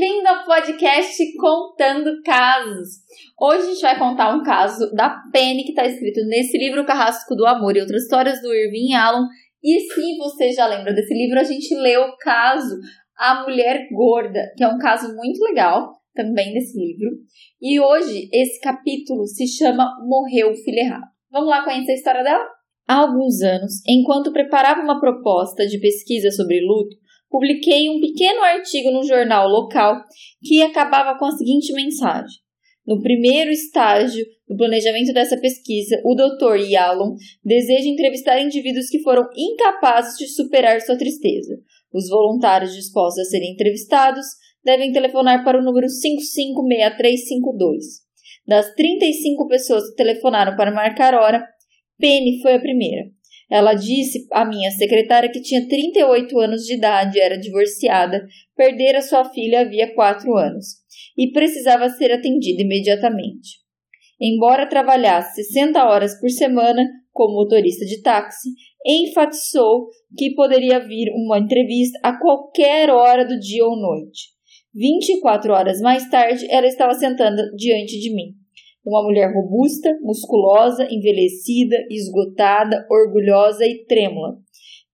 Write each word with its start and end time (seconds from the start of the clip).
bem-vindo 0.00 0.28
ao 0.28 0.46
podcast 0.46 1.36
Contando 1.36 2.22
Casos. 2.22 2.88
Hoje 3.38 3.58
a 3.58 3.70
gente 3.70 3.82
vai 3.82 3.98
contar 3.98 4.34
um 4.34 4.42
caso 4.42 4.90
da 4.94 5.10
Penny 5.30 5.62
que 5.62 5.72
está 5.72 5.84
escrito 5.84 6.24
nesse 6.26 6.56
livro 6.56 6.86
Carrasco 6.86 7.36
do 7.36 7.44
Amor 7.44 7.76
e 7.76 7.80
outras 7.80 8.04
histórias 8.04 8.40
do 8.40 8.50
Irving 8.50 8.94
Allen. 8.94 9.26
E 9.62 9.80
se 9.80 10.16
você 10.16 10.52
já 10.52 10.66
lembra 10.66 10.94
desse 10.94 11.12
livro, 11.12 11.38
a 11.38 11.44
gente 11.44 11.74
leu 11.74 12.00
o 12.00 12.16
caso 12.16 12.78
A 13.14 13.42
Mulher 13.42 13.88
Gorda, 13.92 14.40
que 14.56 14.64
é 14.64 14.68
um 14.68 14.78
caso 14.78 15.14
muito 15.14 15.38
legal 15.44 15.92
também 16.14 16.54
desse 16.54 16.78
livro. 16.78 17.10
E 17.60 17.78
hoje 17.78 18.30
esse 18.32 18.58
capítulo 18.58 19.26
se 19.26 19.46
chama 19.46 19.86
Morreu 20.08 20.52
o 20.52 20.56
Filho 20.56 20.78
Errado. 20.78 21.08
Vamos 21.30 21.50
lá 21.50 21.62
conhecer 21.62 21.92
a 21.92 21.96
história 21.96 22.24
dela? 22.24 22.48
Há 22.88 23.02
alguns 23.02 23.42
anos, 23.42 23.82
enquanto 23.86 24.32
preparava 24.32 24.80
uma 24.80 24.98
proposta 24.98 25.66
de 25.66 25.78
pesquisa 25.78 26.30
sobre 26.30 26.58
luto, 26.62 26.96
publiquei 27.30 27.88
um 27.88 28.00
pequeno 28.00 28.42
artigo 28.42 28.90
no 28.90 29.04
jornal 29.04 29.48
local 29.48 30.02
que 30.42 30.60
acabava 30.62 31.16
com 31.18 31.26
a 31.26 31.30
seguinte 31.30 31.72
mensagem. 31.72 32.40
No 32.86 33.00
primeiro 33.00 33.50
estágio 33.52 34.24
do 34.48 34.56
planejamento 34.56 35.12
dessa 35.12 35.38
pesquisa, 35.38 36.00
o 36.04 36.14
Dr. 36.14 36.56
Yalom 36.56 37.14
deseja 37.44 37.88
entrevistar 37.88 38.42
indivíduos 38.42 38.88
que 38.90 39.02
foram 39.02 39.28
incapazes 39.36 40.18
de 40.18 40.26
superar 40.26 40.80
sua 40.80 40.98
tristeza. 40.98 41.56
Os 41.92 42.08
voluntários 42.08 42.74
dispostos 42.74 43.26
a 43.26 43.30
serem 43.30 43.52
entrevistados 43.52 44.26
devem 44.64 44.90
telefonar 44.92 45.44
para 45.44 45.60
o 45.60 45.62
número 45.62 45.88
556352. 45.88 48.00
Das 48.46 48.74
35 48.74 49.46
pessoas 49.46 49.90
que 49.90 49.96
telefonaram 49.96 50.56
para 50.56 50.74
marcar 50.74 51.14
hora, 51.14 51.46
Penny 51.98 52.40
foi 52.42 52.54
a 52.54 52.60
primeira. 52.60 53.10
Ela 53.50 53.74
disse 53.74 54.28
à 54.32 54.44
minha 54.44 54.70
secretária 54.70 55.30
que 55.30 55.42
tinha 55.42 55.66
38 55.66 56.38
anos 56.38 56.62
de 56.62 56.76
idade, 56.76 57.20
era 57.20 57.36
divorciada, 57.36 58.24
perdera 58.56 59.02
sua 59.02 59.24
filha 59.24 59.62
havia 59.62 59.92
quatro 59.94 60.36
anos 60.36 60.66
e 61.18 61.32
precisava 61.32 61.88
ser 61.88 62.12
atendida 62.12 62.62
imediatamente. 62.62 63.58
Embora 64.20 64.68
trabalhasse 64.68 65.42
60 65.42 65.82
horas 65.84 66.20
por 66.20 66.30
semana 66.30 66.86
como 67.10 67.34
motorista 67.34 67.84
de 67.84 68.00
táxi, 68.02 68.50
enfatizou 68.86 69.88
que 70.16 70.34
poderia 70.34 70.78
vir 70.78 71.10
uma 71.12 71.38
entrevista 71.38 71.98
a 72.02 72.18
qualquer 72.18 72.88
hora 72.90 73.24
do 73.26 73.38
dia 73.38 73.64
ou 73.64 73.76
noite. 73.76 74.28
24 74.72 75.52
horas 75.52 75.80
mais 75.80 76.08
tarde, 76.08 76.46
ela 76.48 76.66
estava 76.66 76.94
sentada 76.94 77.42
diante 77.56 77.98
de 77.98 78.14
mim. 78.14 78.39
Uma 78.84 79.02
mulher 79.02 79.32
robusta, 79.34 79.90
musculosa, 80.02 80.84
envelhecida, 80.90 81.76
esgotada, 81.90 82.86
orgulhosa 82.90 83.66
e 83.66 83.84
trêmula. 83.84 84.38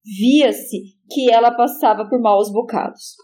Via-se 0.05 0.97
que 1.11 1.31
ela 1.31 1.51
passava 1.53 2.09
por 2.09 2.21
maus 2.21 2.53
bocados. 2.53 3.15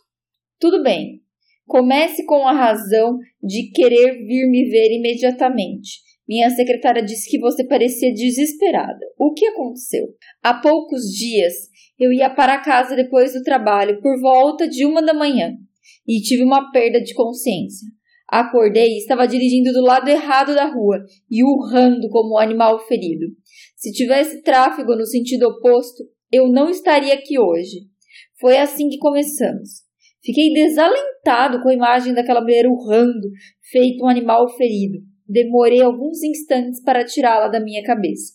Tudo 0.58 0.82
bem. 0.82 1.20
Comece 1.66 2.24
com 2.26 2.46
a 2.46 2.52
razão 2.52 3.18
de 3.42 3.70
querer 3.72 4.12
vir 4.26 4.48
me 4.48 4.68
ver 4.68 4.96
imediatamente. 4.96 6.00
Minha 6.28 6.50
secretária 6.50 7.02
disse 7.02 7.28
que 7.28 7.38
você 7.38 7.66
parecia 7.66 8.12
desesperada. 8.14 9.00
O 9.18 9.32
que 9.32 9.46
aconteceu? 9.46 10.06
Há 10.42 10.54
poucos 10.54 11.02
dias 11.02 11.52
eu 11.98 12.12
ia 12.12 12.30
para 12.30 12.62
casa 12.62 12.96
depois 12.96 13.32
do 13.32 13.42
trabalho 13.42 14.00
por 14.00 14.20
volta 14.20 14.68
de 14.68 14.84
uma 14.84 15.02
da 15.02 15.14
manhã 15.14 15.52
e 16.06 16.20
tive 16.20 16.42
uma 16.42 16.70
perda 16.70 17.00
de 17.00 17.14
consciência. 17.14 17.88
Acordei 18.32 18.94
e 18.94 18.96
estava 18.96 19.28
dirigindo 19.28 19.74
do 19.74 19.82
lado 19.82 20.08
errado 20.08 20.54
da 20.54 20.64
rua 20.64 21.04
e 21.30 21.44
urrando 21.44 22.08
como 22.08 22.34
um 22.34 22.38
animal 22.38 22.78
ferido. 22.86 23.26
Se 23.76 23.92
tivesse 23.92 24.40
tráfego 24.40 24.96
no 24.96 25.04
sentido 25.04 25.42
oposto, 25.42 26.02
eu 26.32 26.50
não 26.50 26.70
estaria 26.70 27.12
aqui 27.12 27.38
hoje. 27.38 27.80
Foi 28.40 28.56
assim 28.56 28.88
que 28.88 28.96
começamos. 28.96 29.82
Fiquei 30.24 30.50
desalentado 30.50 31.60
com 31.62 31.68
a 31.68 31.74
imagem 31.74 32.14
daquela 32.14 32.40
mulher 32.40 32.64
urrando, 32.66 33.28
feito 33.70 34.02
um 34.02 34.08
animal 34.08 34.48
ferido. 34.56 35.00
Demorei 35.28 35.82
alguns 35.82 36.22
instantes 36.22 36.82
para 36.82 37.04
tirá-la 37.04 37.48
da 37.48 37.60
minha 37.60 37.82
cabeça. 37.82 38.32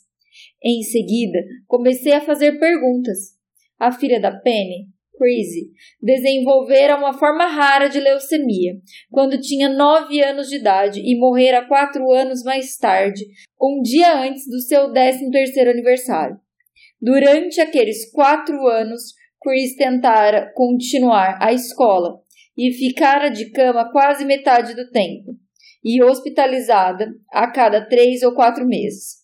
Em 0.64 0.84
seguida, 0.84 1.40
comecei 1.66 2.14
a 2.14 2.22
fazer 2.22 2.60
perguntas. 2.60 3.36
A 3.80 3.92
filha 3.92 4.20
da 4.20 4.32
Penny 4.42 4.90
Crazy 5.18 5.72
desenvolvera 6.02 6.96
uma 6.96 7.14
forma 7.14 7.46
rara 7.48 7.88
de 7.88 8.00
leucemia 8.00 8.74
quando 9.10 9.42
tinha 9.42 9.68
nove 9.68 10.22
anos 10.24 10.48
de 10.48 10.58
idade 10.58 11.02
e 11.04 11.18
morrera 11.18 11.68
quatro 11.68 12.12
anos 12.12 12.44
mais 12.44 12.78
tarde, 12.78 13.26
um 13.60 13.82
dia 13.82 14.22
antes 14.22 14.48
do 14.48 14.60
seu 14.60 14.92
décimo 14.92 15.32
terceiro 15.32 15.72
aniversário. 15.72 16.38
Durante 17.02 17.60
aqueles 17.60 18.10
quatro 18.12 18.68
anos, 18.68 19.14
Chris 19.42 19.76
tentara 19.76 20.52
continuar 20.54 21.38
a 21.42 21.52
escola 21.52 22.20
e 22.58 22.72
ficara 22.72 23.30
de 23.30 23.52
cama 23.52 23.92
quase 23.92 24.26
metade 24.26 24.76
do 24.76 24.90
tempo 24.90 25.36
e 25.84 26.04
hospitalizada 26.04 27.08
a 27.32 27.52
cada 27.52 27.88
três 27.88 28.24
ou 28.24 28.34
quatro 28.34 28.68
meses. 28.68 29.18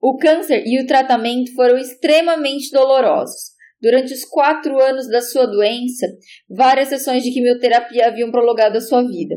O 0.00 0.16
câncer 0.16 0.62
e 0.66 0.82
o 0.82 0.86
tratamento 0.86 1.52
foram 1.54 1.76
extremamente 1.76 2.70
dolorosos 2.70 3.57
Durante 3.80 4.12
os 4.12 4.24
quatro 4.24 4.80
anos 4.80 5.08
da 5.08 5.20
sua 5.20 5.46
doença, 5.46 6.06
várias 6.48 6.88
sessões 6.88 7.22
de 7.22 7.32
quimioterapia 7.32 8.08
haviam 8.08 8.30
prolongado 8.30 8.78
a 8.78 8.80
sua 8.80 9.02
vida, 9.06 9.36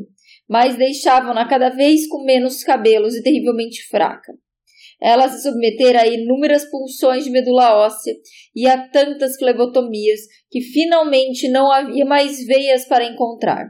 mas 0.49 0.75
deixavam-na 0.75 1.47
cada 1.47 1.69
vez 1.69 2.07
com 2.07 2.23
menos 2.23 2.63
cabelos 2.63 3.15
e 3.15 3.21
terrivelmente 3.21 3.87
fraca. 3.87 4.33
Ela 4.99 5.27
se 5.29 5.41
submetera 5.41 6.01
a 6.01 6.07
inúmeras 6.07 6.69
pulsões 6.69 7.23
de 7.23 7.31
medula 7.31 7.75
óssea 7.75 8.13
e 8.55 8.67
a 8.67 8.87
tantas 8.89 9.35
flebotomias 9.35 10.19
que 10.49 10.61
finalmente 10.61 11.49
não 11.49 11.71
havia 11.71 12.05
mais 12.05 12.45
veias 12.45 12.85
para 12.85 13.05
encontrar. 13.05 13.67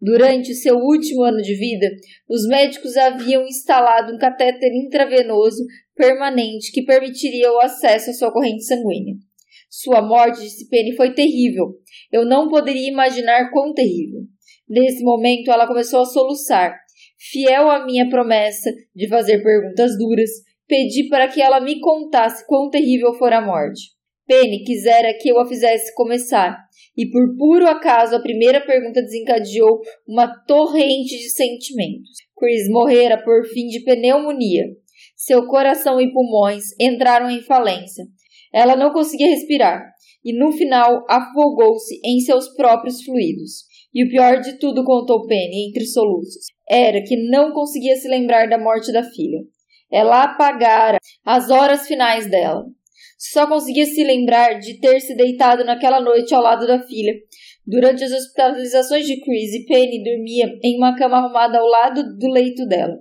Durante 0.00 0.54
seu 0.54 0.76
último 0.76 1.22
ano 1.22 1.40
de 1.40 1.54
vida, 1.54 1.86
os 2.28 2.46
médicos 2.46 2.96
haviam 2.96 3.46
instalado 3.46 4.14
um 4.14 4.18
catéter 4.18 4.70
intravenoso 4.74 5.62
permanente 5.94 6.72
que 6.72 6.84
permitiria 6.84 7.50
o 7.50 7.60
acesso 7.60 8.10
à 8.10 8.12
sua 8.12 8.32
corrente 8.32 8.64
sanguínea. 8.64 9.14
Sua 9.82 10.00
morte, 10.00 10.40
disse 10.40 10.68
Penny, 10.68 10.94
foi 10.94 11.14
terrível. 11.14 11.74
Eu 12.12 12.24
não 12.24 12.48
poderia 12.48 12.88
imaginar 12.88 13.50
quão 13.50 13.72
terrível. 13.72 14.20
Nesse 14.68 15.02
momento, 15.02 15.50
ela 15.50 15.66
começou 15.66 16.02
a 16.02 16.04
soluçar. 16.04 16.76
Fiel 17.18 17.68
à 17.68 17.84
minha 17.84 18.08
promessa 18.08 18.70
de 18.94 19.08
fazer 19.08 19.42
perguntas 19.42 19.98
duras, 19.98 20.30
pedi 20.68 21.08
para 21.08 21.26
que 21.26 21.42
ela 21.42 21.60
me 21.60 21.80
contasse 21.80 22.46
quão 22.46 22.70
terrível 22.70 23.14
fora 23.14 23.38
a 23.38 23.44
morte. 23.44 23.80
Penny 24.28 24.62
quisera 24.62 25.12
que 25.20 25.28
eu 25.28 25.40
a 25.40 25.46
fizesse 25.46 25.92
começar, 25.94 26.56
e 26.96 27.10
por 27.10 27.36
puro 27.36 27.66
acaso 27.66 28.14
a 28.14 28.22
primeira 28.22 28.64
pergunta 28.64 29.02
desencadeou 29.02 29.80
uma 30.06 30.28
torrente 30.46 31.16
de 31.16 31.30
sentimentos. 31.30 32.10
Chris 32.38 32.68
morrera 32.70 33.20
por 33.24 33.44
fim 33.46 33.66
de 33.66 33.82
pneumonia. 33.82 34.66
Seu 35.16 35.46
coração 35.46 36.00
e 36.00 36.12
pulmões 36.12 36.62
entraram 36.80 37.28
em 37.28 37.42
falência. 37.42 38.04
Ela 38.54 38.76
não 38.76 38.92
conseguia 38.92 39.26
respirar 39.26 39.82
e 40.24 40.32
no 40.32 40.52
final 40.52 41.04
afogou-se 41.10 42.00
em 42.04 42.20
seus 42.20 42.48
próprios 42.54 43.02
fluidos. 43.02 43.64
E 43.92 44.04
o 44.04 44.08
pior 44.08 44.40
de 44.40 44.58
tudo, 44.58 44.84
contou 44.84 45.26
Penny 45.26 45.68
entre 45.68 45.84
soluços, 45.84 46.46
era 46.68 47.02
que 47.02 47.16
não 47.30 47.52
conseguia 47.52 47.96
se 47.96 48.08
lembrar 48.08 48.48
da 48.48 48.56
morte 48.56 48.92
da 48.92 49.02
filha. 49.02 49.40
Ela 49.92 50.22
apagara 50.24 50.98
as 51.24 51.50
horas 51.50 51.86
finais 51.86 52.30
dela. 52.30 52.64
Só 53.18 53.46
conseguia 53.46 53.86
se 53.86 54.02
lembrar 54.04 54.58
de 54.58 54.80
ter 54.80 55.00
se 55.00 55.16
deitado 55.16 55.64
naquela 55.64 56.00
noite 56.00 56.34
ao 56.34 56.42
lado 56.42 56.66
da 56.66 56.80
filha. 56.80 57.12
Durante 57.66 58.04
as 58.04 58.12
hospitalizações 58.12 59.06
de 59.06 59.20
Chris, 59.20 59.66
Penny 59.66 60.02
dormia 60.02 60.46
em 60.62 60.76
uma 60.76 60.96
cama 60.96 61.18
arrumada 61.18 61.58
ao 61.58 61.66
lado 61.66 62.02
do 62.18 62.28
leito 62.28 62.66
dela 62.66 62.96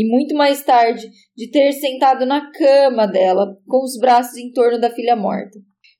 e 0.00 0.08
muito 0.08 0.34
mais 0.34 0.64
tarde 0.64 1.06
de 1.36 1.50
ter 1.50 1.72
sentado 1.72 2.24
na 2.24 2.50
cama 2.52 3.06
dela, 3.06 3.54
com 3.68 3.84
os 3.84 3.98
braços 3.98 4.38
em 4.38 4.50
torno 4.50 4.80
da 4.80 4.88
filha 4.88 5.14
morta. 5.14 5.58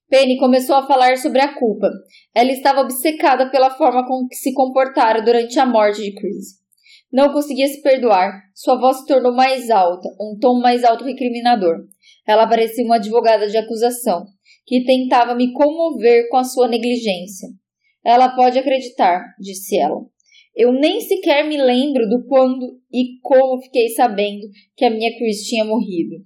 Penny 0.09 0.38
começou 0.38 0.75
a 0.75 0.87
falar 0.87 1.19
sobre 1.19 1.43
a 1.43 1.55
culpa. 1.55 1.87
Ela 2.34 2.50
estava 2.50 2.81
obcecada 2.81 3.50
pela 3.50 3.69
forma 3.69 4.07
com 4.09 4.27
que 4.27 4.36
se 4.36 4.54
comportara 4.54 5.21
durante 5.21 5.60
a 5.60 5.66
morte 5.66 6.01
de 6.01 6.15
Chris. 6.15 6.59
Não 7.13 7.30
conseguia 7.30 7.66
se 7.66 7.83
perdoar. 7.83 8.41
Sua 8.54 8.80
voz 8.80 9.01
se 9.01 9.07
tornou 9.07 9.34
mais 9.34 9.69
alta, 9.69 10.09
um 10.19 10.39
tom 10.41 10.60
mais 10.63 10.83
alto 10.83 11.04
recriminador. 11.04 11.84
Ela 12.27 12.48
parecia 12.48 12.83
uma 12.83 12.97
advogada 12.97 13.48
de 13.48 13.59
acusação, 13.59 14.25
que 14.66 14.83
tentava 14.83 15.34
me 15.34 15.53
comover 15.53 16.27
com 16.30 16.39
a 16.39 16.45
sua 16.45 16.69
negligência. 16.69 17.48
Ela 18.03 18.34
pode 18.34 18.59
acreditar, 18.59 19.22
disse 19.39 19.78
ela. 19.78 20.01
Eu 20.55 20.73
nem 20.73 21.01
sequer 21.01 21.47
me 21.47 21.57
lembro 21.57 22.09
do 22.09 22.27
quando 22.27 22.79
e 22.93 23.19
como 23.23 23.63
fiquei 23.63 23.89
sabendo 23.91 24.47
que 24.77 24.85
a 24.85 24.91
minha 24.91 25.17
Chris 25.17 25.47
tinha 25.47 25.65
morrido. 25.65 26.17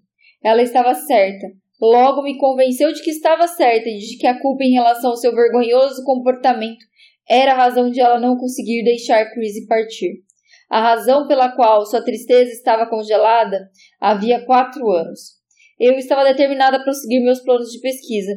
Ela 0.43 0.63
estava 0.63 0.95
certa. 0.95 1.47
Logo 1.81 2.23
me 2.23 2.39
convenceu 2.39 2.93
de 2.93 3.03
que 3.03 3.11
estava 3.11 3.47
certa 3.47 3.89
e 3.89 3.99
de 3.99 4.17
que 4.19 4.27
a 4.27 4.41
culpa 4.41 4.65
em 4.65 4.73
relação 4.73 5.11
ao 5.11 5.17
seu 5.17 5.35
vergonhoso 5.35 6.05
comportamento 6.05 6.85
era 7.29 7.53
a 7.53 7.57
razão 7.57 7.91
de 7.91 8.01
ela 8.01 8.19
não 8.19 8.37
conseguir 8.37 8.83
deixar 8.85 9.31
Chris 9.33 9.67
partir. 9.67 10.23
A 10.71 10.81
razão 10.81 11.27
pela 11.27 11.55
qual 11.55 11.85
sua 11.85 12.03
tristeza 12.03 12.51
estava 12.51 12.89
congelada 12.89 13.69
havia 14.01 14.45
quatro 14.45 14.91
anos. 14.91 15.35
Eu 15.79 15.95
estava 15.95 16.25
determinada 16.25 16.79
a 16.79 16.83
prosseguir 16.83 17.23
meus 17.23 17.41
planos 17.41 17.71
de 17.71 17.81
pesquisa. 17.81 18.33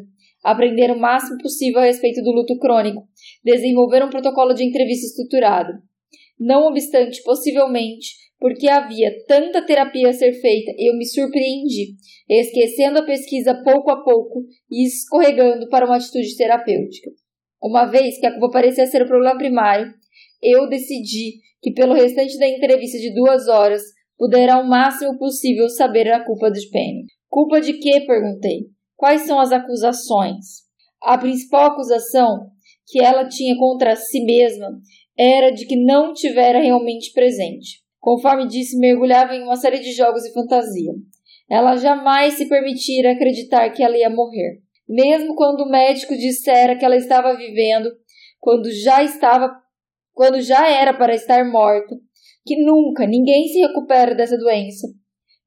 Aprender 0.52 0.92
o 0.92 1.00
máximo 1.00 1.38
possível 1.40 1.82
a 1.82 1.86
respeito 1.86 2.22
do 2.22 2.32
luto 2.32 2.58
crônico, 2.58 3.04
desenvolver 3.44 4.04
um 4.04 4.10
protocolo 4.10 4.54
de 4.54 4.64
entrevista 4.64 5.06
estruturado. 5.06 5.74
Não 6.40 6.68
obstante, 6.68 7.22
possivelmente, 7.24 8.16
porque 8.40 8.70
havia 8.70 9.12
tanta 9.28 9.66
terapia 9.66 10.10
a 10.10 10.14
ser 10.14 10.32
feita, 10.34 10.72
eu 10.78 10.96
me 10.96 11.06
surpreendi, 11.06 11.96
esquecendo 12.30 13.00
a 13.00 13.06
pesquisa 13.06 13.62
pouco 13.64 13.92
a 13.92 14.04
pouco 14.04 14.46
e 14.70 14.86
escorregando 14.86 15.68
para 15.70 15.86
uma 15.86 15.98
atitude 15.98 16.38
terapêutica. 16.38 17.12
Uma 17.62 17.86
vez 17.86 18.20
que 18.20 18.26
a 18.26 18.32
culpa 18.32 18.52
parecia 18.52 18.86
ser 18.86 19.02
o 19.02 19.08
problema 19.08 19.38
primário, 19.38 19.92
eu 20.42 20.70
decidi 20.70 21.40
que 21.62 21.74
pelo 21.74 21.94
restante 21.94 22.38
da 22.38 22.48
entrevista 22.48 23.00
de 23.00 23.14
duas 23.14 23.48
horas 23.48 23.82
puderá 24.18 24.60
o 24.60 24.68
máximo 24.68 25.18
possível 25.18 25.68
saber 25.68 26.12
a 26.12 26.24
culpa 26.24 26.50
de 26.52 26.70
Penny. 26.70 27.06
Culpa 27.28 27.60
de 27.60 27.74
quê? 27.74 28.06
perguntei. 28.06 28.77
Quais 28.98 29.22
são 29.28 29.40
as 29.40 29.52
acusações? 29.52 30.64
A 31.00 31.16
principal 31.20 31.68
acusação 31.68 32.50
que 32.88 33.00
ela 33.00 33.28
tinha 33.28 33.56
contra 33.56 33.96
si 33.96 34.26
mesma 34.26 34.82
era 35.16 35.52
de 35.52 35.68
que 35.68 35.76
não 35.76 36.14
tivera 36.14 36.60
realmente 36.60 37.14
presente. 37.14 37.84
Conforme 38.00 38.48
disse, 38.48 38.76
mergulhava 38.80 39.36
em 39.36 39.44
uma 39.44 39.56
série 39.56 39.80
de 39.80 39.92
jogos 39.92 40.26
e 40.26 40.34
fantasia. 40.34 40.92
Ela 41.48 41.76
jamais 41.76 42.34
se 42.34 42.50
permitira 42.50 43.12
acreditar 43.12 43.70
que 43.70 43.84
ela 43.84 43.96
ia 43.96 44.10
morrer. 44.10 44.64
Mesmo 44.90 45.36
quando 45.36 45.62
o 45.62 45.70
médico 45.70 46.16
dissera 46.18 46.76
que 46.76 46.84
ela 46.84 46.96
estava 46.96 47.38
vivendo, 47.38 47.92
quando 48.40 48.72
já 48.72 49.04
estava, 49.04 49.52
quando 50.12 50.42
já 50.42 50.68
era 50.68 50.94
para 50.94 51.14
estar 51.14 51.46
morta, 51.46 51.96
que 52.44 52.56
nunca 52.64 53.06
ninguém 53.06 53.48
se 53.48 53.60
recupera 53.60 54.16
dessa 54.16 54.38
doença. 54.38 54.88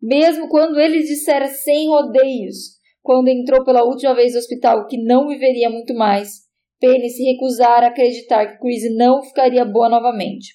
Mesmo 0.01 0.49
quando 0.49 0.79
ele 0.79 0.99
dissera 0.99 1.49
sem 1.49 1.89
rodeios, 1.89 2.80
quando 3.03 3.29
entrou 3.29 3.65
pela 3.65 3.85
última 3.85 4.15
vez 4.15 4.33
no 4.33 4.39
hospital, 4.39 4.87
que 4.87 5.03
não 5.03 5.29
viveria 5.29 5.71
muito 5.71 5.95
mais, 5.95 6.49
Penny 6.79 7.09
se 7.11 7.23
recusara 7.25 7.87
a 7.87 7.91
acreditar 7.91 8.47
que 8.47 8.59
Chris 8.59 8.83
não 8.97 9.23
ficaria 9.23 9.65
boa 9.65 9.89
novamente. 9.89 10.55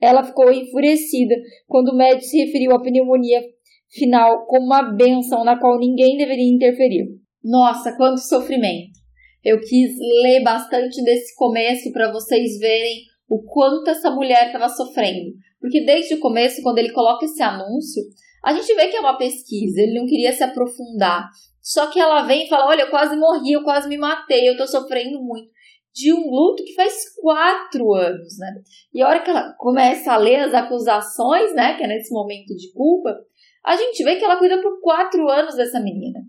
Ela 0.00 0.24
ficou 0.24 0.50
enfurecida 0.50 1.34
quando 1.66 1.90
o 1.90 1.96
médico 1.96 2.24
se 2.24 2.38
referiu 2.44 2.72
à 2.72 2.80
pneumonia 2.80 3.42
final 3.90 4.46
como 4.46 4.66
uma 4.66 4.94
benção 4.94 5.44
na 5.44 5.58
qual 5.58 5.78
ninguém 5.78 6.16
deveria 6.16 6.54
interferir. 6.54 7.06
Nossa, 7.44 7.94
quanto 7.96 8.20
sofrimento! 8.20 8.98
Eu 9.44 9.58
quis 9.60 9.92
ler 10.22 10.42
bastante 10.42 11.02
desse 11.02 11.34
começo 11.34 11.90
para 11.92 12.12
vocês 12.12 12.58
verem 12.58 13.04
o 13.28 13.42
quanto 13.42 13.88
essa 13.88 14.10
mulher 14.10 14.46
estava 14.46 14.68
sofrendo. 14.68 15.32
Porque 15.60 15.84
desde 15.84 16.14
o 16.14 16.20
começo, 16.20 16.62
quando 16.62 16.78
ele 16.78 16.92
coloca 16.92 17.24
esse 17.24 17.42
anúncio, 17.42 18.02
a 18.44 18.52
gente 18.52 18.74
vê 18.74 18.88
que 18.88 18.96
é 18.96 19.00
uma 19.00 19.16
pesquisa, 19.16 19.80
ele 19.80 19.98
não 19.98 20.06
queria 20.06 20.32
se 20.32 20.42
aprofundar. 20.42 21.28
Só 21.70 21.88
que 21.88 22.00
ela 22.00 22.22
vem 22.22 22.46
e 22.46 22.48
fala: 22.48 22.66
Olha, 22.66 22.82
eu 22.82 22.90
quase 22.90 23.14
morri, 23.16 23.52
eu 23.52 23.62
quase 23.62 23.88
me 23.88 23.96
matei, 23.96 24.48
eu 24.48 24.56
tô 24.56 24.66
sofrendo 24.66 25.22
muito 25.22 25.48
de 25.94 26.12
um 26.12 26.28
luto 26.28 26.64
que 26.64 26.74
faz 26.74 27.14
quatro 27.14 27.94
anos, 27.94 28.38
né? 28.38 28.60
E 28.92 29.00
a 29.00 29.08
hora 29.08 29.22
que 29.22 29.30
ela 29.30 29.54
começa 29.56 30.12
a 30.12 30.16
ler 30.16 30.40
as 30.40 30.52
acusações, 30.52 31.54
né, 31.54 31.76
que 31.76 31.84
é 31.84 31.86
nesse 31.86 32.12
momento 32.12 32.56
de 32.56 32.72
culpa, 32.72 33.16
a 33.64 33.76
gente 33.76 34.02
vê 34.02 34.16
que 34.16 34.24
ela 34.24 34.36
cuida 34.36 34.60
por 34.60 34.80
quatro 34.80 35.28
anos 35.28 35.54
dessa 35.54 35.78
menina. 35.80 36.20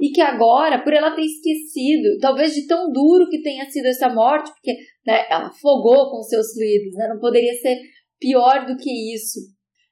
E 0.00 0.10
que 0.10 0.20
agora, 0.20 0.82
por 0.82 0.92
ela 0.92 1.14
ter 1.14 1.22
esquecido, 1.22 2.18
talvez 2.20 2.52
de 2.52 2.66
tão 2.66 2.90
duro 2.90 3.28
que 3.28 3.42
tenha 3.42 3.68
sido 3.70 3.86
essa 3.86 4.08
morte, 4.08 4.50
porque 4.50 4.76
né, 5.06 5.26
ela 5.30 5.46
afogou 5.46 6.10
com 6.10 6.22
seus 6.22 6.52
fluidos, 6.52 6.94
né, 6.94 7.08
não 7.08 7.20
poderia 7.20 7.54
ser 7.54 7.78
pior 8.18 8.66
do 8.66 8.76
que 8.76 9.14
isso. 9.14 9.40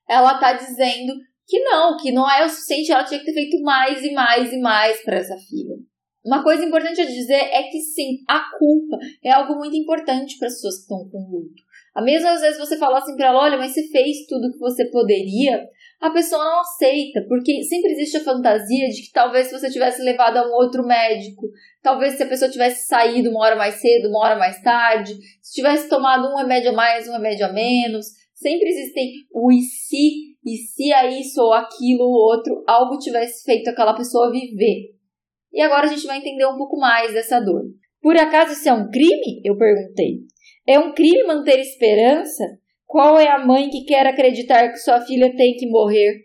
Ela 0.08 0.38
tá 0.38 0.52
dizendo 0.52 1.14
que 1.46 1.60
não, 1.60 1.96
que 1.96 2.12
não 2.12 2.30
é 2.30 2.44
o 2.44 2.48
suficiente, 2.48 2.92
ela 2.92 3.04
tinha 3.04 3.20
que 3.20 3.26
ter 3.26 3.34
feito 3.34 3.60
mais 3.62 4.02
e 4.02 4.12
mais 4.12 4.52
e 4.52 4.58
mais 4.58 5.02
para 5.02 5.16
essa 5.16 5.36
filha. 5.36 5.76
Uma 6.24 6.42
coisa 6.42 6.64
importante 6.64 7.02
a 7.02 7.04
dizer 7.04 7.34
é 7.34 7.64
que 7.64 7.80
sim, 7.80 8.18
a 8.26 8.40
culpa 8.58 8.96
é 9.22 9.30
algo 9.30 9.56
muito 9.56 9.76
importante 9.76 10.38
para 10.38 10.48
as 10.48 10.54
pessoas 10.54 10.76
que 10.76 10.82
estão 10.82 11.08
com 11.10 11.18
luto. 11.30 11.62
A 11.94 12.02
mesma 12.02 12.32
às 12.32 12.40
vezes 12.40 12.58
você 12.58 12.78
falar 12.78 12.98
assim 12.98 13.14
para 13.14 13.28
ela, 13.28 13.42
olha, 13.42 13.58
mas 13.58 13.72
você 13.72 13.86
fez 13.88 14.26
tudo 14.26 14.50
que 14.50 14.58
você 14.58 14.90
poderia, 14.90 15.68
a 16.00 16.10
pessoa 16.10 16.44
não 16.44 16.60
aceita, 16.60 17.24
porque 17.28 17.62
sempre 17.62 17.92
existe 17.92 18.16
a 18.16 18.24
fantasia 18.24 18.88
de 18.88 19.02
que 19.02 19.12
talvez 19.12 19.46
se 19.46 19.52
você 19.52 19.70
tivesse 19.70 20.02
levado 20.02 20.38
a 20.38 20.48
um 20.48 20.52
outro 20.54 20.84
médico, 20.84 21.46
talvez 21.82 22.14
se 22.14 22.22
a 22.22 22.26
pessoa 22.26 22.50
tivesse 22.50 22.86
saído 22.86 23.30
uma 23.30 23.44
hora 23.44 23.56
mais 23.56 23.76
cedo, 23.76 24.08
uma 24.08 24.24
hora 24.24 24.36
mais 24.36 24.60
tarde, 24.62 25.14
se 25.40 25.54
tivesse 25.54 25.88
tomado 25.88 26.26
um 26.26 26.36
remédio 26.36 26.70
a 26.70 26.74
mais, 26.74 27.06
um 27.06 27.12
remédio 27.12 27.46
a 27.46 27.52
menos, 27.52 28.06
sempre 28.34 28.68
existem 28.68 29.12
o 29.32 29.52
e 29.52 29.60
se, 29.60 30.33
e 30.44 30.56
se 30.58 30.92
a 30.92 31.06
isso 31.06 31.40
ou 31.40 31.52
aquilo 31.52 32.04
ou 32.04 32.12
outro, 32.12 32.62
algo 32.66 32.98
tivesse 32.98 33.42
feito 33.44 33.68
aquela 33.68 33.94
pessoa 33.94 34.30
viver. 34.30 34.94
E 35.52 35.60
agora 35.60 35.86
a 35.86 35.88
gente 35.88 36.06
vai 36.06 36.18
entender 36.18 36.46
um 36.46 36.56
pouco 36.56 36.76
mais 36.78 37.14
dessa 37.14 37.40
dor. 37.40 37.62
Por 38.02 38.16
acaso 38.16 38.52
isso 38.52 38.68
é 38.68 38.72
um 38.72 38.90
crime? 38.90 39.40
Eu 39.44 39.56
perguntei. 39.56 40.20
É 40.66 40.78
um 40.78 40.92
crime 40.92 41.24
manter 41.24 41.58
esperança? 41.58 42.44
Qual 42.84 43.18
é 43.18 43.28
a 43.28 43.44
mãe 43.44 43.70
que 43.70 43.84
quer 43.84 44.06
acreditar 44.06 44.68
que 44.70 44.76
sua 44.76 45.00
filha 45.00 45.34
tem 45.34 45.56
que 45.56 45.68
morrer? 45.68 46.24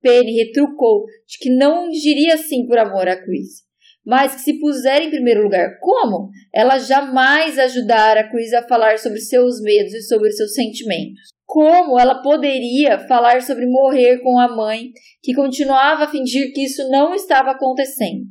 Penny 0.00 0.32
retrucou 0.44 1.04
de 1.26 1.38
que 1.38 1.50
não 1.54 1.88
diria 1.88 2.34
assim 2.34 2.66
por 2.66 2.76
amor 2.76 3.08
a 3.08 3.16
Chris, 3.16 3.62
mas 4.04 4.34
que 4.34 4.40
se 4.40 4.58
puser 4.58 5.02
em 5.02 5.10
primeiro 5.10 5.42
lugar. 5.42 5.78
Como? 5.80 6.30
Ela 6.52 6.78
jamais 6.78 7.58
ajudara 7.58 8.20
a 8.20 8.30
Chris 8.30 8.52
a 8.52 8.66
falar 8.66 8.98
sobre 8.98 9.20
seus 9.20 9.60
medos 9.60 9.92
e 9.92 10.02
sobre 10.02 10.30
seus 10.32 10.54
sentimentos. 10.54 11.30
Como 11.46 11.98
ela 11.98 12.22
poderia 12.22 12.98
falar 13.06 13.42
sobre 13.42 13.66
morrer 13.66 14.18
com 14.22 14.38
a 14.38 14.48
mãe 14.48 14.90
que 15.22 15.34
continuava 15.34 16.04
a 16.04 16.08
fingir 16.08 16.52
que 16.52 16.64
isso 16.64 16.88
não 16.88 17.14
estava 17.14 17.50
acontecendo? 17.50 18.24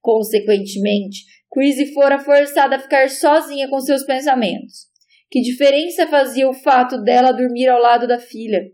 Consequentemente, 0.00 1.24
Chrissy 1.52 1.92
fora 1.92 2.18
forçada 2.18 2.76
a 2.76 2.78
ficar 2.78 3.10
sozinha 3.10 3.68
com 3.68 3.80
seus 3.80 4.04
pensamentos. 4.04 4.86
Que 5.30 5.40
diferença 5.40 6.06
fazia 6.06 6.48
o 6.48 6.54
fato 6.54 7.02
dela 7.02 7.32
dormir 7.32 7.68
ao 7.68 7.80
lado 7.80 8.06
da 8.06 8.18
filha? 8.18 8.70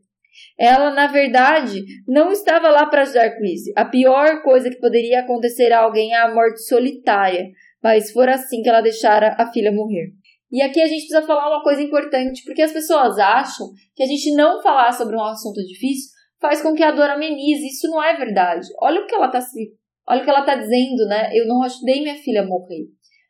Ela, 0.59 0.91
na 0.91 1.07
verdade, 1.07 1.85
não 2.07 2.33
estava 2.33 2.69
lá 2.69 2.87
para 2.87 3.03
ajudar 3.03 3.37
Chrissy. 3.37 3.73
A 3.77 3.85
pior 3.85 4.43
coisa 4.43 4.69
que 4.69 4.81
poderia 4.81 5.21
acontecer 5.21 5.73
a 5.73 5.81
alguém 5.81 6.13
é 6.13 6.19
a 6.19 6.35
morte 6.35 6.63
solitária, 6.67 7.47
mas 7.83 8.11
for 8.11 8.29
assim 8.29 8.61
que 8.63 8.69
ela 8.69 8.81
deixara 8.81 9.37
a 9.39 9.53
filha 9.53 9.71
morrer. 9.71 10.11
E 10.51 10.63
aqui 10.63 10.81
a 10.81 10.87
gente 10.87 11.07
precisa 11.07 11.23
falar 11.23 11.49
uma 11.49 11.63
coisa 11.63 11.83
importante, 11.83 12.43
porque 12.45 12.63
as 12.63 12.73
pessoas 12.73 13.19
acham 13.19 13.67
que 13.95 14.03
a 14.03 14.07
gente 14.07 14.35
não 14.35 14.61
falar 14.63 14.93
sobre 14.93 15.15
um 15.15 15.23
assunto 15.23 15.63
difícil 15.65 16.11
faz 16.41 16.63
com 16.63 16.75
que 16.75 16.83
a 16.83 16.91
dor 16.91 17.11
amenize. 17.11 17.67
Isso 17.67 17.89
não 17.89 18.03
é 18.03 18.17
verdade. 18.17 18.67
Olha 18.81 19.03
o 19.03 19.07
que 19.07 19.15
ela 19.15 19.27
está 19.27 19.41
se 19.41 19.73
Olha 20.09 20.23
o 20.23 20.25
que 20.25 20.31
ela 20.31 20.41
está 20.41 20.55
dizendo, 20.55 21.07
né? 21.07 21.31
Eu 21.35 21.47
não 21.47 21.63
ajudei 21.63 22.01
minha 22.01 22.17
filha 22.17 22.41
a 22.41 22.47
morrer. 22.47 22.87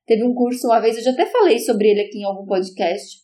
Teve 0.07 0.25
um 0.25 0.33
curso 0.33 0.69
uma 0.69 0.79
vez, 0.81 0.97
eu 0.97 1.03
já 1.03 1.11
até 1.11 1.27
falei 1.27 1.59
sobre 1.59 1.89
ele 1.89 2.03
aqui 2.03 2.19
em 2.19 2.25
algum 2.25 2.47
podcast, 2.47 3.19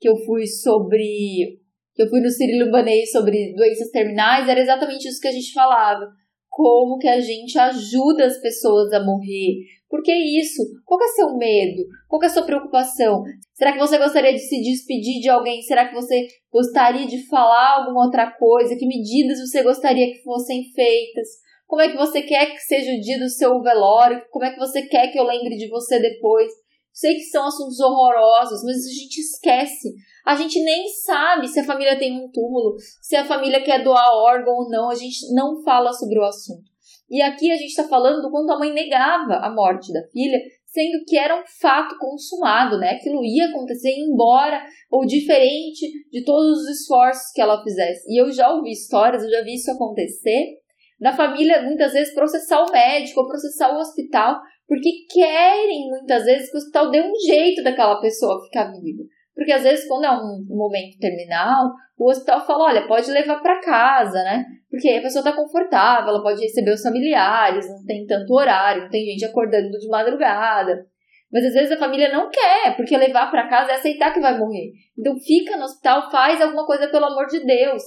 que 0.00 0.08
eu 0.08 0.16
fui 0.24 0.46
sobre. 0.46 1.60
Que 1.94 2.02
eu 2.02 2.08
fui 2.08 2.20
no 2.20 2.30
Cirilo 2.30 2.70
Banei 2.70 3.06
sobre 3.06 3.54
doenças 3.54 3.90
terminais, 3.90 4.48
era 4.48 4.60
exatamente 4.60 5.06
isso 5.08 5.20
que 5.20 5.28
a 5.28 5.32
gente 5.32 5.52
falava. 5.52 6.06
Como 6.48 6.98
que 6.98 7.08
a 7.08 7.20
gente 7.20 7.58
ajuda 7.58 8.26
as 8.26 8.38
pessoas 8.40 8.92
a 8.92 9.02
morrer. 9.02 9.60
Por 9.88 10.02
que 10.02 10.12
isso? 10.12 10.62
Qual 10.86 11.02
é 11.02 11.06
seu 11.08 11.36
medo? 11.36 11.82
Qual 12.08 12.22
é 12.22 12.26
a 12.26 12.30
sua 12.30 12.44
preocupação? 12.44 13.22
Será 13.52 13.72
que 13.72 13.78
você 13.78 13.98
gostaria 13.98 14.32
de 14.32 14.38
se 14.38 14.62
despedir 14.62 15.20
de 15.20 15.28
alguém? 15.28 15.60
Será 15.62 15.88
que 15.88 15.94
você 15.94 16.26
gostaria 16.50 17.06
de 17.06 17.26
falar 17.26 17.78
alguma 17.78 18.04
outra 18.04 18.30
coisa? 18.30 18.76
Que 18.76 18.86
medidas 18.86 19.38
você 19.38 19.62
gostaria 19.62 20.12
que 20.12 20.22
fossem 20.22 20.64
feitas? 20.74 21.28
Como 21.66 21.80
é 21.80 21.90
que 21.90 21.96
você 21.96 22.22
quer 22.22 22.52
que 22.52 22.58
seja 22.60 22.90
o 22.90 23.00
dia 23.00 23.18
do 23.18 23.28
seu 23.28 23.60
velório? 23.60 24.22
Como 24.30 24.44
é 24.44 24.52
que 24.52 24.58
você 24.58 24.82
quer 24.82 25.08
que 25.08 25.18
eu 25.18 25.24
lembre 25.24 25.56
de 25.56 25.68
você 25.68 25.98
depois? 25.98 26.52
Sei 26.92 27.14
que 27.14 27.24
são 27.24 27.46
assuntos 27.46 27.80
horrorosos, 27.80 28.62
mas 28.64 28.76
a 28.76 28.90
gente 28.90 29.18
esquece. 29.18 29.94
A 30.26 30.36
gente 30.36 30.62
nem 30.62 30.88
sabe 30.88 31.48
se 31.48 31.60
a 31.60 31.64
família 31.64 31.98
tem 31.98 32.12
um 32.12 32.30
túmulo, 32.30 32.76
se 33.00 33.16
a 33.16 33.24
família 33.24 33.62
quer 33.62 33.82
doar 33.82 34.14
órgão 34.14 34.54
ou 34.54 34.70
não. 34.70 34.90
A 34.90 34.94
gente 34.94 35.32
não 35.34 35.62
fala 35.62 35.92
sobre 35.92 36.18
o 36.18 36.24
assunto. 36.24 36.70
E 37.10 37.20
aqui 37.20 37.50
a 37.50 37.56
gente 37.56 37.70
está 37.70 37.84
falando 37.84 38.22
do 38.22 38.30
quanto 38.30 38.52
a 38.52 38.58
mãe 38.58 38.72
negava 38.72 39.34
a 39.34 39.52
morte 39.52 39.92
da 39.92 40.02
filha, 40.12 40.38
sendo 40.66 41.04
que 41.06 41.18
era 41.18 41.38
um 41.38 41.44
fato 41.60 41.96
consumado, 41.98 42.78
né? 42.78 42.92
Aquilo 42.92 43.22
ia 43.24 43.48
acontecer, 43.48 43.90
embora 43.90 44.64
ou 44.90 45.04
diferente 45.04 45.86
de 46.10 46.24
todos 46.24 46.62
os 46.62 46.80
esforços 46.80 47.30
que 47.34 47.40
ela 47.40 47.62
fizesse. 47.62 48.10
E 48.10 48.20
eu 48.20 48.32
já 48.32 48.50
ouvi 48.52 48.70
histórias, 48.70 49.22
eu 49.22 49.30
já 49.30 49.42
vi 49.42 49.54
isso 49.54 49.70
acontecer 49.70 50.62
da 50.98 51.12
família 51.12 51.62
muitas 51.62 51.92
vezes 51.92 52.14
processar 52.14 52.62
o 52.62 52.70
médico 52.70 53.26
processar 53.26 53.74
o 53.74 53.78
hospital, 53.78 54.40
porque 54.72 55.04
querem 55.12 55.90
muitas 55.90 56.24
vezes 56.24 56.50
que 56.50 56.56
o 56.56 56.58
hospital 56.58 56.90
dê 56.90 57.02
um 57.02 57.12
jeito 57.26 57.62
daquela 57.62 58.00
pessoa 58.00 58.42
ficar 58.42 58.72
viva. 58.72 59.02
Porque 59.34 59.52
às 59.52 59.62
vezes, 59.62 59.86
quando 59.86 60.04
é 60.06 60.10
um 60.10 60.46
momento 60.48 60.98
terminal, 60.98 61.74
o 61.98 62.08
hospital 62.08 62.40
fala: 62.46 62.64
olha, 62.64 62.88
pode 62.88 63.10
levar 63.10 63.42
para 63.42 63.60
casa, 63.60 64.24
né? 64.24 64.46
Porque 64.70 64.88
aí 64.88 64.96
a 64.96 65.02
pessoa 65.02 65.22
tá 65.22 65.36
confortável, 65.36 66.08
ela 66.08 66.22
pode 66.22 66.40
receber 66.40 66.70
os 66.70 66.80
familiares, 66.80 67.68
não 67.68 67.84
tem 67.84 68.06
tanto 68.06 68.32
horário, 68.32 68.84
não 68.84 68.88
tem 68.88 69.04
gente 69.04 69.26
acordando 69.26 69.78
de 69.78 69.88
madrugada. 69.88 70.86
Mas 71.30 71.44
às 71.44 71.52
vezes 71.52 71.72
a 71.72 71.78
família 71.78 72.10
não 72.10 72.30
quer, 72.30 72.74
porque 72.74 72.96
levar 72.96 73.30
para 73.30 73.50
casa 73.50 73.72
é 73.72 73.74
aceitar 73.74 74.14
que 74.14 74.20
vai 74.20 74.38
morrer. 74.38 74.70
Então 74.98 75.14
fica 75.18 75.54
no 75.58 75.64
hospital, 75.64 76.10
faz 76.10 76.40
alguma 76.40 76.64
coisa 76.64 76.88
pelo 76.88 77.04
amor 77.04 77.26
de 77.26 77.44
Deus. 77.44 77.82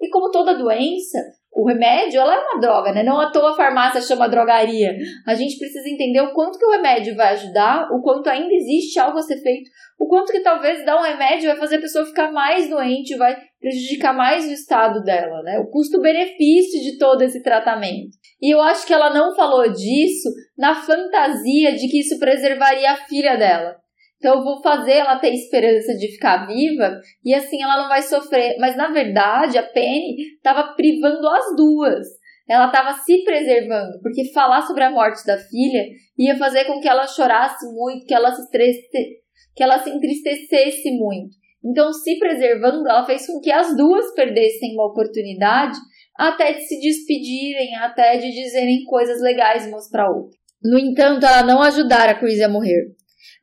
E 0.00 0.08
como 0.08 0.30
toda 0.30 0.56
doença, 0.56 1.18
O 1.52 1.66
remédio, 1.66 2.20
ela 2.20 2.34
é 2.34 2.38
uma 2.38 2.60
droga, 2.60 2.92
né? 2.92 3.02
Não 3.02 3.20
à 3.20 3.30
toa 3.32 3.50
a 3.50 3.56
farmácia 3.56 4.00
chama 4.00 4.28
drogaria. 4.28 4.96
A 5.26 5.34
gente 5.34 5.58
precisa 5.58 5.88
entender 5.88 6.20
o 6.20 6.32
quanto 6.32 6.58
que 6.58 6.64
o 6.64 6.70
remédio 6.70 7.16
vai 7.16 7.34
ajudar, 7.34 7.88
o 7.92 8.00
quanto 8.00 8.28
ainda 8.28 8.54
existe 8.54 9.00
algo 9.00 9.18
a 9.18 9.22
ser 9.22 9.36
feito, 9.38 9.68
o 9.98 10.06
quanto 10.06 10.30
que 10.30 10.40
talvez 10.40 10.84
dar 10.84 10.98
um 10.98 11.02
remédio 11.02 11.48
vai 11.50 11.56
fazer 11.56 11.76
a 11.76 11.80
pessoa 11.80 12.06
ficar 12.06 12.30
mais 12.30 12.70
doente, 12.70 13.16
vai 13.16 13.36
prejudicar 13.60 14.14
mais 14.14 14.46
o 14.46 14.52
estado 14.52 15.02
dela, 15.02 15.42
né? 15.42 15.58
O 15.58 15.68
custo-benefício 15.70 16.80
de 16.80 16.96
todo 16.96 17.22
esse 17.22 17.42
tratamento. 17.42 18.16
E 18.40 18.54
eu 18.54 18.60
acho 18.60 18.86
que 18.86 18.94
ela 18.94 19.12
não 19.12 19.34
falou 19.34 19.70
disso 19.70 20.30
na 20.56 20.74
fantasia 20.74 21.74
de 21.74 21.88
que 21.88 21.98
isso 21.98 22.18
preservaria 22.18 22.92
a 22.92 22.96
filha 22.96 23.36
dela. 23.36 23.79
Então 24.20 24.36
eu 24.36 24.44
vou 24.44 24.60
fazer 24.60 24.92
ela 24.92 25.18
ter 25.18 25.32
esperança 25.32 25.94
de 25.94 26.08
ficar 26.08 26.46
viva 26.46 27.00
e 27.24 27.34
assim 27.34 27.62
ela 27.62 27.78
não 27.78 27.88
vai 27.88 28.02
sofrer. 28.02 28.56
Mas 28.58 28.76
na 28.76 28.92
verdade 28.92 29.56
a 29.56 29.62
Penny 29.62 30.14
estava 30.36 30.74
privando 30.74 31.26
as 31.26 31.56
duas. 31.56 32.06
Ela 32.46 32.66
estava 32.66 32.92
se 32.98 33.24
preservando, 33.24 33.98
porque 34.02 34.30
falar 34.32 34.60
sobre 34.62 34.84
a 34.84 34.90
morte 34.90 35.24
da 35.24 35.38
filha 35.38 35.84
ia 36.18 36.36
fazer 36.36 36.64
com 36.66 36.80
que 36.80 36.88
ela 36.88 37.06
chorasse 37.06 37.64
muito, 37.72 38.04
que 38.04 38.12
ela 38.12 38.30
se, 38.32 38.42
estresse, 38.42 38.88
que 39.54 39.62
ela 39.62 39.78
se 39.78 39.88
entristecesse 39.88 40.90
muito. 40.98 41.30
Então, 41.64 41.92
se 41.92 42.18
preservando, 42.18 42.88
ela 42.88 43.06
fez 43.06 43.26
com 43.26 43.38
que 43.40 43.52
as 43.52 43.76
duas 43.76 44.12
perdessem 44.14 44.74
uma 44.74 44.86
oportunidade 44.86 45.78
até 46.18 46.54
de 46.54 46.62
se 46.62 46.80
despedirem, 46.80 47.76
até 47.76 48.16
de 48.16 48.30
dizerem 48.30 48.84
coisas 48.84 49.22
legais 49.22 49.66
umas 49.66 49.88
para 49.88 50.10
outra. 50.10 50.36
No 50.62 50.78
entanto, 50.78 51.24
ela 51.24 51.44
não 51.44 51.62
ajudara 51.62 52.12
a 52.12 52.18
Chris 52.18 52.40
a 52.40 52.48
morrer. 52.48 52.94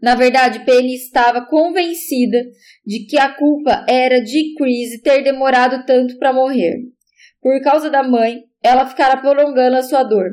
Na 0.01 0.16
verdade, 0.16 0.63
Penny 0.63 0.94
estava 0.94 1.46
convencida 1.46 2.38
de 2.86 3.06
que 3.06 3.18
a 3.18 3.34
culpa 3.34 3.86
era 3.89 4.22
de 4.22 4.54
Chris 4.56 5.01
ter 5.01 5.24
demorado 5.24 5.86
tanto 5.86 6.18
para 6.18 6.34
morrer. 6.34 6.75
Por 7.42 7.60
causa 7.62 7.89
da 7.89 8.04
mãe, 8.04 8.44
ela 8.63 8.86
ficara 8.86 9.18
prolongando 9.18 9.75
a 9.75 9.82
sua 9.84 10.04
dor, 10.04 10.30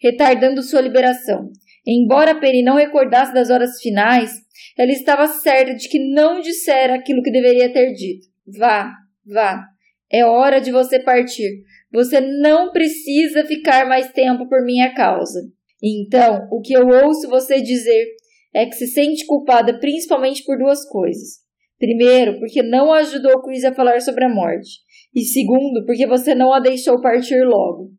retardando 0.00 0.62
sua 0.62 0.80
liberação. 0.80 1.50
Embora 1.86 2.38
Penny 2.38 2.62
não 2.62 2.76
recordasse 2.76 3.32
das 3.32 3.50
horas 3.50 3.80
finais, 3.80 4.32
ela 4.78 4.92
estava 4.92 5.26
certa 5.26 5.74
de 5.74 5.88
que 5.88 5.98
não 6.12 6.40
dissera 6.40 6.94
aquilo 6.94 7.22
que 7.22 7.32
deveria 7.32 7.72
ter 7.72 7.92
dito. 7.92 8.28
Vá, 8.58 8.92
vá. 9.26 9.64
É 10.12 10.24
hora 10.24 10.60
de 10.60 10.70
você 10.70 10.98
partir. 10.98 11.62
Você 11.92 12.20
não 12.20 12.70
precisa 12.70 13.44
ficar 13.44 13.86
mais 13.86 14.12
tempo 14.12 14.48
por 14.48 14.64
minha 14.64 14.94
causa. 14.94 15.40
Então, 15.82 16.48
o 16.52 16.60
que 16.60 16.74
eu 16.74 16.86
ouço 16.86 17.28
você 17.28 17.60
dizer 17.60 18.06
é 18.54 18.66
que 18.66 18.74
se 18.74 18.86
sente 18.86 19.26
culpada 19.26 19.78
principalmente 19.78 20.44
por 20.44 20.58
duas 20.58 20.86
coisas. 20.88 21.40
Primeiro, 21.78 22.38
porque 22.38 22.62
não 22.62 22.92
ajudou 22.92 23.40
Chris 23.42 23.64
a 23.64 23.74
falar 23.74 24.00
sobre 24.00 24.24
a 24.24 24.28
morte. 24.28 24.80
E 25.14 25.22
segundo, 25.22 25.84
porque 25.86 26.06
você 26.06 26.34
não 26.34 26.52
a 26.52 26.60
deixou 26.60 27.00
partir 27.00 27.42
logo. 27.42 27.90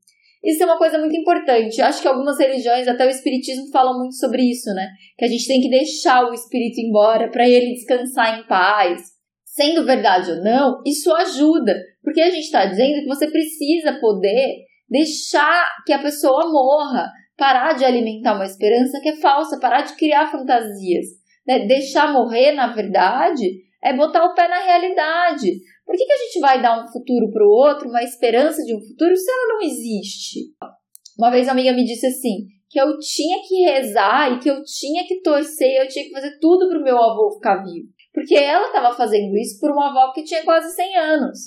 Isso 0.44 0.64
é 0.64 0.66
uma 0.66 0.78
coisa 0.78 0.98
muito 0.98 1.16
importante. 1.16 1.82
Acho 1.82 2.02
que 2.02 2.08
algumas 2.08 2.40
religiões, 2.40 2.88
até 2.88 3.06
o 3.06 3.10
espiritismo, 3.10 3.70
falam 3.72 3.98
muito 3.98 4.16
sobre 4.16 4.44
isso, 4.44 4.74
né? 4.74 4.88
Que 5.18 5.26
a 5.26 5.28
gente 5.28 5.48
tem 5.48 5.62
que 5.62 5.70
deixar 5.70 6.30
o 6.30 6.34
espírito 6.34 6.80
embora 6.80 7.30
para 7.30 7.48
ele 7.48 7.74
descansar 7.74 8.40
em 8.40 8.48
paz. 8.48 9.02
Sendo 9.46 9.86
verdade 9.86 10.32
ou 10.32 10.44
não, 10.44 10.82
isso 10.86 11.14
ajuda, 11.14 11.76
porque 12.02 12.22
a 12.22 12.30
gente 12.30 12.46
está 12.46 12.66
dizendo 12.66 13.02
que 13.02 13.08
você 13.08 13.30
precisa 13.30 14.00
poder 14.00 14.64
deixar 14.90 15.68
que 15.86 15.92
a 15.92 16.02
pessoa 16.02 16.50
morra, 16.50 17.12
parar 17.42 17.74
de 17.74 17.84
alimentar 17.84 18.36
uma 18.36 18.46
esperança 18.46 19.00
que 19.02 19.10
é 19.10 19.16
falsa, 19.16 19.60
parar 19.60 19.82
de 19.82 19.96
criar 19.96 20.30
fantasias. 20.30 21.08
Né? 21.48 21.66
Deixar 21.66 22.14
morrer, 22.14 22.52
na 22.52 22.68
verdade, 22.68 23.64
é 23.84 23.98
botar 23.98 24.24
o 24.24 24.36
pé 24.36 24.48
na 24.48 24.60
realidade. 24.60 25.50
Por 25.84 25.96
que, 25.96 26.06
que 26.06 26.14
a 26.14 26.18
gente 26.18 26.40
vai 26.40 26.62
dar 26.62 26.80
um 26.80 26.88
futuro 26.88 27.32
para 27.32 27.44
o 27.44 27.50
outro, 27.50 27.90
uma 27.90 28.04
esperança 28.04 28.62
de 28.62 28.76
um 28.76 28.80
futuro, 28.80 29.18
se 29.18 29.32
ela 29.32 29.56
não 29.56 29.62
existe? 29.64 30.54
Uma 31.18 31.32
vez 31.32 31.48
uma 31.48 31.54
amiga 31.54 31.74
me 31.74 31.84
disse 31.84 32.06
assim, 32.06 32.46
que 32.70 32.80
eu 32.80 33.00
tinha 33.00 33.40
que 33.42 33.64
rezar 33.64 34.34
e 34.34 34.40
que 34.40 34.48
eu 34.48 34.62
tinha 34.64 35.04
que 35.08 35.20
torcer, 35.22 35.82
eu 35.82 35.88
tinha 35.88 36.06
que 36.06 36.12
fazer 36.12 36.38
tudo 36.40 36.70
para 36.70 36.78
o 36.78 36.84
meu 36.84 36.96
avô 36.96 37.32
ficar 37.34 37.64
vivo. 37.64 37.88
Porque 38.14 38.36
ela 38.36 38.68
estava 38.68 38.96
fazendo 38.96 39.36
isso 39.36 39.60
por 39.60 39.72
uma 39.72 39.90
avó 39.90 40.14
que 40.14 40.24
tinha 40.24 40.44
quase 40.44 40.76
100 40.76 40.96
anos. 40.96 41.40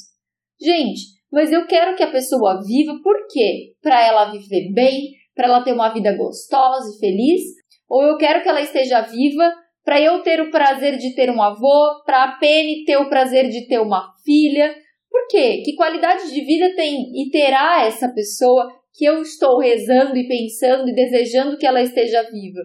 Gente, 0.61 1.03
mas 1.31 1.53
eu 1.53 1.65
quero 1.69 1.95
que 1.95 2.03
a 2.03 2.11
pessoa 2.11 2.61
viva 2.67 2.99
por 3.01 3.15
quê? 3.31 3.75
Para 3.81 4.05
ela 4.05 4.33
viver 4.33 4.73
bem, 4.73 5.15
para 5.35 5.47
ela 5.47 5.63
ter 5.63 5.73
uma 5.73 5.93
vida 5.93 6.17
gostosa 6.17 6.95
e 6.95 6.99
feliz, 6.99 7.43
ou 7.89 8.03
eu 8.03 8.17
quero 8.17 8.43
que 8.43 8.49
ela 8.49 8.61
esteja 8.61 9.01
viva 9.03 9.53
para 9.85 10.01
eu 10.01 10.23
ter 10.23 10.41
o 10.41 10.51
prazer 10.51 10.97
de 10.97 11.15
ter 11.15 11.31
um 11.31 11.43
avô, 11.43 12.03
para 12.07 12.25
a 12.25 12.33
Penny 12.39 12.85
ter 12.85 12.97
o 12.97 13.09
prazer 13.09 13.49
de 13.51 13.67
ter 13.69 13.79
uma 13.79 14.13
filha. 14.25 14.75
Por 15.11 15.27
quê? 15.29 15.63
Que 15.65 15.75
qualidade 15.75 16.33
de 16.33 16.41
vida 16.41 16.75
tem 16.75 16.97
e 17.15 17.31
terá 17.31 17.85
essa 17.85 18.09
pessoa 18.09 18.67
que 18.95 19.05
eu 19.05 19.21
estou 19.21 19.59
rezando 19.59 20.17
e 20.17 20.27
pensando 20.27 20.89
e 20.89 20.95
desejando 20.95 21.59
que 21.59 21.67
ela 21.67 21.83
esteja 21.83 22.23
viva? 22.23 22.61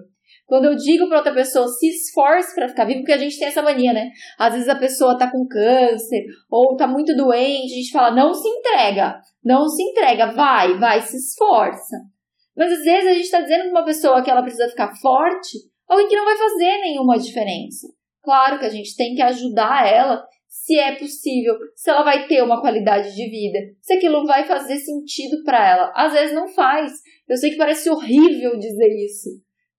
Quando 0.45 0.65
eu 0.65 0.75
digo 0.75 1.07
para 1.07 1.17
outra 1.17 1.33
pessoa 1.33 1.67
se 1.67 1.87
esforce 1.89 2.55
para 2.55 2.69
ficar 2.69 2.85
viva, 2.85 3.01
porque 3.01 3.13
a 3.13 3.17
gente 3.17 3.37
tem 3.37 3.49
essa 3.49 3.61
mania, 3.61 3.93
né? 3.93 4.09
Às 4.37 4.53
vezes 4.53 4.69
a 4.69 4.75
pessoa 4.75 5.17
tá 5.17 5.29
com 5.29 5.45
câncer 5.45 6.23
ou 6.49 6.75
tá 6.75 6.87
muito 6.87 7.15
doente, 7.15 7.71
a 7.71 7.75
gente 7.75 7.91
fala: 7.91 8.15
"Não 8.15 8.33
se 8.33 8.47
entrega, 8.47 9.19
não 9.43 9.67
se 9.67 9.83
entrega, 9.83 10.31
vai, 10.31 10.79
vai, 10.79 11.01
se 11.01 11.17
esforça". 11.17 11.97
Mas 12.59 12.73
às 12.73 12.83
vezes 12.83 13.07
a 13.09 13.13
gente 13.13 13.23
está 13.23 13.39
dizendo 13.39 13.61
para 13.61 13.71
uma 13.71 13.85
pessoa 13.85 14.21
que 14.21 14.29
ela 14.29 14.41
precisa 14.41 14.67
ficar 14.67 14.93
forte, 14.97 15.57
alguém 15.87 16.09
que 16.09 16.15
não 16.17 16.25
vai 16.25 16.35
fazer 16.35 16.81
nenhuma 16.81 17.17
diferença. 17.17 17.87
Claro 18.21 18.59
que 18.59 18.65
a 18.65 18.69
gente 18.69 18.97
tem 18.97 19.15
que 19.15 19.21
ajudar 19.21 19.87
ela 19.87 20.21
se 20.45 20.77
é 20.77 20.95
possível, 20.95 21.55
se 21.73 21.89
ela 21.89 22.03
vai 22.03 22.27
ter 22.27 22.43
uma 22.43 22.59
qualidade 22.59 23.15
de 23.15 23.29
vida, 23.29 23.59
se 23.79 23.93
aquilo 23.93 24.25
vai 24.25 24.45
fazer 24.45 24.75
sentido 24.75 25.41
para 25.45 25.65
ela. 25.65 25.93
Às 25.95 26.11
vezes 26.11 26.35
não 26.35 26.49
faz. 26.49 26.91
Eu 27.29 27.37
sei 27.37 27.51
que 27.51 27.55
parece 27.55 27.89
horrível 27.89 28.59
dizer 28.59 29.05
isso, 29.05 29.29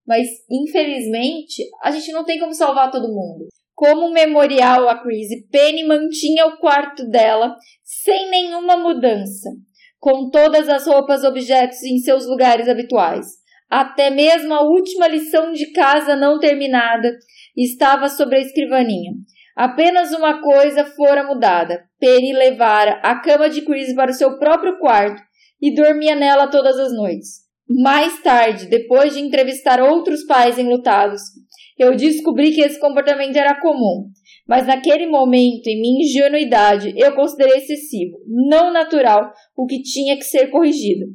mas 0.06 0.26
infelizmente 0.50 1.62
a 1.82 1.90
gente 1.90 2.10
não 2.12 2.24
tem 2.24 2.38
como 2.38 2.54
salvar 2.54 2.90
todo 2.90 3.14
mundo. 3.14 3.48
Como 3.74 4.10
memorial 4.10 4.88
a 4.88 5.02
Chris, 5.02 5.28
Penny 5.50 5.84
mantinha 5.84 6.46
o 6.46 6.56
quarto 6.56 7.06
dela 7.10 7.54
sem 7.82 8.30
nenhuma 8.30 8.78
mudança 8.78 9.50
com 10.00 10.30
todas 10.30 10.68
as 10.68 10.86
roupas, 10.86 11.22
objetos 11.22 11.82
em 11.84 11.98
seus 11.98 12.26
lugares 12.26 12.68
habituais. 12.68 13.26
Até 13.70 14.10
mesmo 14.10 14.52
a 14.52 14.62
última 14.62 15.06
lição 15.06 15.52
de 15.52 15.70
casa 15.72 16.16
não 16.16 16.40
terminada 16.40 17.16
estava 17.56 18.08
sobre 18.08 18.38
a 18.38 18.40
escrivaninha. 18.40 19.12
Apenas 19.56 20.10
uma 20.12 20.40
coisa 20.40 20.84
fora 20.84 21.22
mudada. 21.22 21.84
Penny 22.00 22.32
levara 22.32 23.00
a 23.02 23.20
cama 23.20 23.48
de 23.48 23.62
Chris 23.62 23.94
para 23.94 24.10
o 24.10 24.14
seu 24.14 24.38
próprio 24.38 24.78
quarto 24.78 25.22
e 25.60 25.74
dormia 25.74 26.16
nela 26.16 26.48
todas 26.48 26.78
as 26.78 26.92
noites. 26.92 27.40
Mais 27.68 28.20
tarde, 28.22 28.66
depois 28.66 29.12
de 29.12 29.20
entrevistar 29.20 29.80
outros 29.80 30.24
pais 30.24 30.58
enlutados, 30.58 31.20
eu 31.80 31.96
descobri 31.96 32.52
que 32.52 32.60
esse 32.60 32.78
comportamento 32.78 33.36
era 33.36 33.58
comum. 33.58 34.10
Mas 34.46 34.66
naquele 34.66 35.06
momento, 35.06 35.66
em 35.68 35.80
minha 35.80 36.04
ingenuidade, 36.04 36.92
eu 36.94 37.14
considerei 37.14 37.56
excessivo, 37.56 38.18
não 38.26 38.70
natural, 38.70 39.32
o 39.56 39.64
que 39.64 39.80
tinha 39.80 40.16
que 40.16 40.24
ser 40.24 40.48
corrigido. 40.48 41.06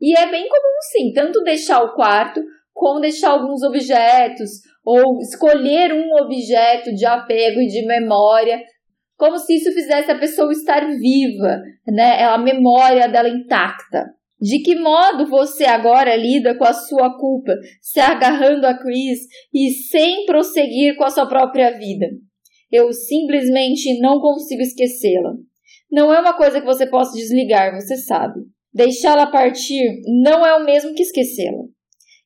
E 0.00 0.16
é 0.18 0.30
bem 0.30 0.48
comum, 0.48 0.78
sim, 0.92 1.12
tanto 1.12 1.42
deixar 1.42 1.82
o 1.82 1.94
quarto, 1.94 2.40
como 2.72 3.00
deixar 3.00 3.32
alguns 3.32 3.62
objetos, 3.62 4.50
ou 4.84 5.18
escolher 5.20 5.92
um 5.92 6.22
objeto 6.22 6.94
de 6.94 7.04
apego 7.04 7.60
e 7.60 7.66
de 7.66 7.86
memória, 7.86 8.62
como 9.16 9.38
se 9.38 9.56
isso 9.56 9.72
fizesse 9.72 10.10
a 10.10 10.18
pessoa 10.18 10.50
estar 10.52 10.86
viva, 10.86 11.62
né? 11.86 12.24
A 12.24 12.38
memória 12.38 13.08
dela 13.08 13.28
intacta. 13.28 14.06
De 14.44 14.60
que 14.60 14.74
modo 14.74 15.26
você 15.26 15.64
agora 15.64 16.14
lida 16.14 16.54
com 16.58 16.64
a 16.64 16.72
sua 16.74 17.16
culpa, 17.16 17.50
se 17.80 17.98
agarrando 17.98 18.66
a 18.66 18.76
Chris 18.76 19.20
e 19.54 19.70
sem 19.70 20.26
prosseguir 20.26 20.98
com 20.98 21.04
a 21.04 21.08
sua 21.08 21.26
própria 21.26 21.70
vida? 21.70 22.06
Eu 22.70 22.92
simplesmente 22.92 23.98
não 24.00 24.20
consigo 24.20 24.60
esquecê-la. 24.60 25.32
Não 25.90 26.12
é 26.12 26.20
uma 26.20 26.36
coisa 26.36 26.60
que 26.60 26.66
você 26.66 26.86
possa 26.86 27.16
desligar, 27.16 27.74
você 27.74 27.96
sabe. 27.96 28.38
Deixá-la 28.70 29.30
partir 29.30 30.02
não 30.22 30.44
é 30.44 30.54
o 30.56 30.64
mesmo 30.66 30.92
que 30.92 31.04
esquecê-la. 31.04 31.64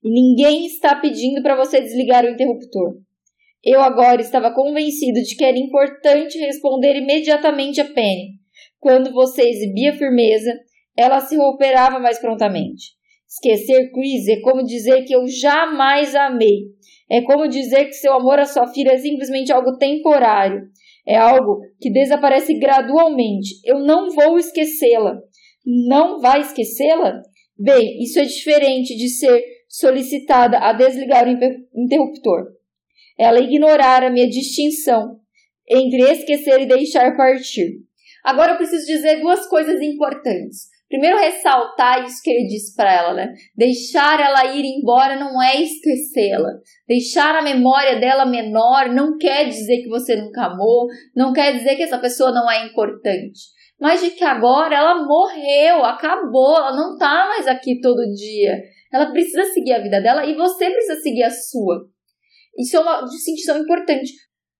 E 0.02 0.10
ninguém 0.10 0.66
está 0.66 0.96
pedindo 0.96 1.40
para 1.40 1.54
você 1.54 1.80
desligar 1.80 2.24
o 2.24 2.30
interruptor. 2.30 2.96
Eu 3.62 3.80
agora 3.80 4.20
estava 4.20 4.52
convencido 4.52 5.22
de 5.22 5.36
que 5.36 5.44
era 5.44 5.56
importante 5.56 6.36
responder 6.36 6.96
imediatamente 6.96 7.80
a 7.80 7.84
Penny. 7.84 8.38
Quando 8.80 9.12
você 9.12 9.42
exibia 9.42 9.96
firmeza, 9.96 10.52
ela 10.98 11.20
se 11.20 11.38
operava 11.38 11.98
mais 12.00 12.18
prontamente. 12.18 12.96
Esquecer 13.28 13.92
Chris 13.92 14.26
é 14.28 14.40
como 14.40 14.64
dizer 14.64 15.04
que 15.04 15.14
eu 15.14 15.26
jamais 15.28 16.14
amei 16.14 16.78
é 17.10 17.22
como 17.22 17.48
dizer 17.48 17.86
que 17.86 17.94
seu 17.94 18.12
amor 18.12 18.38
à 18.38 18.44
sua 18.44 18.66
filha 18.66 18.90
é 18.90 18.98
simplesmente 18.98 19.50
algo 19.50 19.78
temporário. 19.78 20.68
É 21.06 21.16
algo 21.16 21.60
que 21.80 21.90
desaparece 21.90 22.58
gradualmente. 22.58 23.60
Eu 23.64 23.78
não 23.78 24.10
vou 24.10 24.38
esquecê-la. 24.38 25.18
Não 25.64 26.20
vai 26.20 26.40
esquecê-la? 26.42 27.22
Bem, 27.58 28.02
isso 28.02 28.18
é 28.18 28.24
diferente 28.24 28.94
de 28.94 29.08
ser 29.08 29.42
solicitada 29.68 30.58
a 30.58 30.72
desligar 30.74 31.26
o 31.26 31.30
interruptor. 31.74 32.44
Ela 33.18 33.40
ignorar 33.40 34.04
a 34.04 34.10
minha 34.10 34.28
distinção 34.28 35.18
entre 35.68 36.02
esquecer 36.12 36.60
e 36.60 36.66
deixar 36.66 37.16
partir. 37.16 37.80
Agora 38.22 38.52
eu 38.52 38.56
preciso 38.56 38.86
dizer 38.86 39.20
duas 39.20 39.46
coisas 39.48 39.80
importantes. 39.80 40.68
Primeiro 40.88 41.18
ressaltar 41.18 42.02
isso 42.04 42.22
que 42.22 42.30
ele 42.30 42.46
disse 42.46 42.74
para 42.74 42.90
ela, 42.90 43.12
né? 43.12 43.34
Deixar 43.54 44.18
ela 44.20 44.46
ir 44.46 44.64
embora 44.64 45.16
não 45.16 45.40
é 45.42 45.60
esquecê-la. 45.60 46.48
Deixar 46.86 47.36
a 47.36 47.42
memória 47.42 48.00
dela 48.00 48.24
menor 48.24 48.88
não 48.88 49.18
quer 49.18 49.44
dizer 49.48 49.82
que 49.82 49.88
você 49.88 50.16
nunca 50.16 50.46
amou, 50.46 50.86
não 51.14 51.32
quer 51.34 51.52
dizer 51.52 51.76
que 51.76 51.82
essa 51.82 51.98
pessoa 51.98 52.32
não 52.32 52.50
é 52.50 52.64
importante. 52.66 53.38
Mas 53.78 54.00
de 54.00 54.10
que 54.12 54.24
agora 54.24 54.74
ela 54.74 55.04
morreu, 55.04 55.84
acabou, 55.84 56.56
ela 56.56 56.74
não 56.74 56.96
tá 56.96 57.26
mais 57.28 57.46
aqui 57.46 57.80
todo 57.80 58.10
dia. 58.14 58.58
Ela 58.90 59.12
precisa 59.12 59.44
seguir 59.44 59.74
a 59.74 59.82
vida 59.82 60.00
dela 60.00 60.24
e 60.24 60.34
você 60.34 60.70
precisa 60.70 61.00
seguir 61.02 61.22
a 61.22 61.30
sua. 61.30 61.86
Isso 62.58 62.76
é 62.76 62.80
uma 62.80 63.02
distinção 63.02 63.58
importante. 63.58 64.10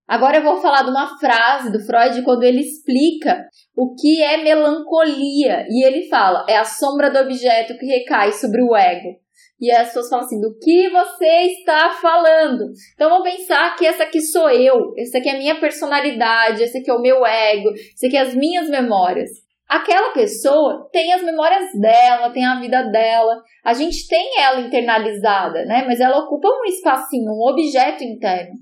Agora 0.09 0.39
eu 0.39 0.43
vou 0.43 0.57
falar 0.57 0.85
de 0.85 0.91
uma 0.91 1.19
frase 1.19 1.71
do 1.71 1.85
Freud 1.85 2.23
quando 2.23 2.43
ele 2.43 2.63
explica 2.63 3.45
o 3.77 3.95
que 3.95 4.23
é 4.23 4.43
melancolia. 4.43 5.67
E 5.69 5.87
ele 5.87 6.09
fala: 6.09 6.47
é 6.49 6.57
a 6.57 6.65
sombra 6.65 7.11
do 7.11 7.19
objeto 7.19 7.77
que 7.77 7.85
recai 7.85 8.33
sobre 8.33 8.63
o 8.63 8.75
ego. 8.75 9.19
E 9.61 9.71
as 9.71 9.89
pessoas 9.89 10.09
falam 10.09 10.25
assim: 10.25 10.41
do 10.41 10.57
que 10.59 10.89
você 10.89 11.53
está 11.53 11.91
falando? 11.91 12.65
Então 12.95 13.11
vamos 13.11 13.31
pensar 13.31 13.77
que 13.77 13.85
essa 13.85 14.05
aqui 14.05 14.23
sou 14.23 14.49
eu, 14.49 14.95
essa 14.97 15.19
aqui 15.19 15.29
é 15.29 15.35
a 15.35 15.39
minha 15.39 15.61
personalidade, 15.61 16.63
esse 16.63 16.79
aqui 16.79 16.91
é 16.91 16.95
o 16.95 17.03
meu 17.03 17.27
ego, 17.27 17.71
esse 17.75 18.07
aqui 18.07 18.17
é 18.17 18.21
as 18.21 18.35
minhas 18.35 18.67
memórias. 18.71 19.29
Aquela 19.69 20.15
pessoa 20.15 20.89
tem 20.91 21.13
as 21.13 21.23
memórias 21.23 21.71
dela, 21.79 22.31
tem 22.31 22.47
a 22.47 22.59
vida 22.59 22.85
dela. 22.85 23.43
A 23.63 23.75
gente 23.75 24.09
tem 24.09 24.41
ela 24.41 24.61
internalizada, 24.61 25.67
né? 25.67 25.85
Mas 25.87 26.01
ela 26.01 26.21
ocupa 26.21 26.49
um 26.49 26.65
espacinho, 26.65 27.31
um 27.31 27.51
objeto 27.51 28.03
interno. 28.03 28.55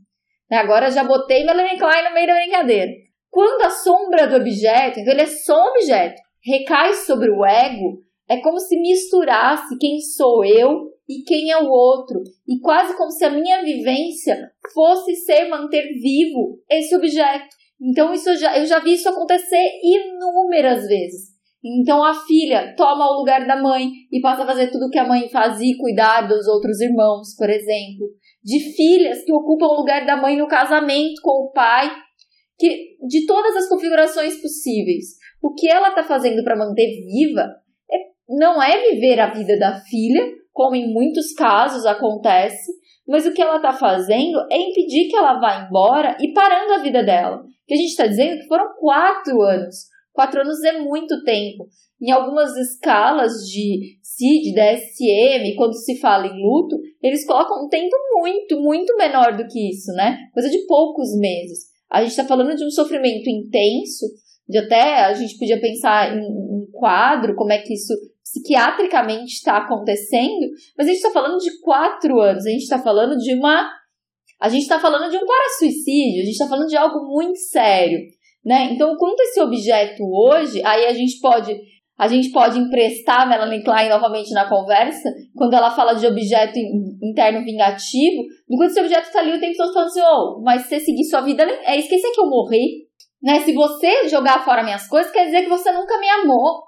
Agora 0.50 0.90
já 0.90 1.02
botei 1.02 1.44
Melanie 1.44 1.78
Klein 1.78 2.04
no 2.04 2.14
meio 2.14 2.26
da 2.26 2.34
brincadeira. 2.34 2.92
Quando 3.30 3.62
a 3.62 3.70
sombra 3.70 4.26
do 4.28 4.36
objeto, 4.36 5.00
então 5.00 5.12
ele 5.12 5.22
é 5.22 5.26
só 5.26 5.54
um 5.54 5.70
objeto, 5.70 6.20
recai 6.42 6.94
sobre 6.94 7.30
o 7.30 7.44
ego, 7.44 8.02
é 8.28 8.38
como 8.38 8.58
se 8.58 8.80
misturasse 8.80 9.76
quem 9.78 10.00
sou 10.00 10.44
eu 10.44 10.92
e 11.08 11.22
quem 11.22 11.50
é 11.50 11.58
o 11.58 11.68
outro. 11.68 12.22
E 12.48 12.60
quase 12.60 12.96
como 12.96 13.10
se 13.10 13.24
a 13.24 13.30
minha 13.30 13.62
vivência 13.62 14.50
fosse 14.72 15.14
ser 15.16 15.48
manter 15.48 15.82
vivo 16.00 16.60
esse 16.70 16.94
objeto. 16.94 17.54
Então 17.80 18.12
isso 18.12 18.34
já, 18.36 18.56
eu 18.56 18.64
já 18.66 18.78
vi 18.78 18.94
isso 18.94 19.08
acontecer 19.08 19.68
inúmeras 19.82 20.86
vezes. 20.86 21.36
Então 21.62 22.02
a 22.04 22.14
filha 22.14 22.74
toma 22.76 23.10
o 23.10 23.18
lugar 23.18 23.46
da 23.46 23.60
mãe 23.60 23.90
e 24.10 24.20
passa 24.20 24.44
a 24.44 24.46
fazer 24.46 24.70
tudo 24.70 24.88
que 24.88 24.98
a 24.98 25.06
mãe 25.06 25.28
fazia 25.28 25.76
cuidar 25.76 26.22
dos 26.22 26.46
outros 26.46 26.80
irmãos, 26.80 27.34
por 27.36 27.50
exemplo 27.50 28.06
de 28.46 28.60
filhas 28.76 29.24
que 29.24 29.32
ocupam 29.32 29.66
o 29.66 29.80
lugar 29.80 30.06
da 30.06 30.16
mãe 30.16 30.36
no 30.36 30.46
casamento 30.46 31.20
com 31.20 31.46
o 31.46 31.52
pai, 31.52 31.90
que 32.56 32.96
de 33.08 33.26
todas 33.26 33.56
as 33.56 33.68
configurações 33.68 34.40
possíveis. 34.40 35.16
O 35.42 35.52
que 35.52 35.68
ela 35.68 35.88
está 35.88 36.04
fazendo 36.04 36.44
para 36.44 36.56
manter 36.56 36.86
viva 37.04 37.56
é, 37.90 37.96
não 38.28 38.62
é 38.62 38.88
viver 38.90 39.18
a 39.18 39.32
vida 39.32 39.58
da 39.58 39.80
filha, 39.80 40.24
como 40.52 40.76
em 40.76 40.92
muitos 40.92 41.32
casos 41.34 41.84
acontece, 41.84 42.70
mas 43.06 43.26
o 43.26 43.34
que 43.34 43.42
ela 43.42 43.56
está 43.56 43.72
fazendo 43.72 44.38
é 44.50 44.56
impedir 44.56 45.08
que 45.08 45.16
ela 45.16 45.40
vá 45.40 45.66
embora 45.66 46.16
e 46.20 46.32
parando 46.32 46.74
a 46.74 46.78
vida 46.78 47.02
dela. 47.02 47.42
Que 47.66 47.74
a 47.74 47.76
gente 47.76 47.90
está 47.90 48.06
dizendo 48.06 48.40
que 48.40 48.46
foram 48.46 48.74
quatro 48.78 49.42
anos. 49.42 49.88
Quatro 50.16 50.40
anos 50.40 50.64
é 50.64 50.80
muito 50.80 51.22
tempo. 51.24 51.68
Em 52.00 52.10
algumas 52.10 52.56
escalas 52.56 53.32
de 53.46 53.98
CID, 54.02 54.54
DSM, 54.54 55.54
quando 55.56 55.74
se 55.74 56.00
fala 56.00 56.26
em 56.26 56.42
luto, 56.42 56.80
eles 57.02 57.26
colocam 57.26 57.66
um 57.66 57.68
tempo 57.68 57.94
muito, 58.14 58.58
muito 58.62 58.96
menor 58.96 59.36
do 59.36 59.46
que 59.46 59.70
isso, 59.70 59.92
né? 59.92 60.16
Coisa 60.32 60.48
de 60.48 60.64
poucos 60.66 61.14
meses. 61.18 61.66
A 61.90 62.00
gente 62.00 62.12
está 62.12 62.24
falando 62.24 62.56
de 62.56 62.64
um 62.64 62.70
sofrimento 62.70 63.28
intenso, 63.28 64.06
de 64.48 64.56
até 64.56 65.04
a 65.04 65.12
gente 65.12 65.38
podia 65.38 65.60
pensar 65.60 66.16
em 66.16 66.20
um 66.20 66.66
quadro, 66.72 67.36
como 67.36 67.52
é 67.52 67.58
que 67.58 67.74
isso 67.74 67.92
psiquiatricamente 68.24 69.34
está 69.34 69.58
acontecendo, 69.58 70.48
mas 70.78 70.86
a 70.86 70.90
gente 70.90 70.96
está 70.96 71.10
falando 71.10 71.38
de 71.38 71.60
quatro 71.60 72.20
anos, 72.20 72.46
a 72.46 72.50
gente 72.50 72.62
está 72.62 72.78
falando 72.78 73.18
de 73.18 73.34
uma. 73.34 73.70
A 74.40 74.48
gente 74.48 74.62
está 74.62 74.80
falando 74.80 75.10
de 75.10 75.16
um 75.18 75.26
para-suicídio, 75.26 76.22
a 76.22 76.24
gente 76.24 76.32
está 76.32 76.48
falando 76.48 76.68
de 76.68 76.76
algo 76.76 77.06
muito 77.06 77.38
sério. 77.38 77.98
Né? 78.46 78.68
Então, 78.72 78.94
quanto 78.96 79.20
esse 79.22 79.40
objeto 79.40 80.04
hoje, 80.04 80.62
aí 80.64 80.86
a 80.86 80.92
gente 80.92 81.18
pode 81.20 81.52
a 81.98 82.08
gente 82.08 82.30
pode 82.30 82.58
emprestar 82.58 83.26
Melanie 83.26 83.64
Klein 83.64 83.88
novamente 83.88 84.30
na 84.34 84.46
conversa, 84.46 85.08
quando 85.34 85.54
ela 85.54 85.70
fala 85.70 85.94
de 85.94 86.06
objeto 86.06 86.58
interno 87.02 87.42
vingativo, 87.42 88.22
enquanto 88.50 88.68
esse 88.68 88.80
objeto 88.80 89.06
está 89.06 89.20
ali, 89.20 89.32
o 89.32 89.40
tempo 89.40 89.56
todo 89.56 89.72
falando 89.72 89.88
assim, 89.88 90.02
oh, 90.02 90.42
mas 90.44 90.66
você 90.66 90.78
seguir 90.78 91.04
sua 91.04 91.22
vida 91.22 91.42
é 91.64 91.78
esquecer 91.78 92.12
que 92.12 92.20
eu 92.20 92.28
morri. 92.28 92.86
Né? 93.22 93.40
Se 93.40 93.54
você 93.54 94.06
jogar 94.10 94.44
fora 94.44 94.62
minhas 94.62 94.86
coisas, 94.86 95.10
quer 95.10 95.24
dizer 95.24 95.44
que 95.44 95.48
você 95.48 95.72
nunca 95.72 95.98
me 95.98 96.06
amou. 96.06 96.64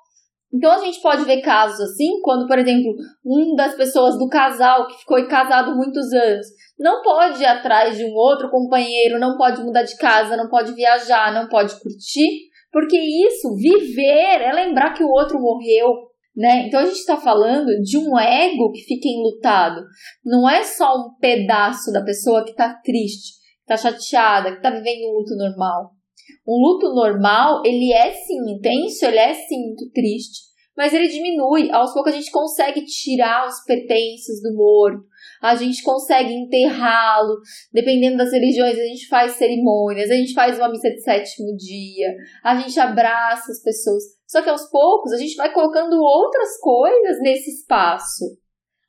Então 0.52 0.72
a 0.72 0.78
gente 0.78 1.00
pode 1.02 1.24
ver 1.24 1.42
casos 1.42 1.78
assim, 1.80 2.20
quando, 2.22 2.46
por 2.46 2.58
exemplo, 2.58 2.94
um 3.24 3.54
das 3.54 3.74
pessoas 3.74 4.18
do 4.18 4.28
casal 4.28 4.86
que 4.86 4.98
ficou 4.98 5.22
casado 5.28 5.76
muitos 5.76 6.10
anos 6.12 6.46
não 6.78 7.02
pode 7.02 7.42
ir 7.42 7.46
atrás 7.46 7.96
de 7.96 8.04
um 8.04 8.14
outro 8.14 8.50
companheiro, 8.50 9.18
não 9.18 9.36
pode 9.36 9.60
mudar 9.62 9.82
de 9.82 9.96
casa, 9.96 10.36
não 10.36 10.48
pode 10.48 10.72
viajar, 10.72 11.34
não 11.34 11.48
pode 11.48 11.78
curtir, 11.80 12.48
porque 12.70 12.96
isso, 12.96 13.54
viver, 13.56 14.42
é 14.42 14.52
lembrar 14.52 14.92
que 14.92 15.02
o 15.02 15.10
outro 15.10 15.40
morreu, 15.40 15.88
né? 16.36 16.66
Então 16.66 16.80
a 16.80 16.84
gente 16.84 16.98
está 16.98 17.16
falando 17.16 17.66
de 17.82 17.98
um 17.98 18.16
ego 18.18 18.70
que 18.70 18.82
fica 18.82 19.08
enlutado. 19.08 19.82
Não 20.24 20.48
é 20.48 20.62
só 20.62 20.94
um 20.94 21.14
pedaço 21.20 21.90
da 21.92 22.04
pessoa 22.04 22.44
que 22.44 22.50
está 22.50 22.74
triste, 22.84 23.32
que 23.66 23.72
está 23.72 23.90
chateada, 23.90 24.52
que 24.52 24.58
está 24.58 24.70
vivendo 24.70 25.08
um 25.08 25.18
luto 25.18 25.34
normal. 25.34 25.97
Um 26.46 26.60
luto 26.60 26.94
normal, 26.94 27.62
ele 27.64 27.92
é 27.92 28.10
sim 28.12 28.52
intenso, 28.52 29.04
ele 29.04 29.18
é 29.18 29.34
sim 29.34 29.66
muito 29.66 29.90
triste, 29.92 30.48
mas 30.76 30.94
ele 30.94 31.08
diminui. 31.08 31.70
Aos 31.70 31.92
poucos 31.92 32.12
a 32.12 32.16
gente 32.16 32.30
consegue 32.30 32.84
tirar 32.84 33.46
os 33.46 33.62
pertences 33.64 34.40
do 34.42 34.54
morto, 34.54 35.04
a 35.42 35.54
gente 35.54 35.82
consegue 35.82 36.32
enterrá-lo. 36.32 37.36
Dependendo 37.72 38.16
das 38.16 38.32
religiões, 38.32 38.78
a 38.78 38.84
gente 38.84 39.06
faz 39.08 39.32
cerimônias, 39.32 40.10
a 40.10 40.14
gente 40.14 40.34
faz 40.34 40.58
uma 40.58 40.70
missa 40.70 40.90
de 40.90 41.02
sétimo 41.02 41.54
dia, 41.56 42.14
a 42.44 42.56
gente 42.60 42.78
abraça 42.78 43.50
as 43.52 43.62
pessoas. 43.62 44.02
Só 44.26 44.42
que 44.42 44.50
aos 44.50 44.70
poucos 44.70 45.12
a 45.12 45.16
gente 45.16 45.36
vai 45.36 45.52
colocando 45.52 45.94
outras 46.00 46.58
coisas 46.60 47.20
nesse 47.20 47.50
espaço. 47.50 48.24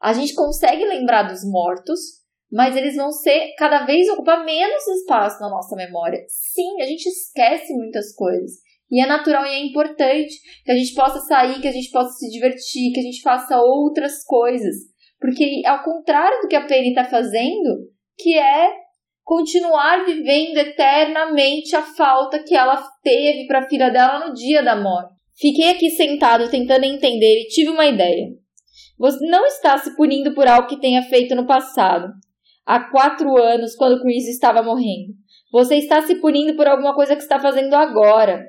A 0.02 0.14
gente 0.14 0.34
consegue 0.34 0.86
lembrar 0.86 1.24
dos 1.24 1.42
mortos, 1.44 2.19
mas 2.52 2.76
eles 2.76 2.96
vão 2.96 3.12
ser 3.12 3.54
cada 3.58 3.86
vez 3.86 4.10
ocupar 4.10 4.44
menos 4.44 4.88
espaço 4.88 5.40
na 5.40 5.50
nossa 5.50 5.76
memória. 5.76 6.20
Sim, 6.28 6.82
a 6.82 6.86
gente 6.86 7.06
esquece 7.08 7.74
muitas 7.74 8.14
coisas. 8.16 8.52
E 8.92 9.02
é 9.02 9.06
natural 9.06 9.46
e 9.46 9.50
é 9.50 9.60
importante 9.60 10.34
que 10.66 10.72
a 10.72 10.76
gente 10.76 10.94
possa 10.96 11.20
sair, 11.20 11.62
que 11.62 11.68
a 11.68 11.72
gente 11.72 11.92
possa 11.92 12.12
se 12.18 12.30
divertir, 12.30 12.92
que 12.92 13.00
a 13.00 13.04
gente 13.04 13.22
faça 13.22 13.60
outras 13.60 14.24
coisas. 14.26 14.76
Porque, 15.20 15.62
ao 15.66 15.84
contrário 15.84 16.42
do 16.42 16.48
que 16.48 16.56
a 16.56 16.66
Penny 16.66 16.90
está 16.90 17.06
fazendo, 17.06 17.88
que 18.18 18.36
é 18.38 18.72
continuar 19.24 20.06
vivendo 20.06 20.58
eternamente 20.58 21.76
a 21.76 21.84
falta 21.84 22.44
que 22.44 22.56
ela 22.56 22.82
teve 23.04 23.46
para 23.46 23.60
a 23.60 23.70
filha 23.70 23.92
dela 23.92 24.28
no 24.28 24.34
dia 24.34 24.64
da 24.64 24.76
morte. 24.76 25.14
Fiquei 25.38 25.70
aqui 25.70 25.92
sentado 25.92 26.50
tentando 26.50 26.84
entender 26.84 27.44
e 27.44 27.48
tive 27.48 27.70
uma 27.70 27.86
ideia. 27.86 28.28
Você 28.98 29.24
não 29.28 29.46
está 29.46 29.78
se 29.78 29.96
punindo 29.96 30.34
por 30.34 30.48
algo 30.48 30.68
que 30.68 30.80
tenha 30.80 31.04
feito 31.04 31.36
no 31.36 31.46
passado, 31.46 32.12
há 32.70 32.88
quatro 32.92 33.36
anos, 33.36 33.76
quando 33.76 34.00
Chris 34.00 34.28
estava 34.28 34.62
morrendo. 34.62 35.16
Você 35.52 35.78
está 35.78 36.04
se 36.04 36.22
punindo 36.22 36.56
por 36.56 36.68
alguma 36.68 36.94
coisa 36.94 37.16
que 37.16 37.24
está 37.24 37.40
fazendo 37.40 37.74
agora, 37.74 38.46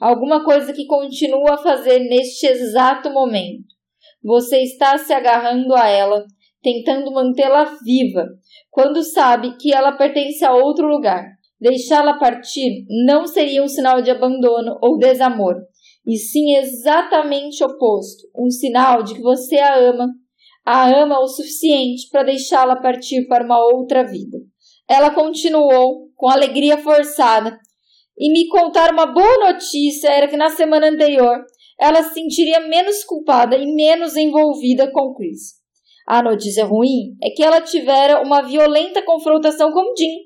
alguma 0.00 0.44
coisa 0.44 0.72
que 0.72 0.86
continua 0.86 1.54
a 1.54 1.58
fazer 1.58 1.98
neste 1.98 2.46
exato 2.46 3.10
momento. 3.10 3.64
Você 4.22 4.62
está 4.62 4.96
se 4.96 5.12
agarrando 5.12 5.74
a 5.74 5.88
ela, 5.88 6.24
tentando 6.62 7.10
mantê-la 7.10 7.64
viva, 7.84 8.28
quando 8.70 9.02
sabe 9.02 9.56
que 9.56 9.74
ela 9.74 9.96
pertence 9.96 10.44
a 10.44 10.54
outro 10.54 10.86
lugar. 10.86 11.24
Deixá-la 11.60 12.16
partir 12.16 12.84
não 13.06 13.26
seria 13.26 13.60
um 13.60 13.68
sinal 13.68 14.00
de 14.00 14.10
abandono 14.12 14.78
ou 14.80 14.98
desamor, 14.98 15.56
e 16.06 16.16
sim 16.16 16.54
exatamente 16.54 17.64
oposto 17.64 18.28
um 18.38 18.48
sinal 18.50 19.02
de 19.02 19.14
que 19.14 19.20
você 19.20 19.58
a 19.58 19.76
ama, 19.76 20.06
a 20.64 20.88
ama 20.88 21.20
o 21.20 21.28
suficiente 21.28 22.08
para 22.10 22.22
deixá-la 22.22 22.76
partir 22.76 23.26
para 23.26 23.44
uma 23.44 23.58
outra 23.58 24.02
vida. 24.02 24.38
Ela 24.88 25.10
continuou, 25.10 26.08
com 26.16 26.28
alegria 26.28 26.78
forçada, 26.78 27.58
e 28.16 28.32
me 28.32 28.48
contar 28.48 28.92
uma 28.92 29.06
boa 29.06 29.52
notícia 29.52 30.08
era 30.08 30.28
que 30.28 30.36
na 30.36 30.48
semana 30.48 30.88
anterior 30.88 31.44
ela 31.78 32.02
se 32.02 32.14
sentiria 32.14 32.60
menos 32.60 33.02
culpada 33.04 33.56
e 33.56 33.66
menos 33.74 34.16
envolvida 34.16 34.90
com 34.90 35.12
Chris. 35.14 35.54
A 36.06 36.22
notícia 36.22 36.64
ruim 36.64 37.16
é 37.22 37.30
que 37.30 37.42
ela 37.42 37.60
tivera 37.60 38.22
uma 38.22 38.42
violenta 38.42 39.02
confrontação 39.02 39.72
com 39.72 39.82
Jim, 39.96 40.16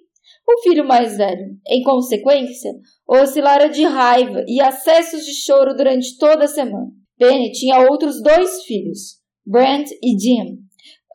o 0.46 0.62
filho 0.62 0.84
mais 0.84 1.16
velho. 1.16 1.46
Em 1.66 1.82
consequência, 1.82 2.72
oscilara 3.08 3.68
de 3.68 3.84
raiva 3.84 4.44
e 4.46 4.60
acessos 4.60 5.24
de 5.24 5.34
choro 5.34 5.74
durante 5.74 6.18
toda 6.18 6.44
a 6.44 6.48
semana. 6.48 6.88
Penny 7.16 7.50
tinha 7.52 7.88
outros 7.88 8.22
dois 8.22 8.62
filhos, 8.64 9.17
Brent 9.50 9.88
e 10.02 10.10
Jim. 10.20 10.58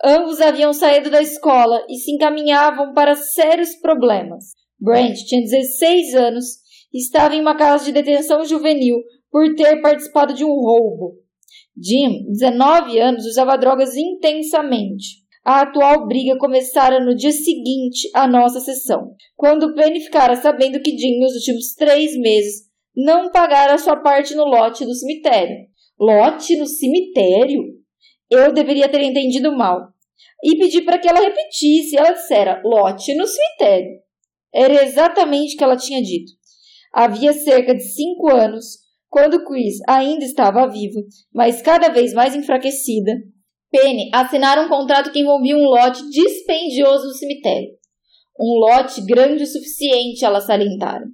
Ambos 0.03 0.41
haviam 0.41 0.73
saído 0.73 1.11
da 1.11 1.21
escola 1.21 1.85
e 1.87 1.97
se 1.97 2.11
encaminhavam 2.11 2.91
para 2.91 3.13
sérios 3.13 3.75
problemas. 3.75 4.45
Brent 4.79 5.15
tinha 5.27 5.39
16 5.39 6.15
anos 6.15 6.45
e 6.91 6.97
estava 6.97 7.35
em 7.35 7.41
uma 7.41 7.55
casa 7.55 7.85
de 7.85 7.91
detenção 7.91 8.43
juvenil 8.43 8.95
por 9.29 9.53
ter 9.53 9.79
participado 9.81 10.33
de 10.33 10.43
um 10.43 10.49
roubo. 10.49 11.13
Jim, 11.79 12.25
19 12.31 12.99
anos, 12.99 13.23
usava 13.27 13.55
drogas 13.55 13.95
intensamente. 13.95 15.21
A 15.45 15.61
atual 15.61 16.07
briga 16.07 16.35
começara 16.39 17.05
no 17.05 17.15
dia 17.15 17.31
seguinte 17.31 18.09
à 18.15 18.27
nossa 18.27 18.59
sessão, 18.61 19.11
quando 19.35 19.75
Penny 19.75 19.99
ficara 19.99 20.35
sabendo 20.37 20.81
que 20.81 20.97
Jim, 20.97 21.19
nos 21.19 21.35
últimos 21.35 21.75
três 21.75 22.17
meses, 22.17 22.63
não 22.95 23.29
pagara 23.29 23.77
sua 23.77 23.97
parte 23.97 24.33
no 24.33 24.45
lote 24.45 24.85
do 24.85 24.95
cemitério. 24.95 25.67
Lote 25.99 26.57
no 26.57 26.65
cemitério? 26.65 27.82
Eu 28.33 28.51
deveria 28.51 28.89
ter 28.89 29.01
entendido 29.01 29.55
mal. 29.55 29.89
E 30.43 30.57
pedi 30.57 30.81
para 30.81 30.97
que 30.97 31.07
ela 31.07 31.19
repetisse. 31.19 31.97
Ela 31.97 32.11
dissera 32.11 32.61
lote 32.63 33.13
no 33.15 33.27
cemitério. 33.27 33.99
Era 34.53 34.83
exatamente 34.83 35.55
o 35.55 35.57
que 35.57 35.63
ela 35.63 35.77
tinha 35.77 36.01
dito. 36.01 36.31
Havia 36.93 37.33
cerca 37.33 37.73
de 37.75 37.83
cinco 37.83 38.29
anos, 38.31 38.65
quando 39.09 39.43
Chris 39.45 39.77
ainda 39.87 40.25
estava 40.25 40.67
vivo, 40.67 41.03
mas 41.33 41.61
cada 41.61 41.89
vez 41.89 42.13
mais 42.13 42.35
enfraquecida, 42.35 43.11
Penny 43.71 44.09
assinara 44.13 44.61
um 44.61 44.69
contrato 44.69 45.11
que 45.11 45.19
envolvia 45.19 45.57
um 45.57 45.65
lote 45.65 46.07
dispendioso 46.09 47.07
no 47.07 47.13
cemitério. 47.13 47.69
Um 48.39 48.59
lote 48.59 49.01
grande 49.05 49.43
o 49.43 49.47
suficiente, 49.47 50.23
ela 50.23 50.39
salientara. 50.39 51.05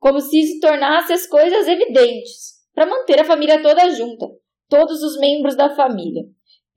Como 0.00 0.20
se 0.20 0.40
isso 0.40 0.60
tornasse 0.60 1.12
as 1.12 1.26
coisas 1.26 1.68
evidentes, 1.68 2.58
para 2.74 2.86
manter 2.86 3.20
a 3.20 3.24
família 3.24 3.62
toda 3.62 3.90
junta, 3.90 4.26
todos 4.68 5.02
os 5.02 5.18
membros 5.18 5.56
da 5.56 5.74
família. 5.74 6.22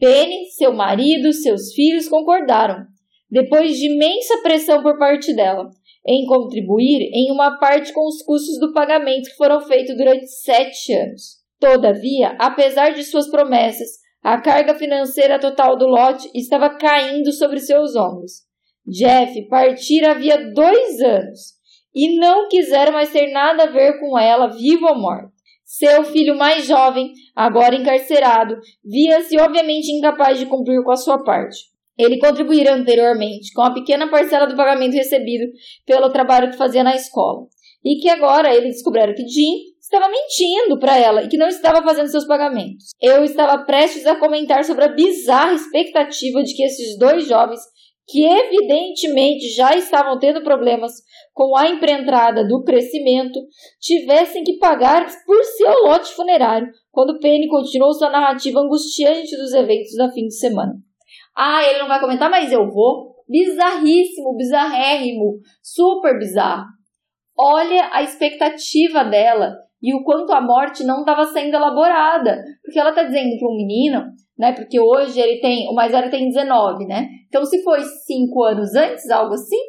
Penny, 0.02 0.48
seu 0.58 0.74
marido, 0.74 1.32
seus 1.32 1.76
filhos 1.76 2.10
concordaram, 2.10 2.88
depois 3.30 3.78
de 3.78 3.86
imensa 3.86 4.42
pressão 4.42 4.82
por 4.82 4.98
parte 4.98 5.32
dela, 5.32 5.70
em 6.08 6.26
contribuir 6.26 7.12
em 7.14 7.32
uma 7.32 7.60
parte 7.60 7.94
com 7.94 8.08
os 8.08 8.24
custos 8.24 8.60
do 8.60 8.74
pagamento 8.74 9.30
que 9.30 9.36
foram 9.36 9.62
feitos 9.62 9.96
durante 9.96 10.26
sete 10.26 10.92
anos. 10.92 11.40
Todavia, 11.60 12.36
apesar 12.40 12.96
de 12.96 13.04
suas 13.04 13.30
promessas, 13.30 13.90
a 14.24 14.42
carga 14.42 14.74
financeira 14.74 15.40
total 15.40 15.78
do 15.78 15.86
lote 15.86 16.28
estava 16.34 16.76
caindo 16.80 17.32
sobre 17.32 17.60
seus 17.60 17.96
ombros. 17.96 18.32
Jeff 18.88 19.48
partira 19.50 20.14
havia 20.14 20.52
dois 20.52 21.00
anos 21.00 21.62
e 21.94 22.18
não 22.18 22.50
quisera 22.50 22.92
mais 22.92 23.12
ter 23.12 23.32
nada 23.32 23.66
a 23.66 23.72
ver 23.72 24.00
com 24.00 24.18
ela, 24.18 24.48
vivo 24.48 24.88
ou 24.88 25.00
morto. 25.00 25.31
Seu 25.72 26.04
filho 26.04 26.38
mais 26.38 26.68
jovem, 26.68 27.14
agora 27.34 27.74
encarcerado, 27.74 28.60
via-se 28.84 29.40
obviamente 29.40 29.90
incapaz 29.90 30.38
de 30.38 30.46
cumprir 30.46 30.84
com 30.84 30.92
a 30.92 30.98
sua 30.98 31.24
parte. 31.24 31.60
Ele 31.98 32.20
contribuíra 32.20 32.74
anteriormente 32.74 33.54
com 33.54 33.62
a 33.62 33.74
pequena 33.74 34.10
parcela 34.10 34.48
do 34.48 34.58
pagamento 34.58 34.96
recebido 34.96 35.46
pelo 35.86 36.12
trabalho 36.12 36.52
que 36.52 36.58
fazia 36.58 36.84
na 36.84 36.94
escola. 36.94 37.48
E 37.86 38.02
que 38.02 38.10
agora 38.10 38.54
ele 38.54 38.68
descobriu 38.68 39.16
que 39.16 39.26
Jim 39.26 39.72
estava 39.80 40.10
mentindo 40.10 40.78
para 40.78 40.98
ela 40.98 41.24
e 41.24 41.30
que 41.30 41.38
não 41.38 41.48
estava 41.48 41.82
fazendo 41.82 42.12
seus 42.12 42.28
pagamentos. 42.28 42.88
Eu 43.02 43.24
estava 43.24 43.64
prestes 43.64 44.06
a 44.06 44.18
comentar 44.18 44.66
sobre 44.66 44.84
a 44.84 44.94
bizarra 44.94 45.54
expectativa 45.54 46.44
de 46.44 46.54
que 46.54 46.64
esses 46.64 47.00
dois 47.00 47.26
jovens, 47.26 47.62
que 48.12 48.26
evidentemente 48.26 49.48
já 49.56 49.74
estavam 49.76 50.20
tendo 50.20 50.44
problemas 50.44 50.92
com 51.34 51.56
a 51.58 51.70
empreentrada 51.70 52.46
do 52.46 52.62
crescimento, 52.64 53.40
tivessem 53.80 54.44
que 54.44 54.58
pagar 54.58 55.08
por 55.26 55.42
seu 55.44 55.72
lote 55.86 56.14
funerário, 56.14 56.68
quando 56.92 57.20
Penny 57.20 57.48
continuou 57.48 57.94
sua 57.94 58.10
narrativa 58.10 58.60
angustiante 58.60 59.38
dos 59.38 59.54
eventos 59.54 59.96
da 59.96 60.12
fim 60.12 60.28
de 60.28 60.36
semana. 60.36 60.74
Ah, 61.36 61.64
ele 61.64 61.80
não 61.80 61.88
vai 61.88 62.02
comentar, 62.02 62.30
mas 62.30 62.52
eu 62.52 62.70
vou. 62.70 63.16
Bizarríssimo, 63.30 64.36
bizarrérrimo, 64.36 65.40
super 65.64 66.20
bizarro. 66.20 66.66
Olha 67.38 67.90
a 67.94 68.04
expectativa 68.04 69.06
dela 69.06 69.56
e 69.82 69.96
o 69.96 70.04
quanto 70.04 70.34
a 70.34 70.42
morte 70.42 70.84
não 70.84 71.00
estava 71.00 71.26
sendo 71.26 71.56
elaborada. 71.56 72.44
Porque 72.62 72.78
ela 72.78 72.90
está 72.90 73.04
dizendo 73.04 73.38
para 73.40 73.48
um 73.48 73.56
menino, 73.56 74.04
né? 74.42 74.54
Porque 74.54 74.80
hoje 74.80 75.22
ele 75.22 75.40
tem, 75.40 75.70
o 75.70 75.74
mais 75.76 75.92
velho 75.92 76.10
tem 76.10 76.28
19, 76.28 76.88
né? 76.88 77.08
Então, 77.28 77.46
se 77.46 77.62
foi 77.62 77.80
5 77.84 78.44
anos 78.44 78.74
antes, 78.74 79.08
algo 79.12 79.36
assim, 79.36 79.60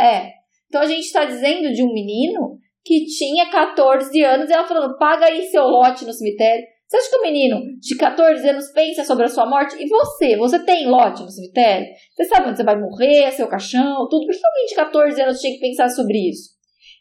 é. 0.00 0.30
Então, 0.68 0.80
a 0.80 0.86
gente 0.86 1.04
está 1.04 1.26
dizendo 1.26 1.70
de 1.70 1.82
um 1.82 1.92
menino 1.92 2.56
que 2.82 3.04
tinha 3.04 3.50
14 3.50 4.24
anos 4.24 4.48
e 4.48 4.54
ela 4.54 4.66
falando: 4.66 4.96
paga 4.96 5.26
aí 5.26 5.42
seu 5.42 5.64
lote 5.64 6.06
no 6.06 6.14
cemitério. 6.14 6.64
Você 6.88 6.96
acha 6.96 7.10
que 7.10 7.16
o 7.16 7.22
menino 7.22 7.60
de 7.78 7.94
14 7.94 8.48
anos 8.48 8.72
pensa 8.72 9.04
sobre 9.04 9.26
a 9.26 9.28
sua 9.28 9.46
morte? 9.46 9.76
E 9.78 9.86
você? 9.86 10.34
Você 10.38 10.64
tem 10.64 10.86
lote 10.86 11.22
no 11.22 11.30
cemitério? 11.30 11.86
Você 12.14 12.24
sabe 12.24 12.48
onde 12.48 12.56
você 12.56 12.64
vai 12.64 12.78
morrer, 12.80 13.30
seu 13.32 13.48
caixão, 13.48 14.08
tudo? 14.08 14.26
Por 14.26 14.34
que 14.34 14.46
alguém 14.46 14.66
de 14.66 14.74
14 14.74 15.22
anos 15.22 15.40
tinha 15.40 15.52
que 15.52 15.60
pensar 15.60 15.90
sobre 15.90 16.30
isso? 16.30 16.52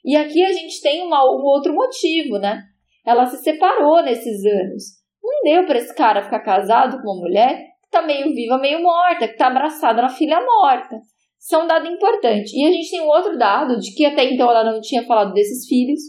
E 0.04 0.18
aqui 0.18 0.44
a 0.44 0.52
gente 0.52 0.82
tem 0.82 1.02
uma, 1.02 1.24
um 1.24 1.44
outro 1.46 1.74
motivo, 1.74 2.40
né? 2.40 2.62
Ela 3.06 3.26
se 3.26 3.38
separou 3.38 4.04
nesses 4.04 4.44
anos. 4.46 5.01
Não 5.24 5.42
deu 5.44 5.66
para 5.66 5.78
esse 5.78 5.94
cara 5.96 6.24
ficar 6.24 6.40
casado 6.40 7.02
com 7.02 7.12
uma 7.12 7.22
mulher 7.22 7.58
que 7.84 7.90
tá 7.92 8.02
meio 8.02 8.34
viva, 8.34 8.58
meio 8.58 8.82
morta, 8.82 9.28
que 9.28 9.38
tá 9.38 9.48
abraçada 9.48 10.02
na 10.02 10.10
filha 10.10 10.40
morta. 10.40 10.98
Isso 11.40 11.56
é 11.56 11.58
um 11.58 11.68
dado 11.68 11.88
importante. 11.88 12.52
E 12.56 12.68
a 12.68 12.72
gente 12.72 12.90
tem 12.90 13.02
um 13.02 13.08
outro 13.08 13.38
dado 13.38 13.80
de 13.80 13.94
que 13.94 14.06
até 14.06 14.24
então 14.26 14.50
ela 14.50 14.64
não 14.64 14.80
tinha 14.80 15.04
falado 15.06 15.34
desses 15.34 15.68
filhos, 15.68 16.00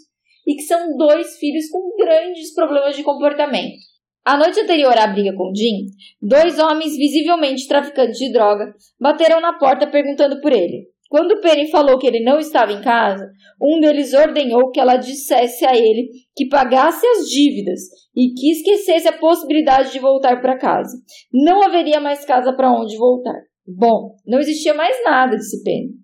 e 0.47 0.55
que 0.55 0.63
são 0.63 0.97
dois 0.97 1.39
filhos 1.39 1.69
com 1.71 1.97
grandes 1.97 2.55
problemas 2.55 2.97
de 2.97 3.03
comportamento. 3.03 3.79
A 4.25 4.37
noite 4.37 4.61
anterior 4.61 4.97
à 4.97 5.07
briga 5.07 5.35
com 5.35 5.53
Jim, 5.55 5.87
dois 6.21 6.59
homens 6.59 6.97
visivelmente 6.97 7.67
traficantes 7.67 8.19
de 8.19 8.33
droga 8.33 8.73
bateram 9.01 9.41
na 9.41 9.59
porta 9.59 9.87
perguntando 9.87 10.41
por 10.41 10.53
ele. 10.53 10.87
Quando 11.13 11.43
Penny 11.43 11.71
falou 11.71 11.99
que 11.99 12.07
ele 12.07 12.25
não 12.25 12.39
estava 12.39 12.73
em 12.73 12.81
casa, 12.81 13.31
um 13.61 13.79
deles 13.81 14.15
ordenou 14.15 14.71
que 14.71 14.81
ela 14.81 14.97
dissesse 14.97 15.63
a 15.63 15.77
ele 15.77 16.09
que 16.35 16.49
pagasse 16.49 17.07
as 17.07 17.29
dívidas 17.29 17.81
e 18.17 18.33
que 18.33 18.51
esquecesse 18.51 19.07
a 19.09 19.19
possibilidade 19.19 19.93
de 19.93 19.99
voltar 19.99 20.41
para 20.41 20.57
casa. 20.57 20.97
Não 21.31 21.63
haveria 21.63 22.01
mais 22.01 22.25
casa 22.25 22.57
para 22.57 22.73
onde 22.73 22.97
voltar. 22.97 23.39
Bom, 23.69 24.17
não 24.27 24.39
existia 24.39 24.73
mais 24.73 25.05
nada, 25.05 25.37
disse 25.37 25.63
Penny 25.63 26.01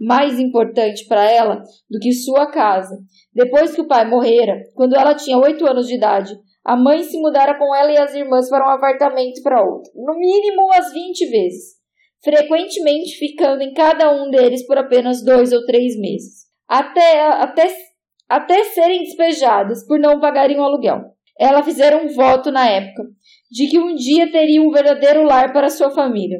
mais 0.00 0.38
importante 0.38 1.06
para 1.08 1.28
ela 1.28 1.60
do 1.90 1.98
que 2.00 2.12
sua 2.12 2.50
casa. 2.50 2.96
Depois 3.34 3.74
que 3.74 3.80
o 3.80 3.88
pai 3.88 4.08
morrera, 4.08 4.54
quando 4.74 4.94
ela 4.94 5.14
tinha 5.14 5.36
oito 5.38 5.66
anos 5.66 5.88
de 5.88 5.96
idade, 5.96 6.36
a 6.64 6.76
mãe 6.76 7.02
se 7.02 7.20
mudara 7.20 7.58
com 7.58 7.74
ela 7.74 7.90
e 7.90 7.98
as 7.98 8.14
irmãs 8.14 8.48
para 8.48 8.64
um 8.64 8.74
apartamento 8.74 9.42
para 9.42 9.60
outro, 9.60 9.90
no 9.96 10.16
mínimo 10.16 10.66
umas 10.66 10.92
20 10.92 11.30
vezes, 11.30 11.77
frequentemente 12.22 13.16
ficando 13.18 13.62
em 13.62 13.72
cada 13.72 14.10
um 14.12 14.30
deles 14.30 14.66
por 14.66 14.78
apenas 14.78 15.24
dois 15.24 15.52
ou 15.52 15.64
três 15.64 15.98
meses, 15.98 16.46
até, 16.68 17.20
até, 17.28 17.74
até 18.28 18.64
serem 18.64 19.02
despejadas 19.04 19.86
por 19.86 19.98
não 19.98 20.20
pagarem 20.20 20.58
o 20.58 20.62
aluguel. 20.62 21.00
Ela 21.38 21.62
fizera 21.62 21.96
um 21.96 22.08
voto 22.08 22.50
na 22.50 22.68
época 22.68 23.04
de 23.50 23.68
que 23.68 23.78
um 23.78 23.94
dia 23.94 24.30
teria 24.30 24.60
um 24.60 24.70
verdadeiro 24.70 25.22
lar 25.22 25.52
para 25.52 25.70
sua 25.70 25.90
família. 25.90 26.38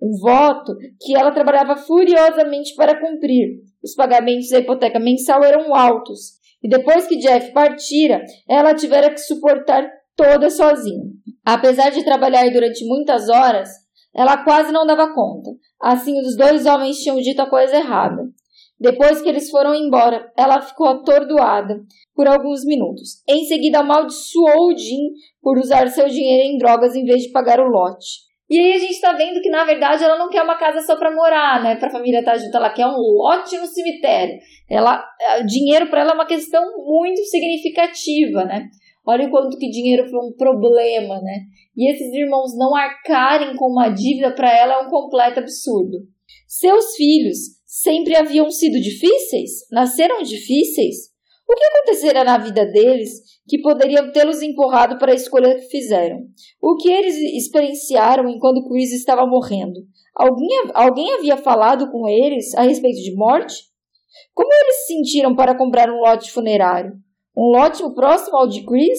Um 0.00 0.10
voto 0.20 0.76
que 1.00 1.16
ela 1.16 1.32
trabalhava 1.32 1.76
furiosamente 1.76 2.74
para 2.76 3.00
cumprir. 3.00 3.60
Os 3.82 3.94
pagamentos 3.94 4.50
da 4.50 4.58
hipoteca 4.58 4.98
mensal 4.98 5.42
eram 5.42 5.74
altos, 5.74 6.34
e 6.62 6.68
depois 6.68 7.06
que 7.06 7.16
Jeff 7.16 7.52
partira, 7.52 8.22
ela 8.48 8.74
tivera 8.74 9.10
que 9.10 9.18
suportar 9.18 9.86
toda 10.16 10.48
sozinha. 10.48 11.04
Apesar 11.44 11.90
de 11.90 12.04
trabalhar 12.04 12.48
durante 12.50 12.86
muitas 12.86 13.28
horas, 13.28 13.68
ela 14.14 14.44
quase 14.44 14.72
não 14.72 14.86
dava 14.86 15.12
conta. 15.12 15.50
Assim, 15.80 16.20
os 16.20 16.36
dois 16.36 16.66
homens 16.66 16.98
tinham 16.98 17.20
dito 17.20 17.40
a 17.40 17.50
coisa 17.50 17.76
errada. 17.76 18.22
Depois 18.78 19.22
que 19.22 19.28
eles 19.28 19.50
foram 19.50 19.74
embora, 19.74 20.30
ela 20.36 20.60
ficou 20.60 20.88
atordoada 20.88 21.80
por 22.14 22.26
alguns 22.26 22.64
minutos. 22.64 23.22
Em 23.28 23.44
seguida, 23.44 23.78
amaldiçoou 23.78 24.76
Jim 24.76 25.10
por 25.40 25.58
usar 25.58 25.88
seu 25.88 26.08
dinheiro 26.08 26.48
em 26.48 26.58
drogas 26.58 26.94
em 26.94 27.04
vez 27.04 27.22
de 27.22 27.30
pagar 27.30 27.60
o 27.60 27.68
lote. 27.68 28.24
E 28.50 28.58
aí 28.58 28.74
a 28.74 28.78
gente 28.78 29.00
tá 29.00 29.12
vendo 29.12 29.40
que, 29.40 29.48
na 29.48 29.64
verdade, 29.64 30.04
ela 30.04 30.18
não 30.18 30.28
quer 30.28 30.42
uma 30.42 30.56
casa 30.56 30.80
só 30.82 30.96
para 30.96 31.14
morar, 31.14 31.62
né? 31.62 31.76
Pra 31.76 31.90
família 31.90 32.18
estar 32.18 32.32
tá 32.32 32.38
junto, 32.38 32.56
ela 32.56 32.70
quer 32.70 32.86
um 32.86 32.96
lote 32.96 33.56
no 33.56 33.66
cemitério. 33.66 34.38
Ela, 34.68 35.02
dinheiro 35.46 35.88
para 35.88 36.02
ela 36.02 36.10
é 36.10 36.14
uma 36.14 36.26
questão 36.26 36.62
muito 36.84 37.22
significativa, 37.24 38.44
né? 38.44 38.68
Olha 39.06 39.26
o 39.26 39.30
quanto 39.30 39.58
que 39.58 39.68
dinheiro 39.68 40.08
foi 40.08 40.18
um 40.18 40.32
problema, 40.32 41.20
né? 41.20 41.40
E 41.76 41.90
esses 41.92 42.12
irmãos 42.12 42.56
não 42.56 42.74
arcarem 42.74 43.54
com 43.56 43.66
uma 43.66 43.88
dívida 43.90 44.34
para 44.34 44.50
ela 44.50 44.74
é 44.74 44.86
um 44.86 44.90
completo 44.90 45.40
absurdo. 45.40 45.98
Seus 46.46 46.96
filhos 46.96 47.38
sempre 47.66 48.16
haviam 48.16 48.50
sido 48.50 48.80
difíceis? 48.80 49.68
Nasceram 49.70 50.22
difíceis? 50.22 51.12
O 51.46 51.54
que 51.54 51.64
acontecerá 51.64 52.24
na 52.24 52.38
vida 52.38 52.64
deles 52.64 53.20
que 53.46 53.60
poderia 53.60 54.10
tê-los 54.10 54.40
empurrado 54.40 54.98
para 54.98 55.12
a 55.12 55.14
escolha 55.14 55.54
que 55.54 55.68
fizeram? 55.68 56.20
O 56.62 56.76
que 56.76 56.90
eles 56.90 57.16
experienciaram 57.16 58.28
enquanto 58.28 58.66
Chris 58.66 58.92
estava 58.92 59.26
morrendo? 59.26 59.80
Alguém, 60.14 60.48
alguém 60.72 61.12
havia 61.12 61.36
falado 61.36 61.90
com 61.90 62.08
eles 62.08 62.54
a 62.54 62.62
respeito 62.62 63.02
de 63.02 63.14
morte? 63.14 63.54
Como 64.32 64.48
eles 64.50 64.76
se 64.76 64.94
sentiram 64.94 65.34
para 65.34 65.56
comprar 65.56 65.90
um 65.90 65.98
lote 65.98 66.30
funerário? 66.30 66.92
Um 67.36 67.50
lote 67.56 67.82
próximo 67.94 68.36
ao 68.36 68.48
de 68.48 68.64
Chris? 68.64 68.98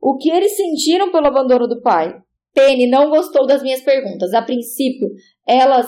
O 0.00 0.16
que 0.16 0.30
eles 0.30 0.56
sentiram 0.56 1.10
pelo 1.10 1.26
abandono 1.26 1.66
do 1.66 1.80
pai? 1.80 2.14
Penny 2.54 2.88
não 2.88 3.10
gostou 3.10 3.46
das 3.46 3.62
minhas 3.62 3.82
perguntas. 3.82 4.32
A 4.32 4.42
princípio, 4.42 5.08
elas 5.46 5.86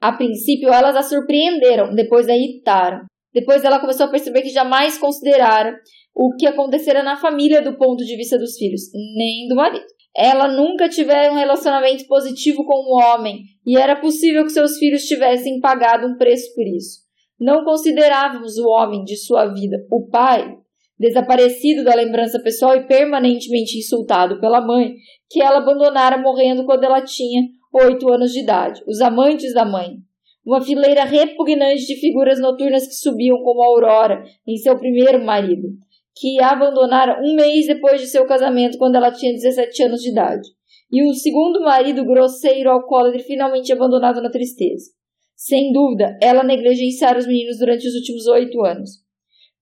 a 0.00 0.12
princípio 0.12 0.72
elas 0.72 0.94
a 0.94 1.02
surpreenderam, 1.02 1.92
depois 1.94 2.28
a 2.28 2.36
irritaram. 2.36 3.00
Depois 3.34 3.64
ela 3.64 3.80
começou 3.80 4.06
a 4.06 4.10
perceber 4.10 4.42
que 4.42 4.48
jamais 4.48 4.96
considerara 4.96 5.76
o 6.14 6.34
que 6.36 6.46
acontecera 6.46 7.02
na 7.02 7.16
família 7.16 7.60
do 7.60 7.76
ponto 7.76 8.04
de 8.04 8.16
vista 8.16 8.38
dos 8.38 8.56
filhos, 8.56 8.82
nem 9.16 9.46
do 9.48 9.56
marido. 9.56 9.84
ela 10.16 10.48
nunca 10.48 10.88
tivera 10.88 11.32
um 11.32 11.36
relacionamento 11.36 12.06
positivo 12.06 12.64
com 12.64 12.74
o 12.74 12.98
homem 12.98 13.42
e 13.64 13.76
era 13.76 14.00
possível 14.00 14.44
que 14.44 14.50
seus 14.50 14.76
filhos 14.78 15.02
tivessem 15.02 15.60
pagado 15.60 16.06
um 16.06 16.16
preço 16.16 16.52
por 16.54 16.66
isso. 16.66 17.00
Não 17.38 17.64
considerávamos 17.64 18.56
o 18.56 18.68
homem 18.68 19.04
de 19.04 19.16
sua 19.16 19.46
vida, 19.46 19.76
o 19.92 20.08
pai, 20.08 20.56
desaparecido 20.98 21.84
da 21.84 21.94
lembrança 21.94 22.40
pessoal 22.42 22.74
e 22.76 22.86
permanentemente 22.86 23.78
insultado 23.78 24.40
pela 24.40 24.60
mãe, 24.60 24.94
que 25.30 25.40
ela 25.40 25.58
abandonara 25.58 26.18
morrendo 26.18 26.64
quando 26.64 26.84
ela 26.84 27.02
tinha 27.02 27.42
oito 27.72 28.10
anos 28.10 28.32
de 28.32 28.40
idade, 28.40 28.82
os 28.86 29.00
amantes 29.00 29.54
da 29.54 29.64
mãe. 29.64 29.96
Uma 30.44 30.62
fileira 30.62 31.04
repugnante 31.04 31.86
de 31.86 31.96
figuras 31.96 32.40
noturnas 32.40 32.86
que 32.86 32.94
subiam 32.94 33.36
como 33.42 33.62
a 33.62 33.66
aurora 33.66 34.24
em 34.46 34.56
seu 34.56 34.78
primeiro 34.78 35.22
marido, 35.22 35.68
que 36.16 36.40
a 36.42 36.50
abandonara 36.50 37.20
um 37.22 37.34
mês 37.34 37.66
depois 37.66 38.00
de 38.00 38.06
seu 38.06 38.26
casamento, 38.26 38.78
quando 38.78 38.96
ela 38.96 39.12
tinha 39.12 39.32
17 39.32 39.82
anos 39.84 40.00
de 40.00 40.10
idade. 40.10 40.48
E 40.90 41.06
o 41.06 41.12
segundo 41.12 41.60
marido, 41.60 42.04
grosseiro, 42.04 42.70
alcoólatra, 42.70 43.20
finalmente 43.20 43.72
abandonado 43.72 44.22
na 44.22 44.30
tristeza. 44.30 44.90
Sem 45.36 45.70
dúvida, 45.70 46.18
ela 46.20 46.42
negligenciara 46.42 47.18
os 47.18 47.26
meninos 47.26 47.58
durante 47.58 47.86
os 47.86 47.94
últimos 47.94 48.26
oito 48.26 48.64
anos, 48.64 48.90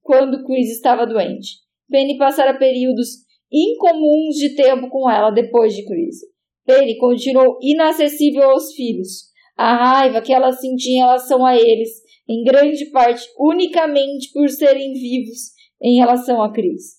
quando 0.06 0.44
Chris 0.44 0.70
estava 0.70 1.06
doente. 1.06 1.58
Penny 1.90 2.16
passara 2.16 2.56
períodos 2.56 3.08
incomuns 3.52 4.36
de 4.36 4.54
tempo 4.54 4.88
com 4.88 5.10
ela 5.10 5.30
depois 5.30 5.74
de 5.74 5.84
Chris. 5.84 6.16
Penny 6.64 6.96
continuou 6.96 7.58
inacessível 7.60 8.50
aos 8.50 8.72
filhos. 8.72 9.26
A 9.56 9.74
raiva 9.74 10.22
que 10.22 10.32
ela 10.32 10.52
sentia 10.52 10.94
em 10.94 10.98
relação 10.98 11.44
a 11.44 11.56
eles, 11.56 11.90
em 12.28 12.44
grande 12.44 12.86
parte 12.90 13.24
unicamente 13.38 14.30
por 14.32 14.48
serem 14.48 14.92
vivos 14.92 15.52
em 15.82 15.96
relação 15.96 16.42
a 16.42 16.52
Chris. 16.52 16.96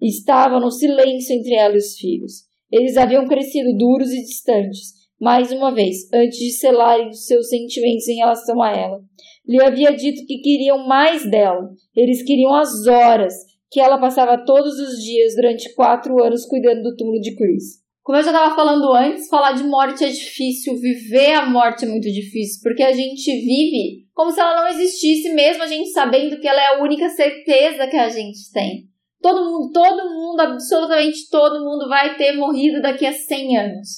Estava 0.00 0.60
no 0.60 0.70
silêncio 0.70 1.34
entre 1.34 1.54
ela 1.54 1.74
e 1.74 1.78
os 1.78 1.96
filhos. 1.96 2.32
Eles 2.70 2.96
haviam 2.96 3.26
crescido 3.26 3.76
duros 3.76 4.12
e 4.12 4.22
distantes, 4.22 4.92
mais 5.20 5.50
uma 5.50 5.74
vez, 5.74 6.08
antes 6.12 6.38
de 6.38 6.52
selarem 6.52 7.08
os 7.08 7.26
seus 7.26 7.48
sentimentos 7.48 8.06
em 8.08 8.16
relação 8.16 8.62
a 8.62 8.70
ela. 8.70 9.00
Lhe 9.48 9.62
havia 9.62 9.90
dito 9.92 10.26
que 10.26 10.38
queriam 10.38 10.86
mais 10.86 11.28
dela. 11.28 11.70
Eles 11.96 12.22
queriam 12.22 12.54
as 12.54 12.86
horas 12.86 13.34
que 13.70 13.80
ela 13.80 13.98
passava 13.98 14.44
todos 14.44 14.78
os 14.78 15.02
dias 15.02 15.34
durante 15.34 15.74
quatro 15.74 16.22
anos 16.22 16.44
cuidando 16.44 16.82
do 16.82 16.96
túmulo 16.96 17.20
de 17.20 17.34
Chris. 17.34 17.78
Como 18.02 18.18
eu 18.18 18.22
já 18.22 18.30
estava 18.30 18.54
falando 18.54 18.90
antes, 18.94 19.28
falar 19.28 19.52
de 19.52 19.64
morte 19.64 20.02
é 20.02 20.08
difícil, 20.08 20.74
viver 20.76 21.34
a 21.34 21.46
morte 21.46 21.84
é 21.84 21.88
muito 21.88 22.10
difícil, 22.10 22.60
porque 22.62 22.82
a 22.82 22.92
gente 22.92 23.30
vive 23.30 24.06
como 24.14 24.32
se 24.32 24.40
ela 24.40 24.62
não 24.62 24.68
existisse, 24.68 25.32
mesmo 25.34 25.62
a 25.62 25.66
gente 25.66 25.90
sabendo 25.90 26.40
que 26.40 26.48
ela 26.48 26.60
é 26.60 26.66
a 26.68 26.82
única 26.82 27.08
certeza 27.10 27.86
que 27.86 27.96
a 27.96 28.08
gente 28.08 28.50
tem. 28.52 28.88
Todo 29.20 29.44
mundo, 29.44 29.72
todo 29.72 30.10
mundo, 30.10 30.40
absolutamente 30.40 31.28
todo 31.30 31.64
mundo 31.64 31.88
vai 31.88 32.16
ter 32.16 32.32
morrido 32.32 32.80
daqui 32.80 33.04
a 33.04 33.12
100 33.12 33.58
anos. 33.58 33.88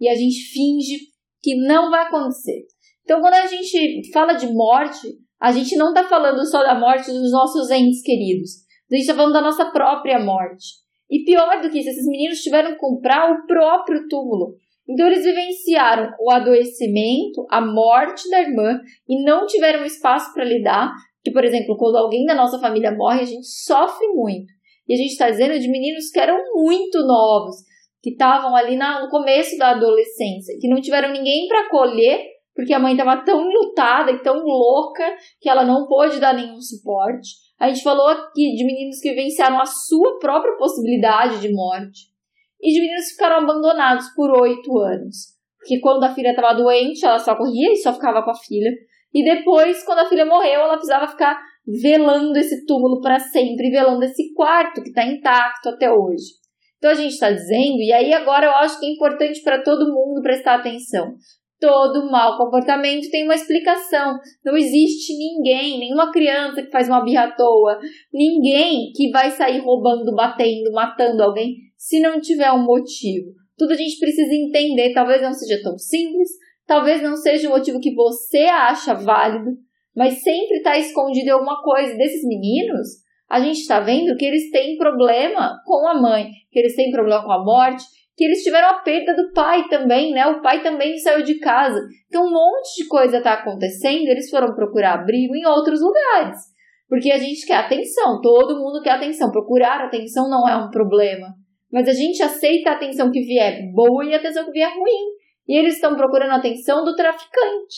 E 0.00 0.08
a 0.08 0.14
gente 0.14 0.40
finge 0.52 0.98
que 1.42 1.54
não 1.54 1.90
vai 1.90 2.06
acontecer. 2.06 2.66
Então, 3.10 3.20
quando 3.20 3.34
a 3.34 3.46
gente 3.48 4.08
fala 4.12 4.34
de 4.34 4.46
morte, 4.46 5.00
a 5.40 5.50
gente 5.50 5.74
não 5.76 5.88
está 5.88 6.04
falando 6.04 6.46
só 6.46 6.62
da 6.62 6.78
morte 6.78 7.10
dos 7.10 7.32
nossos 7.32 7.68
entes 7.68 8.04
queridos. 8.04 8.50
A 8.88 8.94
gente 8.94 9.02
está 9.02 9.16
falando 9.16 9.32
da 9.32 9.40
nossa 9.40 9.64
própria 9.72 10.20
morte. 10.20 10.66
E 11.10 11.24
pior 11.24 11.60
do 11.60 11.68
que 11.68 11.80
isso, 11.80 11.88
esses 11.88 12.06
meninos 12.06 12.38
tiveram 12.38 12.70
que 12.70 12.78
comprar 12.78 13.32
o 13.32 13.46
próprio 13.48 14.06
túmulo. 14.08 14.54
Então 14.88 15.08
eles 15.08 15.24
vivenciaram 15.24 16.08
o 16.20 16.30
adoecimento, 16.30 17.44
a 17.50 17.60
morte 17.60 18.30
da 18.30 18.42
irmã 18.42 18.78
e 19.08 19.24
não 19.24 19.44
tiveram 19.44 19.84
espaço 19.84 20.32
para 20.32 20.44
lidar. 20.44 20.92
Que, 21.24 21.32
por 21.32 21.44
exemplo, 21.44 21.76
quando 21.76 21.96
alguém 21.96 22.24
da 22.24 22.34
nossa 22.36 22.60
família 22.60 22.94
morre, 22.96 23.22
a 23.22 23.26
gente 23.26 23.48
sofre 23.48 24.06
muito. 24.14 24.52
E 24.88 24.94
a 24.94 24.96
gente 24.96 25.10
está 25.10 25.28
dizendo 25.28 25.58
de 25.58 25.68
meninos 25.68 26.12
que 26.12 26.20
eram 26.20 26.38
muito 26.54 27.00
novos, 27.00 27.56
que 28.00 28.10
estavam 28.10 28.54
ali 28.54 28.76
no 28.76 29.08
começo 29.08 29.58
da 29.58 29.70
adolescência, 29.70 30.56
que 30.60 30.68
não 30.68 30.80
tiveram 30.80 31.10
ninguém 31.10 31.48
para 31.48 31.66
acolher, 31.66 32.38
porque 32.54 32.74
a 32.74 32.78
mãe 32.78 32.92
estava 32.92 33.24
tão 33.24 33.42
lutada 33.42 34.10
e 34.10 34.22
tão 34.22 34.42
louca 34.44 35.04
que 35.40 35.48
ela 35.48 35.64
não 35.64 35.86
pôde 35.86 36.20
dar 36.20 36.34
nenhum 36.34 36.60
suporte. 36.60 37.28
A 37.58 37.68
gente 37.68 37.82
falou 37.82 38.08
aqui 38.08 38.54
de 38.54 38.64
meninos 38.64 39.00
que 39.00 39.10
vivenciaram 39.10 39.60
a 39.60 39.66
sua 39.66 40.18
própria 40.18 40.56
possibilidade 40.56 41.40
de 41.40 41.52
morte 41.52 42.10
e 42.60 42.72
de 42.72 42.80
meninos 42.80 43.06
que 43.06 43.12
ficaram 43.12 43.36
abandonados 43.36 44.06
por 44.14 44.30
oito 44.42 44.78
anos. 44.78 45.38
Porque 45.58 45.78
quando 45.80 46.04
a 46.04 46.14
filha 46.14 46.30
estava 46.30 46.54
doente, 46.54 47.04
ela 47.04 47.18
só 47.18 47.36
corria 47.36 47.72
e 47.72 47.76
só 47.76 47.92
ficava 47.92 48.22
com 48.22 48.30
a 48.30 48.34
filha. 48.34 48.70
E 49.12 49.24
depois, 49.24 49.84
quando 49.84 49.98
a 50.00 50.06
filha 50.06 50.24
morreu, 50.24 50.60
ela 50.60 50.76
precisava 50.76 51.06
ficar 51.06 51.38
velando 51.66 52.38
esse 52.38 52.64
túmulo 52.64 53.00
para 53.00 53.18
sempre, 53.18 53.70
velando 53.70 54.04
esse 54.04 54.32
quarto 54.34 54.82
que 54.82 54.88
está 54.88 55.04
intacto 55.04 55.68
até 55.68 55.90
hoje. 55.92 56.40
Então 56.78 56.90
a 56.90 56.94
gente 56.94 57.12
está 57.12 57.30
dizendo, 57.30 57.76
e 57.78 57.92
aí 57.92 58.12
agora 58.14 58.46
eu 58.46 58.52
acho 58.52 58.80
que 58.80 58.86
é 58.86 58.90
importante 58.90 59.42
para 59.42 59.62
todo 59.62 59.92
mundo 59.92 60.22
prestar 60.22 60.54
atenção. 60.54 61.14
Todo 61.60 62.10
mau 62.10 62.38
comportamento 62.38 63.10
tem 63.10 63.24
uma 63.24 63.34
explicação. 63.34 64.18
Não 64.42 64.56
existe 64.56 65.12
ninguém, 65.14 65.78
nenhuma 65.78 66.10
criança 66.10 66.62
que 66.62 66.70
faz 66.70 66.88
uma 66.88 67.04
birra 67.04 67.24
à 67.24 67.30
toa, 67.32 67.78
ninguém 68.12 68.90
que 68.96 69.10
vai 69.10 69.30
sair 69.30 69.58
roubando, 69.58 70.14
batendo, 70.14 70.72
matando 70.72 71.22
alguém 71.22 71.56
se 71.76 72.00
não 72.00 72.18
tiver 72.18 72.50
um 72.50 72.64
motivo. 72.64 73.32
Tudo 73.58 73.72
a 73.72 73.76
gente 73.76 73.98
precisa 73.98 74.34
entender. 74.34 74.94
Talvez 74.94 75.20
não 75.20 75.34
seja 75.34 75.62
tão 75.62 75.76
simples, 75.76 76.30
talvez 76.66 77.02
não 77.02 77.14
seja 77.14 77.46
o 77.46 77.52
motivo 77.52 77.78
que 77.78 77.94
você 77.94 78.44
acha 78.44 78.94
válido, 78.94 79.50
mas 79.94 80.22
sempre 80.22 80.56
está 80.56 80.78
escondido 80.78 81.30
alguma 81.30 81.62
coisa. 81.62 81.94
Desses 81.94 82.26
meninos, 82.26 82.88
a 83.28 83.38
gente 83.38 83.60
está 83.60 83.80
vendo 83.80 84.16
que 84.16 84.24
eles 84.24 84.50
têm 84.50 84.78
problema 84.78 85.60
com 85.66 85.86
a 85.86 86.00
mãe, 86.00 86.30
que 86.50 86.58
eles 86.58 86.74
têm 86.74 86.90
problema 86.90 87.22
com 87.22 87.32
a 87.32 87.44
morte, 87.44 87.84
que 88.20 88.24
eles 88.26 88.42
tiveram 88.42 88.68
a 88.68 88.80
perda 88.80 89.16
do 89.16 89.32
pai 89.32 89.66
também, 89.70 90.12
né? 90.12 90.26
O 90.26 90.42
pai 90.42 90.62
também 90.62 90.98
saiu 90.98 91.24
de 91.24 91.38
casa. 91.38 91.80
Então, 92.06 92.22
um 92.22 92.30
monte 92.30 92.82
de 92.82 92.86
coisa 92.86 93.16
está 93.16 93.32
acontecendo, 93.32 94.08
eles 94.08 94.28
foram 94.28 94.54
procurar 94.54 95.00
abrigo 95.00 95.34
em 95.34 95.46
outros 95.46 95.80
lugares. 95.80 96.36
Porque 96.86 97.10
a 97.10 97.16
gente 97.16 97.46
quer 97.46 97.54
atenção, 97.54 98.20
todo 98.20 98.60
mundo 98.60 98.82
quer 98.82 98.90
atenção. 98.90 99.30
Procurar 99.30 99.80
atenção 99.80 100.28
não 100.28 100.46
é 100.46 100.54
um 100.54 100.68
problema. 100.68 101.28
Mas 101.72 101.88
a 101.88 101.94
gente 101.94 102.22
aceita 102.22 102.68
a 102.68 102.74
atenção 102.74 103.10
que 103.10 103.22
vier 103.22 103.72
boa 103.72 104.04
e 104.04 104.12
a 104.12 104.18
atenção 104.18 104.44
que 104.44 104.52
vier 104.52 104.68
ruim. 104.68 105.14
E 105.48 105.58
eles 105.58 105.76
estão 105.76 105.96
procurando 105.96 106.32
a 106.32 106.36
atenção 106.36 106.84
do 106.84 106.94
traficante, 106.94 107.76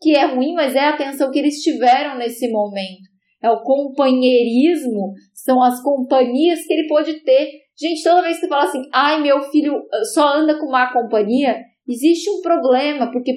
que 0.00 0.16
é 0.16 0.24
ruim, 0.24 0.54
mas 0.54 0.74
é 0.74 0.80
a 0.80 0.90
atenção 0.90 1.30
que 1.30 1.38
eles 1.38 1.62
tiveram 1.62 2.18
nesse 2.18 2.50
momento. 2.50 3.06
É 3.40 3.48
o 3.48 3.62
companheirismo, 3.62 5.12
são 5.32 5.62
as 5.62 5.80
companhias 5.84 6.66
que 6.66 6.74
ele 6.74 6.88
pode 6.88 7.22
ter 7.22 7.67
Gente, 7.80 8.02
toda 8.02 8.22
vez 8.22 8.36
que 8.36 8.40
você 8.40 8.48
fala 8.48 8.64
assim, 8.64 8.82
ai, 8.92 9.22
meu 9.22 9.40
filho 9.40 9.80
ah, 9.92 10.04
só 10.12 10.36
anda 10.36 10.58
com 10.58 10.68
má 10.68 10.92
companhia, 10.92 11.56
existe 11.88 12.28
um 12.28 12.40
problema, 12.40 13.10
porque 13.12 13.32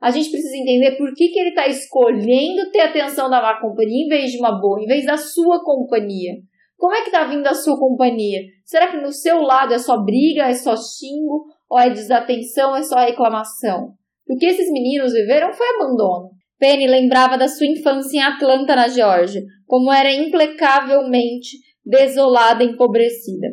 a 0.00 0.10
gente 0.10 0.30
precisa 0.30 0.56
entender 0.56 0.96
por 0.96 1.12
que, 1.14 1.28
que 1.28 1.38
ele 1.38 1.50
está 1.50 1.66
escolhendo 1.66 2.70
ter 2.72 2.80
atenção 2.80 3.28
da 3.28 3.42
má 3.42 3.60
companhia 3.60 4.06
em 4.06 4.08
vez 4.08 4.32
de 4.32 4.38
uma 4.38 4.58
boa, 4.58 4.80
em 4.80 4.86
vez 4.86 5.04
da 5.04 5.18
sua 5.18 5.62
companhia. 5.62 6.36
Como 6.78 6.94
é 6.94 7.02
que 7.02 7.08
está 7.08 7.24
vindo 7.24 7.46
a 7.46 7.54
sua 7.54 7.78
companhia? 7.78 8.40
Será 8.64 8.90
que 8.90 8.96
no 8.96 9.12
seu 9.12 9.40
lado 9.40 9.74
é 9.74 9.78
só 9.78 10.02
briga, 10.02 10.44
é 10.44 10.54
só 10.54 10.74
xingo, 10.76 11.44
ou 11.68 11.78
é 11.78 11.90
desatenção, 11.90 12.76
é 12.76 12.82
só 12.82 12.96
reclamação? 12.96 13.92
O 14.28 14.36
que 14.36 14.46
esses 14.46 14.70
meninos 14.70 15.12
viveram 15.12 15.52
foi 15.52 15.66
abandono. 15.68 16.30
Penny 16.58 16.86
lembrava 16.86 17.36
da 17.36 17.48
sua 17.48 17.66
infância 17.66 18.16
em 18.16 18.22
Atlanta, 18.22 18.74
na 18.74 18.88
Geórgia, 18.88 19.42
como 19.66 19.92
era 19.92 20.10
implacavelmente 20.10 21.58
desolada 21.84 22.64
e 22.64 22.68
empobrecida. 22.68 23.48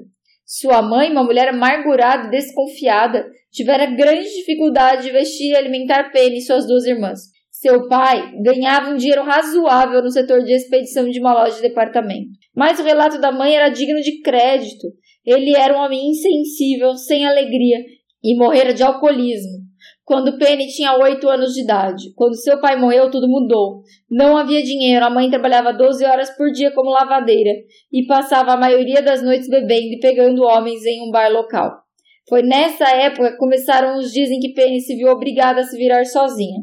Sua 0.45 0.82
mãe, 0.82 1.12
uma 1.12 1.23
mulher 1.23 1.49
amargurada 1.49 2.27
e 2.27 2.32
desconfiada, 2.32 3.25
tivera 3.51 3.86
grande 3.86 4.29
dificuldade 4.29 5.03
de 5.03 5.12
vestir 5.12 5.51
e 5.51 5.56
alimentar 5.56 6.12
Penny 6.12 6.38
e 6.38 6.41
suas 6.41 6.67
duas 6.67 6.86
irmãs. 6.86 7.19
Seu 7.49 7.88
pai 7.88 8.34
ganhava 8.43 8.89
um 8.89 8.97
dinheiro 8.97 9.23
razoável 9.23 10.01
no 10.01 10.12
setor 10.12 10.43
de 10.43 10.53
expedição 10.53 11.10
de 11.10 11.19
uma 11.19 11.34
loja 11.34 11.56
de 11.56 11.62
departamento. 11.62 12.29
Mas 12.53 12.79
o 12.79 12.84
relato 12.84 13.21
da 13.21 13.32
mãe 13.32 13.56
era 13.56 13.69
digno 13.69 14.01
de 14.01 14.21
crédito. 14.21 14.88
Ele 15.25 15.56
era 15.56 15.73
um 15.73 15.82
homem 15.82 16.10
insensível, 16.10 16.95
sem 16.97 17.25
alegria 17.25 17.77
e 18.21 18.38
morrera 18.38 18.73
de 18.73 18.84
alcoolismo. 18.84 19.62
Quando 20.05 20.37
Penny 20.37 20.67
tinha 20.67 20.97
oito 20.97 21.29
anos 21.29 21.53
de 21.53 21.61
idade. 21.61 22.13
Quando 22.15 22.35
seu 22.35 22.59
pai 22.59 22.75
morreu, 22.75 23.09
tudo 23.09 23.27
mudou. 23.27 23.83
Não 24.11 24.35
havia 24.35 24.61
dinheiro, 24.61 25.05
a 25.05 25.09
mãe 25.09 25.29
trabalhava 25.29 25.71
12 25.71 26.03
horas 26.05 26.29
por 26.35 26.51
dia 26.51 26.73
como 26.73 26.91
lavadeira 26.91 27.51
e 27.91 28.05
passava 28.05 28.51
a 28.51 28.57
maioria 28.57 29.01
das 29.01 29.23
noites 29.23 29.47
bebendo 29.47 29.93
e 29.93 29.99
pegando 29.99 30.43
homens 30.43 30.85
em 30.85 31.07
um 31.07 31.11
bar 31.11 31.31
local. 31.31 31.83
Foi 32.27 32.41
nessa 32.41 32.89
época 32.89 33.31
que 33.31 33.37
começaram 33.37 33.97
os 33.97 34.11
dias 34.11 34.29
em 34.29 34.39
que 34.39 34.53
Penny 34.53 34.81
se 34.81 34.95
viu 34.95 35.07
obrigada 35.07 35.61
a 35.61 35.63
se 35.63 35.77
virar 35.77 36.05
sozinha. 36.05 36.59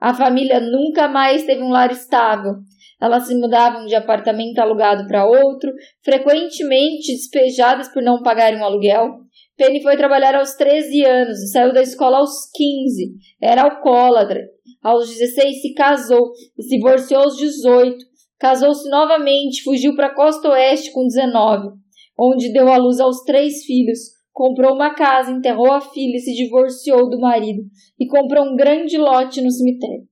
A 0.00 0.14
família 0.14 0.58
nunca 0.58 1.06
mais 1.06 1.44
teve 1.44 1.62
um 1.62 1.68
lar 1.68 1.92
estável. 1.92 2.54
Elas 3.00 3.26
se 3.26 3.34
mudavam 3.34 3.86
de 3.86 3.94
apartamento 3.94 4.58
alugado 4.58 5.06
para 5.06 5.26
outro, 5.26 5.70
frequentemente 6.04 7.12
despejadas 7.12 7.88
por 7.88 8.02
não 8.02 8.22
pagarem 8.22 8.58
um 8.58 8.64
aluguel. 8.64 9.20
Penny 9.60 9.82
foi 9.82 9.94
trabalhar 9.94 10.34
aos 10.36 10.54
13 10.54 11.04
anos 11.04 11.38
e 11.38 11.48
saiu 11.48 11.70
da 11.74 11.82
escola 11.82 12.16
aos 12.16 12.50
15. 12.54 13.12
Era 13.42 13.64
alcoólatra. 13.64 14.40
Aos 14.82 15.06
16 15.06 15.60
se 15.60 15.74
casou 15.74 16.32
e 16.56 16.62
se 16.62 16.76
divorciou 16.76 17.24
aos 17.24 17.36
18. 17.36 17.94
Casou-se 18.38 18.88
novamente, 18.88 19.62
fugiu 19.62 19.94
para 19.94 20.06
a 20.06 20.14
costa 20.14 20.48
oeste 20.48 20.90
com 20.92 21.06
19, 21.06 21.76
onde 22.18 22.50
deu 22.54 22.72
à 22.72 22.78
luz 22.78 23.00
aos 23.00 23.22
três 23.24 23.62
filhos, 23.66 23.98
comprou 24.32 24.72
uma 24.74 24.94
casa, 24.94 25.30
enterrou 25.30 25.70
a 25.70 25.82
filha 25.82 26.16
e 26.16 26.20
se 26.20 26.32
divorciou 26.32 27.10
do 27.10 27.20
marido 27.20 27.60
e 27.98 28.06
comprou 28.06 28.46
um 28.46 28.56
grande 28.56 28.96
lote 28.96 29.42
no 29.42 29.50
cemitério. 29.50 30.08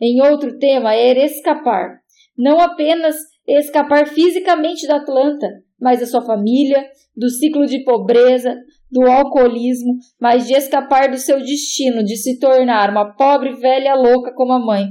Em 0.00 0.20
outro 0.22 0.58
tema, 0.58 0.92
era 0.92 1.24
escapar. 1.24 2.00
Não 2.36 2.58
apenas 2.58 3.14
escapar 3.46 4.08
fisicamente 4.08 4.88
da 4.88 4.96
Atlanta, 4.96 5.46
mas 5.82 5.98
da 5.98 6.06
sua 6.06 6.24
família, 6.24 6.88
do 7.14 7.28
ciclo 7.28 7.66
de 7.66 7.82
pobreza, 7.82 8.56
do 8.88 9.02
alcoolismo, 9.02 9.98
mas 10.20 10.46
de 10.46 10.54
escapar 10.54 11.10
do 11.10 11.18
seu 11.18 11.40
destino 11.40 12.04
de 12.04 12.16
se 12.16 12.38
tornar 12.38 12.90
uma 12.90 13.16
pobre 13.16 13.54
velha 13.56 13.94
louca 13.94 14.32
como 14.32 14.52
a 14.52 14.64
mãe. 14.64 14.86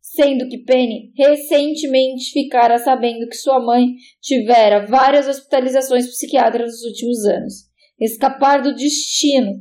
Sendo 0.00 0.48
que 0.48 0.58
Penny 0.58 1.12
recentemente 1.16 2.32
ficara 2.32 2.78
sabendo 2.78 3.28
que 3.28 3.36
sua 3.36 3.60
mãe 3.60 3.94
tivera 4.20 4.86
várias 4.86 5.28
hospitalizações 5.28 6.06
psiquiátricas 6.06 6.72
nos 6.72 6.84
últimos 6.84 7.24
anos. 7.26 7.54
Escapar 8.00 8.62
do 8.62 8.74
destino, 8.74 9.52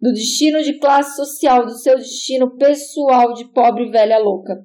do 0.00 0.12
destino 0.12 0.62
de 0.62 0.78
classe 0.78 1.16
social, 1.16 1.66
do 1.66 1.76
seu 1.76 1.96
destino 1.96 2.56
pessoal 2.56 3.34
de 3.34 3.52
pobre 3.52 3.90
velha 3.90 4.18
louca. 4.18 4.56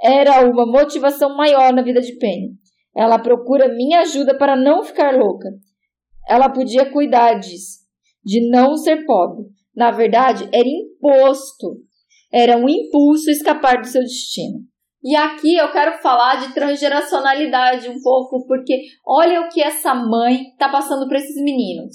Era 0.00 0.44
uma 0.44 0.66
motivação 0.66 1.36
maior 1.36 1.72
na 1.72 1.82
vida 1.82 2.00
de 2.00 2.16
Penny. 2.18 2.58
Ela 2.98 3.16
procura 3.16 3.68
minha 3.68 4.00
ajuda 4.00 4.36
para 4.36 4.56
não 4.56 4.82
ficar 4.82 5.16
louca. 5.16 5.48
Ela 6.28 6.48
podia 6.48 6.90
cuidar 6.90 7.34
disso 7.34 7.86
de 8.24 8.50
não 8.50 8.76
ser 8.76 9.06
pobre. 9.06 9.44
Na 9.74 9.92
verdade, 9.92 10.48
era 10.52 10.68
imposto. 10.68 11.76
Era 12.32 12.58
um 12.58 12.68
impulso 12.68 13.30
escapar 13.30 13.80
do 13.80 13.86
seu 13.86 14.02
destino. 14.02 14.58
E 15.02 15.14
aqui 15.14 15.54
eu 15.54 15.70
quero 15.70 16.02
falar 16.02 16.40
de 16.44 16.52
transgeracionalidade 16.52 17.88
um 17.88 18.02
pouco, 18.02 18.44
porque 18.48 18.82
olha 19.06 19.42
o 19.42 19.48
que 19.48 19.62
essa 19.62 19.94
mãe 19.94 20.48
está 20.50 20.68
passando 20.68 21.08
para 21.08 21.18
esses 21.18 21.36
meninos. 21.36 21.94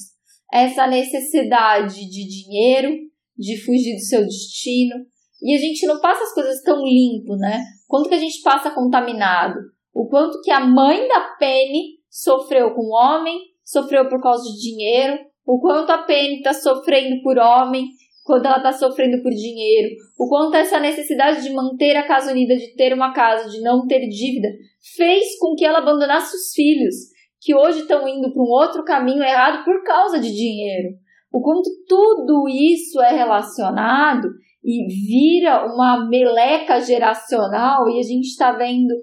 Essa 0.52 0.88
necessidade 0.88 2.00
de 2.10 2.28
dinheiro, 2.28 2.96
de 3.38 3.62
fugir 3.66 3.96
do 3.96 4.06
seu 4.06 4.24
destino. 4.24 4.96
E 5.42 5.54
a 5.54 5.60
gente 5.60 5.86
não 5.86 6.00
passa 6.00 6.24
as 6.24 6.34
coisas 6.34 6.62
tão 6.64 6.78
limpo, 6.78 7.36
né? 7.36 7.62
Quanto 7.88 8.08
que 8.08 8.16
a 8.16 8.20
gente 8.20 8.42
passa 8.42 8.72
contaminado? 8.72 9.60
O 9.94 10.08
quanto 10.08 10.42
que 10.42 10.52
a 10.52 10.60
mãe 10.60 11.08
da 11.08 11.36
Penny 11.38 12.00
sofreu 12.10 12.74
com 12.74 12.82
o 12.82 12.94
homem, 12.94 13.40
sofreu 13.64 14.10
por 14.10 14.22
causa 14.22 14.44
de 14.44 14.60
dinheiro, 14.60 15.20
o 15.46 15.60
quanto 15.60 15.92
a 15.92 16.00
Penny 16.00 16.38
está 16.38 16.54
sofrendo 16.54 17.22
por 17.22 17.38
homem, 17.38 17.88
quando 18.24 18.46
ela 18.46 18.58
está 18.58 18.72
sofrendo 18.72 19.22
por 19.22 19.32
dinheiro, 19.32 19.96
o 20.18 20.28
quanto 20.30 20.56
essa 20.56 20.80
necessidade 20.80 21.44
de 21.44 21.54
manter 21.54 21.96
a 21.98 22.08
casa 22.08 22.32
unida, 22.32 22.56
de 22.56 22.74
ter 22.76 22.94
uma 22.94 23.14
casa, 23.14 23.50
de 23.50 23.62
não 23.62 23.86
ter 23.86 24.08
dívida, 24.08 24.48
fez 24.96 25.38
com 25.40 25.54
que 25.56 25.66
ela 25.66 25.80
abandonasse 25.80 26.36
os 26.36 26.54
filhos, 26.54 26.96
que 27.42 27.54
hoje 27.54 27.82
estão 27.82 28.08
indo 28.08 28.32
para 28.32 28.42
um 28.42 28.50
outro 28.50 28.84
caminho 28.86 29.22
errado 29.22 29.66
por 29.66 29.84
causa 29.84 30.20
de 30.20 30.32
dinheiro. 30.32 30.96
O 31.32 31.42
quanto 31.42 31.70
tudo 31.88 32.48
isso 32.48 33.02
é 33.02 33.12
relacionado 33.12 34.30
e 34.64 34.88
vira 34.88 35.66
uma 35.66 36.08
meleca 36.08 36.80
geracional 36.80 37.90
e 37.90 38.00
a 38.00 38.04
gente 38.04 38.28
está 38.28 38.54
vendo 38.54 38.94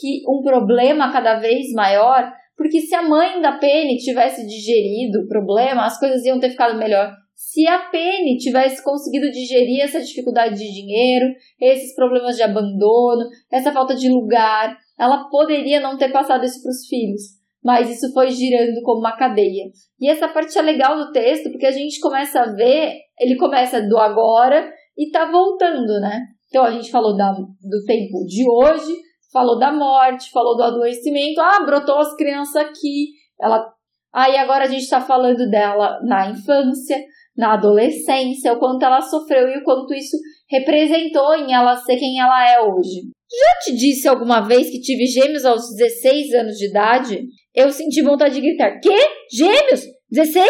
que 0.00 0.22
um 0.28 0.42
problema 0.42 1.12
cada 1.12 1.38
vez 1.38 1.72
maior 1.72 2.32
porque 2.56 2.80
se 2.80 2.94
a 2.94 3.02
mãe 3.02 3.40
da 3.40 3.52
Penny 3.58 3.98
tivesse 3.98 4.46
digerido 4.46 5.20
o 5.20 5.28
problema, 5.28 5.84
as 5.84 5.98
coisas 6.00 6.24
iam 6.24 6.40
ter 6.40 6.50
ficado 6.50 6.78
melhor. 6.78 7.12
Se 7.34 7.66
a 7.68 7.78
Penny 7.90 8.38
tivesse 8.38 8.82
conseguido 8.82 9.30
digerir 9.30 9.82
essa 9.82 10.00
dificuldade 10.00 10.56
de 10.56 10.72
dinheiro, 10.72 11.26
esses 11.60 11.94
problemas 11.94 12.34
de 12.34 12.42
abandono, 12.42 13.28
essa 13.52 13.72
falta 13.72 13.94
de 13.94 14.08
lugar, 14.08 14.74
ela 14.98 15.28
poderia 15.28 15.80
não 15.80 15.98
ter 15.98 16.10
passado 16.10 16.44
isso 16.46 16.62
para 16.62 16.70
os 16.70 16.86
filhos. 16.86 17.22
Mas 17.62 17.90
isso 17.90 18.10
foi 18.14 18.30
girando 18.30 18.80
como 18.82 19.00
uma 19.00 19.16
cadeia. 19.16 19.64
E 20.00 20.08
essa 20.08 20.28
parte 20.28 20.56
é 20.56 20.62
legal 20.62 20.96
do 20.96 21.12
texto, 21.12 21.50
porque 21.50 21.66
a 21.66 21.72
gente 21.72 22.00
começa 22.00 22.40
a 22.40 22.52
ver, 22.54 22.94
ele 23.20 23.36
começa 23.36 23.82
do 23.82 23.98
agora 23.98 24.72
e 24.96 25.10
tá 25.10 25.30
voltando, 25.30 26.00
né? 26.00 26.22
Então 26.48 26.64
a 26.64 26.70
gente 26.70 26.90
falou 26.90 27.14
da, 27.14 27.32
do 27.32 27.84
tempo 27.86 28.24
de 28.24 28.48
hoje, 28.48 28.94
falou 29.32 29.58
da 29.58 29.72
morte, 29.72 30.30
falou 30.30 30.56
do 30.56 30.62
adoecimento, 30.62 31.40
ah, 31.40 31.64
brotou 31.64 31.98
as 31.98 32.14
crianças 32.16 32.56
aqui, 32.56 33.10
ela. 33.40 33.72
Aí 34.14 34.36
agora 34.36 34.64
a 34.64 34.68
gente 34.68 34.82
está 34.82 35.00
falando 35.00 35.48
dela 35.50 36.00
na 36.02 36.30
infância, 36.30 36.96
na 37.36 37.54
adolescência, 37.54 38.52
o 38.52 38.58
quanto 38.58 38.84
ela 38.84 39.02
sofreu 39.02 39.48
e 39.48 39.58
o 39.58 39.62
quanto 39.62 39.92
isso 39.92 40.16
representou 40.48 41.34
em 41.34 41.52
ela 41.52 41.76
ser 41.76 41.96
quem 41.96 42.18
ela 42.18 42.50
é 42.50 42.60
hoje. 42.60 43.02
Já 43.30 43.58
te 43.64 43.76
disse 43.76 44.08
alguma 44.08 44.40
vez 44.40 44.70
que 44.70 44.80
tive 44.80 45.04
gêmeos 45.06 45.44
aos 45.44 45.74
16 45.74 46.32
anos 46.34 46.56
de 46.56 46.68
idade? 46.68 47.24
Eu 47.54 47.70
senti 47.70 48.02
vontade 48.02 48.36
de 48.36 48.40
gritar: 48.40 48.78
Quê? 48.80 48.96
Gêmeos? 49.32 49.82
16? 50.10 50.48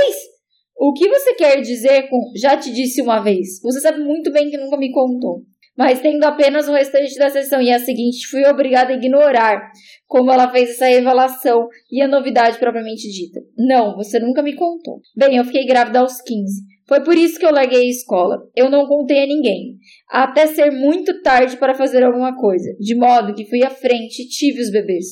O 0.79 0.93
que 0.93 1.09
você 1.09 1.35
quer 1.35 1.61
dizer 1.63 2.09
com 2.09 2.19
já 2.37 2.57
te 2.57 2.71
disse 2.71 3.01
uma 3.01 3.21
vez? 3.21 3.61
Você 3.63 3.81
sabe 3.81 3.99
muito 4.01 4.31
bem 4.31 4.51
que 4.51 4.59
nunca 4.59 4.77
me 4.77 4.93
contou 4.93 5.43
mas 5.77 6.01
tendo 6.01 6.25
apenas 6.25 6.69
o 6.69 6.73
restante 6.73 7.19
da 7.19 7.29
sessão 7.29 7.61
e 7.61 7.71
a 7.71 7.79
seguinte 7.79 8.27
fui 8.29 8.45
obrigada 8.47 8.93
a 8.93 8.97
ignorar 8.97 9.71
como 10.07 10.31
ela 10.33 10.51
fez 10.51 10.71
essa 10.71 10.87
revelação 10.87 11.69
e 11.91 12.01
a 12.01 12.09
novidade 12.09 12.59
propriamente 12.59 13.11
dita. 13.11 13.41
Não, 13.57 13.95
você 13.97 14.19
nunca 14.19 14.43
me 14.43 14.55
contou. 14.55 15.01
Bem, 15.17 15.37
eu 15.37 15.45
fiquei 15.45 15.67
grávida 15.67 16.01
aos 16.01 16.21
15. 16.23 16.63
Foi 16.89 17.03
por 17.03 17.17
isso 17.17 17.39
que 17.39 17.45
eu 17.45 17.53
larguei 17.53 17.81
a 17.81 17.91
escola. 17.91 18.39
Eu 18.55 18.71
não 18.71 18.87
contei 18.87 19.25
a 19.25 19.27
ninguém. 19.27 19.77
Até 20.09 20.47
ser 20.47 20.71
muito 20.71 21.21
tarde 21.21 21.57
para 21.57 21.75
fazer 21.75 22.05
alguma 22.05 22.37
coisa. 22.37 22.77
De 22.79 22.95
modo 22.95 23.35
que 23.35 23.49
fui 23.49 23.65
à 23.65 23.71
frente 23.71 24.23
e 24.23 24.29
tive 24.29 24.61
os 24.61 24.71
bebês. 24.71 25.07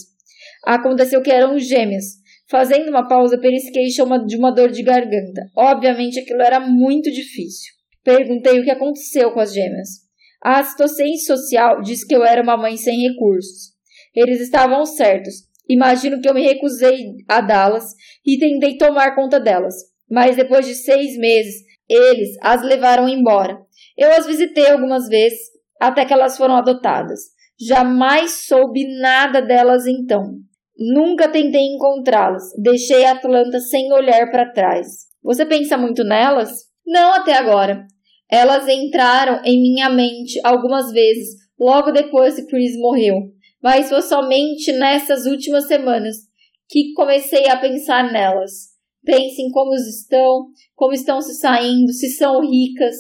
Aconteceu 0.64 1.20
que 1.20 1.32
eram 1.32 1.58
gêmeas. 1.58 2.22
Fazendo 2.48 2.88
uma 2.90 3.08
pausa, 3.08 3.38
perisquei 3.38 3.86
de 3.86 4.36
uma 4.36 4.52
dor 4.52 4.70
de 4.70 4.82
garganta. 4.82 5.42
Obviamente 5.56 6.20
aquilo 6.20 6.42
era 6.42 6.60
muito 6.60 7.10
difícil. 7.10 7.72
Perguntei 8.04 8.60
o 8.60 8.64
que 8.64 8.70
aconteceu 8.70 9.32
com 9.32 9.40
as 9.40 9.52
gêmeas. 9.52 10.03
A 10.44 10.58
assistência 10.58 11.36
social 11.36 11.80
disse 11.80 12.06
que 12.06 12.14
eu 12.14 12.22
era 12.22 12.42
uma 12.42 12.56
mãe 12.56 12.76
sem 12.76 13.08
recursos. 13.08 13.72
Eles 14.14 14.40
estavam 14.40 14.84
certos. 14.84 15.34
Imagino 15.68 16.20
que 16.20 16.28
eu 16.28 16.34
me 16.34 16.42
recusei 16.42 17.14
a 17.26 17.40
dá-las 17.40 17.84
e 18.26 18.38
tentei 18.38 18.76
tomar 18.76 19.14
conta 19.14 19.40
delas. 19.40 19.74
Mas 20.10 20.36
depois 20.36 20.66
de 20.66 20.74
seis 20.74 21.16
meses, 21.16 21.62
eles 21.88 22.36
as 22.42 22.62
levaram 22.62 23.08
embora. 23.08 23.58
Eu 23.96 24.12
as 24.12 24.26
visitei 24.26 24.70
algumas 24.70 25.08
vezes, 25.08 25.38
até 25.80 26.04
que 26.04 26.12
elas 26.12 26.36
foram 26.36 26.56
adotadas. 26.56 27.20
Jamais 27.58 28.44
soube 28.46 28.84
nada 29.00 29.40
delas 29.40 29.86
então. 29.86 30.34
Nunca 30.76 31.26
tentei 31.28 31.62
encontrá-las. 31.62 32.42
Deixei 32.62 33.06
Atlanta 33.06 33.60
sem 33.60 33.90
olhar 33.92 34.30
para 34.30 34.52
trás. 34.52 34.88
Você 35.22 35.46
pensa 35.46 35.78
muito 35.78 36.04
nelas? 36.04 36.50
Não 36.86 37.14
até 37.14 37.32
agora. 37.32 37.86
Elas 38.34 38.66
entraram 38.66 39.40
em 39.44 39.62
minha 39.62 39.88
mente 39.88 40.40
algumas 40.42 40.90
vezes, 40.90 41.36
logo 41.56 41.92
depois 41.92 42.34
que 42.34 42.46
Chris 42.46 42.76
morreu, 42.80 43.14
mas 43.62 43.88
foi 43.88 44.02
somente 44.02 44.72
nessas 44.72 45.24
últimas 45.24 45.68
semanas 45.68 46.16
que 46.68 46.92
comecei 46.94 47.48
a 47.48 47.56
pensar 47.56 48.12
nelas. 48.12 48.74
Pense 49.04 49.40
em 49.40 49.52
como 49.52 49.72
estão, 49.74 50.46
como 50.74 50.92
estão 50.92 51.20
se 51.20 51.34
saindo, 51.34 51.92
se 51.92 52.08
são 52.08 52.40
ricas. 52.40 52.96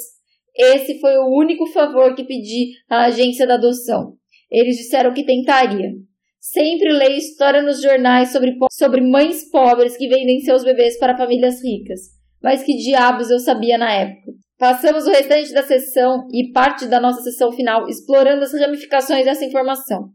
Esse 0.56 1.00
foi 1.00 1.18
o 1.18 1.36
único 1.36 1.66
favor 1.66 2.14
que 2.14 2.22
pedi 2.22 2.70
à 2.88 3.06
agência 3.06 3.44
da 3.44 3.54
adoção. 3.54 4.12
Eles 4.48 4.76
disseram 4.76 5.12
que 5.12 5.26
tentaria. 5.26 5.94
Sempre 6.38 6.92
leio 6.92 7.16
história 7.16 7.60
nos 7.60 7.82
jornais 7.82 8.30
sobre, 8.30 8.52
sobre 8.70 9.00
mães 9.00 9.50
pobres 9.50 9.96
que 9.96 10.06
vendem 10.06 10.38
seus 10.42 10.62
bebês 10.62 10.96
para 10.96 11.18
famílias 11.18 11.60
ricas. 11.60 12.02
Mas 12.40 12.62
que 12.62 12.76
diabos 12.76 13.30
eu 13.30 13.40
sabia 13.40 13.76
na 13.76 13.92
época? 13.92 14.43
Passamos 14.58 15.06
o 15.06 15.10
restante 15.10 15.52
da 15.52 15.64
sessão 15.64 16.28
e 16.32 16.52
parte 16.52 16.86
da 16.86 17.00
nossa 17.00 17.22
sessão 17.22 17.50
final 17.50 17.88
explorando 17.88 18.44
as 18.44 18.52
ramificações 18.52 19.24
dessa 19.24 19.44
informação. 19.44 20.10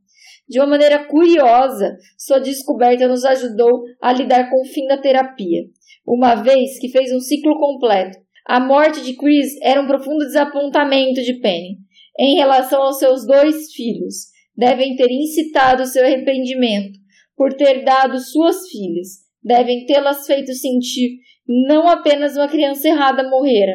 De 0.47 0.59
uma 0.59 0.67
maneira 0.67 1.05
curiosa, 1.05 1.97
sua 2.17 2.39
descoberta 2.39 3.07
nos 3.07 3.25
ajudou 3.25 3.83
a 4.01 4.13
lidar 4.13 4.49
com 4.49 4.61
o 4.61 4.65
fim 4.65 4.87
da 4.87 4.97
terapia, 4.97 5.63
uma 6.07 6.35
vez 6.35 6.79
que 6.79 6.89
fez 6.89 7.11
um 7.13 7.19
ciclo 7.19 7.59
completo. 7.59 8.17
A 8.47 8.59
morte 8.59 9.03
de 9.03 9.15
Chris 9.15 9.51
era 9.61 9.81
um 9.81 9.85
profundo 9.85 10.25
desapontamento 10.25 11.21
de 11.21 11.39
Penny 11.39 11.77
em 12.17 12.35
relação 12.37 12.81
aos 12.81 12.97
seus 12.97 13.27
dois 13.27 13.71
filhos. 13.73 14.29
Devem 14.55 14.95
ter 14.95 15.11
incitado 15.11 15.85
seu 15.85 16.03
arrependimento 16.03 16.97
por 17.35 17.53
ter 17.53 17.83
dado 17.83 18.17
suas 18.19 18.67
filhas. 18.69 19.19
Devem 19.43 19.85
tê-las 19.85 20.25
feito 20.25 20.53
sentir 20.53 21.19
não 21.47 21.87
apenas 21.87 22.35
uma 22.35 22.47
criança 22.47 22.87
errada 22.87 23.27
morrera, 23.29 23.73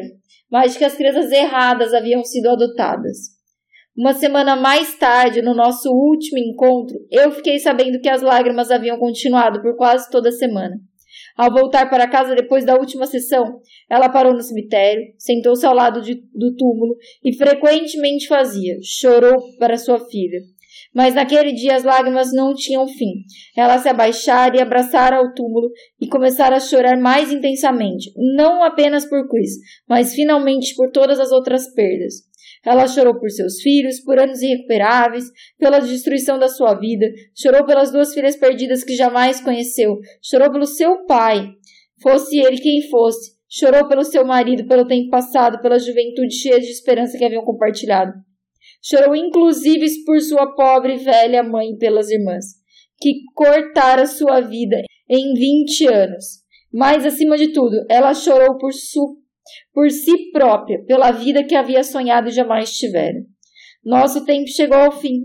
mas 0.51 0.77
que 0.77 0.83
as 0.83 0.95
crianças 0.95 1.31
erradas 1.31 1.93
haviam 1.93 2.23
sido 2.23 2.49
adotadas. 2.49 3.35
Uma 3.97 4.13
semana 4.13 4.55
mais 4.55 4.97
tarde, 4.97 5.41
no 5.41 5.55
nosso 5.55 5.89
último 5.89 6.37
encontro, 6.37 6.97
eu 7.09 7.31
fiquei 7.31 7.57
sabendo 7.59 7.99
que 8.01 8.09
as 8.09 8.21
lágrimas 8.21 8.69
haviam 8.69 8.97
continuado 8.97 9.61
por 9.61 9.77
quase 9.77 10.09
toda 10.09 10.29
a 10.29 10.33
semana. 10.33 10.75
Ao 11.37 11.51
voltar 11.51 11.89
para 11.89 12.09
casa 12.09 12.35
depois 12.35 12.65
da 12.65 12.75
última 12.75 13.05
sessão, 13.05 13.59
ela 13.89 14.09
parou 14.09 14.33
no 14.33 14.41
cemitério, 14.41 15.01
sentou-se 15.17 15.65
ao 15.65 15.73
lado 15.73 16.01
de, 16.01 16.15
do 16.33 16.55
túmulo 16.55 16.95
e 17.23 17.35
frequentemente 17.35 18.27
fazia, 18.27 18.75
chorou 18.81 19.35
para 19.57 19.77
sua 19.77 19.99
filha. 19.99 20.39
Mas 20.95 21.13
naquele 21.13 21.51
dia 21.51 21.75
as 21.75 21.83
lágrimas 21.83 22.31
não 22.31 22.53
tinham 22.53 22.87
fim. 22.87 23.25
Ela 23.57 23.77
se 23.77 23.89
abaixara 23.89 24.55
e 24.55 24.61
abraçara 24.61 25.17
ao 25.17 25.33
túmulo 25.33 25.69
e 25.99 26.07
começara 26.07 26.55
a 26.55 26.59
chorar 26.59 26.97
mais 26.97 27.33
intensamente, 27.33 28.11
não 28.35 28.63
apenas 28.63 29.05
por 29.05 29.27
Chris, 29.27 29.51
mas 29.89 30.15
finalmente 30.15 30.73
por 30.73 30.89
todas 30.91 31.19
as 31.19 31.33
outras 31.33 31.73
perdas. 31.73 32.23
Ela 32.65 32.87
chorou 32.87 33.19
por 33.19 33.29
seus 33.29 33.61
filhos, 33.61 33.99
por 33.99 34.17
anos 34.17 34.41
irrecuperáveis, 34.41 35.25
pela 35.59 35.79
destruição 35.79 36.39
da 36.39 36.47
sua 36.47 36.73
vida, 36.73 37.05
chorou 37.35 37.65
pelas 37.65 37.91
duas 37.91 38.13
filhas 38.13 38.37
perdidas 38.37 38.83
que 38.83 38.95
jamais 38.95 39.41
conheceu, 39.41 39.99
chorou 40.23 40.51
pelo 40.51 40.65
seu 40.65 41.05
pai, 41.05 41.49
fosse 42.01 42.39
ele 42.39 42.57
quem 42.57 42.89
fosse, 42.89 43.33
chorou 43.49 43.87
pelo 43.87 44.03
seu 44.03 44.25
marido, 44.25 44.65
pelo 44.65 44.87
tempo 44.87 45.09
passado, 45.09 45.61
pela 45.61 45.77
juventude 45.77 46.33
cheia 46.33 46.59
de 46.59 46.67
esperança 46.67 47.17
que 47.17 47.25
haviam 47.25 47.43
compartilhado. 47.43 48.13
Chorou 48.87 49.15
inclusive 49.15 49.87
por 50.05 50.21
sua 50.21 50.53
pobre 50.53 50.97
velha 50.97 51.41
mãe 51.41 51.71
e 51.71 51.77
pelas 51.77 52.11
irmãs, 52.11 52.45
que 52.99 53.23
cortaram 53.33 54.05
sua 54.05 54.41
vida 54.41 54.79
em 55.09 55.33
vinte 55.33 55.87
anos. 55.87 56.43
Mas, 56.71 57.03
acima 57.03 57.35
de 57.35 57.51
tudo, 57.51 57.83
ela 57.89 58.13
chorou 58.13 58.59
por, 58.59 58.71
su, 58.71 59.17
por 59.73 59.89
si 59.89 60.29
própria, 60.31 60.83
pela 60.85 61.11
vida 61.11 61.43
que 61.43 61.55
havia 61.55 61.83
sonhado 61.83 62.27
e 62.27 62.31
jamais 62.31 62.77
tivera. 62.77 63.17
Nosso 63.83 64.23
tempo 64.23 64.47
chegou 64.49 64.77
ao 64.77 64.91
fim. 64.91 65.21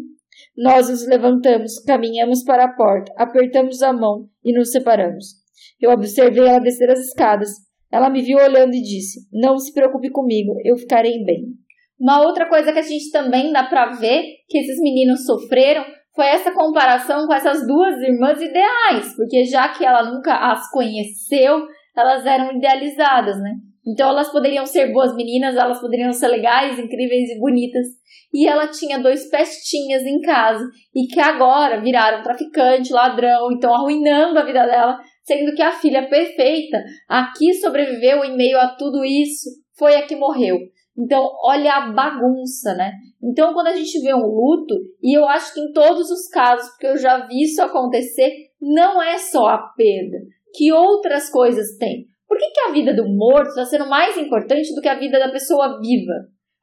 Nós 0.57 0.89
nos 0.89 1.07
levantamos, 1.07 1.79
caminhamos 1.81 2.43
para 2.43 2.65
a 2.65 2.75
porta, 2.75 3.13
apertamos 3.17 3.83
a 3.83 3.93
mão 3.93 4.29
e 4.43 4.57
nos 4.57 4.71
separamos. 4.71 5.35
Eu 5.79 5.91
observei 5.91 6.47
ela 6.47 6.61
descer 6.61 6.91
as 6.91 7.01
escadas. 7.01 7.51
Ela 7.93 8.09
me 8.09 8.23
viu 8.23 8.39
olhando 8.39 8.75
e 8.75 8.83
disse: 8.83 9.21
Não 9.31 9.59
se 9.59 9.73
preocupe 9.73 10.11
comigo, 10.11 10.55
eu 10.65 10.79
ficarei 10.79 11.23
bem. 11.25 11.59
Uma 12.01 12.22
outra 12.22 12.48
coisa 12.48 12.72
que 12.72 12.78
a 12.78 12.82
gente 12.82 13.11
também 13.11 13.53
dá 13.53 13.64
para 13.64 13.90
ver 13.90 14.24
que 14.48 14.57
esses 14.57 14.80
meninos 14.80 15.26
sofreram 15.26 15.84
foi 16.14 16.26
essa 16.26 16.51
comparação 16.51 17.26
com 17.26 17.34
essas 17.34 17.66
duas 17.66 18.01
irmãs 18.01 18.40
ideais, 18.40 19.14
porque 19.14 19.44
já 19.44 19.68
que 19.68 19.84
ela 19.84 20.11
nunca 20.11 20.34
as 20.34 20.70
conheceu, 20.70 21.66
elas 21.94 22.24
eram 22.24 22.57
idealizadas, 22.57 23.38
né? 23.40 23.53
Então 23.86 24.09
elas 24.09 24.30
poderiam 24.30 24.64
ser 24.64 24.92
boas 24.92 25.14
meninas, 25.14 25.57
elas 25.57 25.80
poderiam 25.80 26.12
ser 26.12 26.28
legais, 26.28 26.78
incríveis 26.78 27.30
e 27.30 27.38
bonitas. 27.38 27.86
E 28.32 28.46
ela 28.46 28.68
tinha 28.68 28.98
dois 28.98 29.28
pestinhas 29.28 30.03
em 30.03 30.20
casa 30.20 30.64
e 30.94 31.07
que 31.07 31.20
agora 31.20 31.80
viraram 31.80 32.22
traficante, 32.22 32.92
ladrão, 32.92 33.51
então 33.53 33.74
arruinando 33.74 34.38
a 34.38 34.44
vida 34.44 34.64
dela, 34.66 34.98
sendo 35.24 35.55
que 35.55 35.62
a 35.62 35.72
filha 35.72 36.09
perfeita, 36.09 36.82
a 37.09 37.32
que 37.36 37.53
sobreviveu 37.55 38.24
em 38.24 38.36
meio 38.36 38.59
a 38.59 38.68
tudo 38.68 39.05
isso, 39.05 39.51
foi 39.76 39.96
a 39.96 40.07
que 40.07 40.16
morreu. 40.16 40.57
Então, 41.01 41.26
olha 41.42 41.72
a 41.72 41.92
bagunça, 41.92 42.74
né? 42.74 42.92
Então, 43.22 43.55
quando 43.55 43.68
a 43.68 43.76
gente 43.76 43.98
vê 44.01 44.12
um 44.12 44.26
luto, 44.26 44.74
e 45.03 45.16
eu 45.16 45.24
acho 45.26 45.55
que 45.55 45.61
em 45.61 45.72
todos 45.72 46.11
os 46.11 46.28
casos, 46.28 46.68
porque 46.70 46.88
eu 46.88 46.98
já 46.98 47.26
vi 47.26 47.42
isso 47.42 47.62
acontecer, 47.62 48.30
não 48.61 49.03
é 49.03 49.16
só 49.16 49.46
a 49.46 49.59
perda, 49.74 50.18
que 50.55 50.70
outras 50.70 51.30
coisas 51.30 51.78
tem. 51.78 52.07
Por 52.28 52.36
que, 52.36 52.51
que 52.51 52.61
a 52.61 52.72
vida 52.72 52.94
do 52.94 53.09
morto 53.09 53.48
está 53.48 53.64
sendo 53.64 53.88
mais 53.88 54.16
importante 54.18 54.74
do 54.74 54.80
que 54.82 54.88
a 54.88 54.98
vida 54.98 55.18
da 55.18 55.30
pessoa 55.30 55.80
viva? 55.80 56.12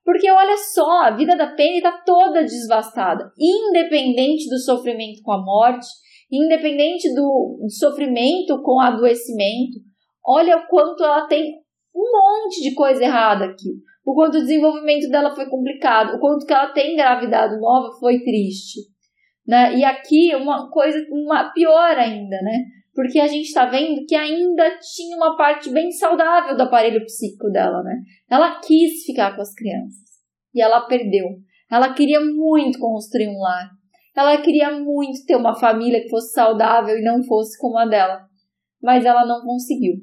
Porque 0.05 0.29
olha 0.29 0.55
só, 0.55 1.03
a 1.03 1.15
vida 1.15 1.35
da 1.35 1.47
Penny 1.47 1.77
está 1.77 1.91
toda 2.05 2.43
desvastada, 2.43 3.31
independente 3.38 4.47
do 4.49 4.59
sofrimento 4.59 5.21
com 5.23 5.33
a 5.33 5.43
morte, 5.43 5.88
independente 6.31 7.13
do, 7.13 7.59
do 7.61 7.71
sofrimento 7.71 8.61
com 8.61 8.75
o 8.75 8.81
adoecimento. 8.81 9.79
Olha 10.25 10.57
o 10.57 10.67
quanto 10.67 11.03
ela 11.03 11.27
tem 11.27 11.43
um 11.93 12.11
monte 12.11 12.61
de 12.61 12.75
coisa 12.75 13.03
errada 13.03 13.45
aqui 13.45 13.88
o 14.08 14.14
quanto 14.14 14.38
o 14.38 14.41
desenvolvimento 14.41 15.10
dela 15.10 15.36
foi 15.36 15.49
complicado, 15.49 16.16
o 16.16 16.20
quanto 16.22 16.45
que 16.45 16.53
ela 16.53 16.72
tem 16.72 16.93
engravidado 16.93 17.60
nova 17.60 17.93
foi 17.99 18.20
triste. 18.24 18.80
Né? 19.45 19.76
E 19.76 19.84
aqui 19.84 20.34
uma 20.34 20.70
coisa 20.70 21.05
uma, 21.12 21.51
pior 21.51 21.97
ainda, 21.97 22.41
né? 22.41 22.64
Porque 22.95 23.20
a 23.20 23.28
gente 23.28 23.47
está 23.47 23.66
vendo 23.66 24.05
que 24.05 24.16
ainda 24.16 24.80
tinha 24.80 25.16
uma 25.18 25.36
parte 25.36 25.70
bem 25.70 25.91
saudável 25.91 26.55
do 26.55 26.64
aparelho 26.64 27.03
psíquico 27.03 27.49
dela, 27.49 27.84
né? 27.84 27.97
Ela 28.30 28.62
quis 28.62 29.03
ficar 29.05 29.36
com 29.36 29.41
as 29.41 29.53
crianças 29.53 30.08
e 30.55 30.62
ela 30.62 30.88
perdeu. 30.88 31.26
Ela 31.70 31.93
queria 31.93 32.22
muito 32.22 32.80
construir 32.80 33.28
um 33.28 33.39
lar. 33.39 33.70
Ela 34.16 34.38
queria 34.38 34.72
muito 34.72 35.26
ter 35.26 35.36
uma 35.36 35.53
família 35.53 36.01
que 36.01 36.10
fosse 36.10 36.32
saudável 36.32 36.97
e 36.97 37.03
não 37.03 37.22
fosse 37.24 37.60
como 37.60 37.78
a 37.78 37.86
dela. 37.86 38.22
Mas 38.82 39.03
ela 39.03 39.26
não 39.26 39.41
conseguiu. 39.41 39.95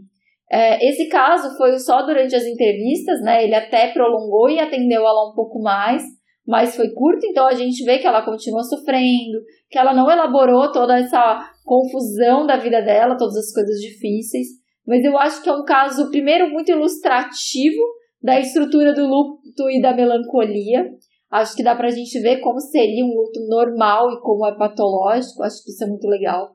É, 0.51 0.87
esse 0.89 1.09
caso 1.09 1.57
foi 1.57 1.79
só 1.79 2.03
durante 2.03 2.35
as 2.35 2.45
entrevistas, 2.45 3.21
né? 3.23 3.45
Ele 3.45 3.55
até 3.55 3.93
prolongou 3.93 4.49
e 4.49 4.61
atendeu 4.61 5.01
ela 5.01 5.31
um 5.31 5.35
pouco 5.35 5.61
mais, 5.61 6.03
mas 6.47 6.77
foi 6.77 6.93
curto, 6.93 7.27
então 7.27 7.47
a 7.47 7.55
gente 7.55 7.83
vê 7.85 7.99
que 7.99 8.07
ela 8.07 8.25
continua 8.25 8.63
sofrendo, 8.63 9.41
que 9.71 9.79
ela 9.79 9.95
não 9.95 10.11
elaborou 10.11 10.71
toda 10.71 10.99
essa 10.99 11.51
confusão 11.65 12.47
da 12.47 12.57
vida 12.57 12.83
dela, 12.83 13.17
todas 13.17 13.37
as 13.37 13.53
coisas 13.53 13.81
difíceis. 13.81 14.49
Mas 14.87 15.03
eu 15.03 15.17
acho 15.19 15.43
que 15.43 15.49
é 15.49 15.53
um 15.53 15.65
caso, 15.65 16.11
primeiro, 16.11 16.51
muito 16.51 16.71
ilustrativo 16.71 17.83
da 18.23 18.39
estrutura 18.39 18.93
do 18.93 19.07
luto 19.07 19.71
e 19.71 19.81
da 19.81 19.95
melancolia. 19.95 20.91
Acho 21.31 21.57
que 21.57 21.65
dá 21.65 21.75
pra 21.75 21.91
gente 21.91 22.21
ver 22.21 22.41
como 22.41 22.61
seria 22.61 23.05
um 23.05 23.15
luto 23.15 23.41
normal 23.49 24.11
e 24.13 24.21
como 24.21 24.47
é 24.47 24.57
patológico. 24.57 25.43
Acho 25.43 25.65
que 25.65 25.71
isso 25.71 25.85
é 25.85 25.87
muito 25.87 26.07
legal. 26.07 26.55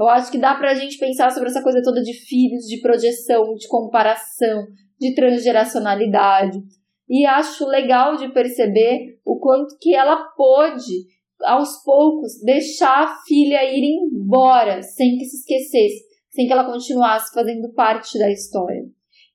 Eu 0.00 0.08
acho 0.08 0.32
que 0.32 0.38
dá 0.38 0.54
pra 0.54 0.72
gente 0.72 0.96
pensar 0.96 1.30
sobre 1.30 1.50
essa 1.50 1.62
coisa 1.62 1.82
toda 1.84 2.00
de 2.00 2.14
filhos, 2.14 2.64
de 2.64 2.80
projeção, 2.80 3.54
de 3.54 3.68
comparação, 3.68 4.66
de 4.98 5.14
transgeracionalidade. 5.14 6.58
E 7.06 7.26
acho 7.26 7.66
legal 7.66 8.16
de 8.16 8.32
perceber 8.32 9.18
o 9.26 9.38
quanto 9.38 9.76
que 9.78 9.94
ela 9.94 10.16
pôde, 10.34 11.04
aos 11.42 11.82
poucos, 11.84 12.40
deixar 12.42 13.04
a 13.04 13.14
filha 13.26 13.62
ir 13.62 13.84
embora 13.84 14.80
sem 14.80 15.18
que 15.18 15.26
se 15.26 15.36
esquecesse, 15.36 16.02
sem 16.30 16.46
que 16.46 16.52
ela 16.52 16.64
continuasse 16.64 17.34
fazendo 17.34 17.70
parte 17.74 18.18
da 18.18 18.30
história. 18.30 18.84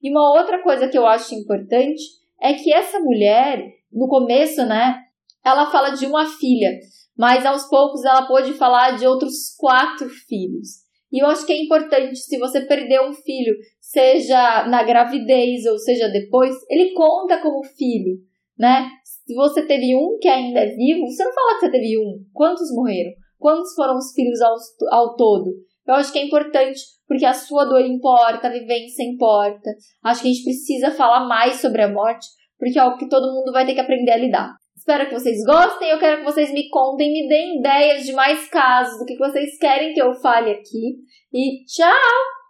E 0.02 0.10
uma 0.10 0.36
outra 0.36 0.60
coisa 0.64 0.88
que 0.88 0.98
eu 0.98 1.06
acho 1.06 1.32
importante 1.34 2.02
é 2.42 2.54
que 2.54 2.72
essa 2.72 2.98
mulher, 2.98 3.64
no 3.92 4.08
começo, 4.08 4.64
né, 4.66 4.96
ela 5.44 5.70
fala 5.70 5.90
de 5.90 6.06
uma 6.06 6.26
filha, 6.26 6.70
mas 7.16 7.46
aos 7.46 7.68
poucos 7.68 8.04
ela 8.04 8.26
pôde 8.26 8.52
falar 8.54 8.96
de 8.96 9.06
outros 9.06 9.54
quatro 9.56 10.08
filhos. 10.08 10.86
E 11.12 11.22
eu 11.22 11.26
acho 11.28 11.46
que 11.46 11.52
é 11.52 11.62
importante, 11.62 12.16
se 12.16 12.38
você 12.38 12.60
perdeu 12.62 13.08
um 13.08 13.12
filho, 13.12 13.54
seja 13.80 14.66
na 14.66 14.82
gravidez 14.82 15.64
ou 15.64 15.78
seja 15.78 16.08
depois, 16.08 16.54
ele 16.68 16.92
conta 16.92 17.40
como 17.40 17.64
filho, 17.64 18.18
né? 18.58 18.88
Se 19.04 19.34
você 19.34 19.62
teve 19.62 19.94
um 19.96 20.18
que 20.20 20.28
ainda 20.28 20.60
é 20.60 20.66
vivo, 20.66 21.06
você 21.06 21.24
não 21.24 21.32
fala 21.32 21.54
que 21.54 21.60
você 21.60 21.70
teve 21.70 21.98
um. 21.98 22.24
Quantos 22.32 22.72
morreram? 22.74 23.12
Quantos 23.38 23.74
foram 23.74 23.96
os 23.96 24.12
filhos 24.12 24.40
ao, 24.40 24.54
ao 24.90 25.16
todo? 25.16 25.52
Eu 25.86 25.94
acho 25.94 26.12
que 26.12 26.18
é 26.18 26.24
importante 26.24 26.80
porque 27.06 27.24
a 27.24 27.32
sua 27.32 27.64
dor 27.64 27.80
importa, 27.80 28.48
a 28.48 28.52
vivência 28.52 29.04
importa. 29.04 29.70
Acho 30.02 30.22
que 30.22 30.28
a 30.28 30.32
gente 30.32 30.44
precisa 30.44 30.90
falar 30.90 31.26
mais 31.26 31.60
sobre 31.60 31.82
a 31.82 31.92
morte 31.92 32.26
porque 32.58 32.78
é 32.78 32.82
algo 32.82 32.98
que 32.98 33.08
todo 33.08 33.32
mundo 33.32 33.52
vai 33.52 33.64
ter 33.66 33.74
que 33.74 33.80
aprender 33.80 34.12
a 34.12 34.16
lidar. 34.16 34.54
Espero 34.86 35.08
que 35.08 35.14
vocês 35.14 35.44
gostem. 35.44 35.88
Eu 35.90 35.98
quero 35.98 36.18
que 36.18 36.24
vocês 36.24 36.52
me 36.52 36.70
contem, 36.70 37.12
me 37.12 37.28
deem 37.28 37.58
ideias 37.58 38.04
de 38.04 38.12
mais 38.12 38.48
casos, 38.48 39.00
do 39.00 39.04
que 39.04 39.16
vocês 39.16 39.58
querem 39.58 39.92
que 39.92 40.00
eu 40.00 40.14
fale 40.14 40.52
aqui. 40.52 41.00
E 41.34 41.64
tchau! 41.64 42.35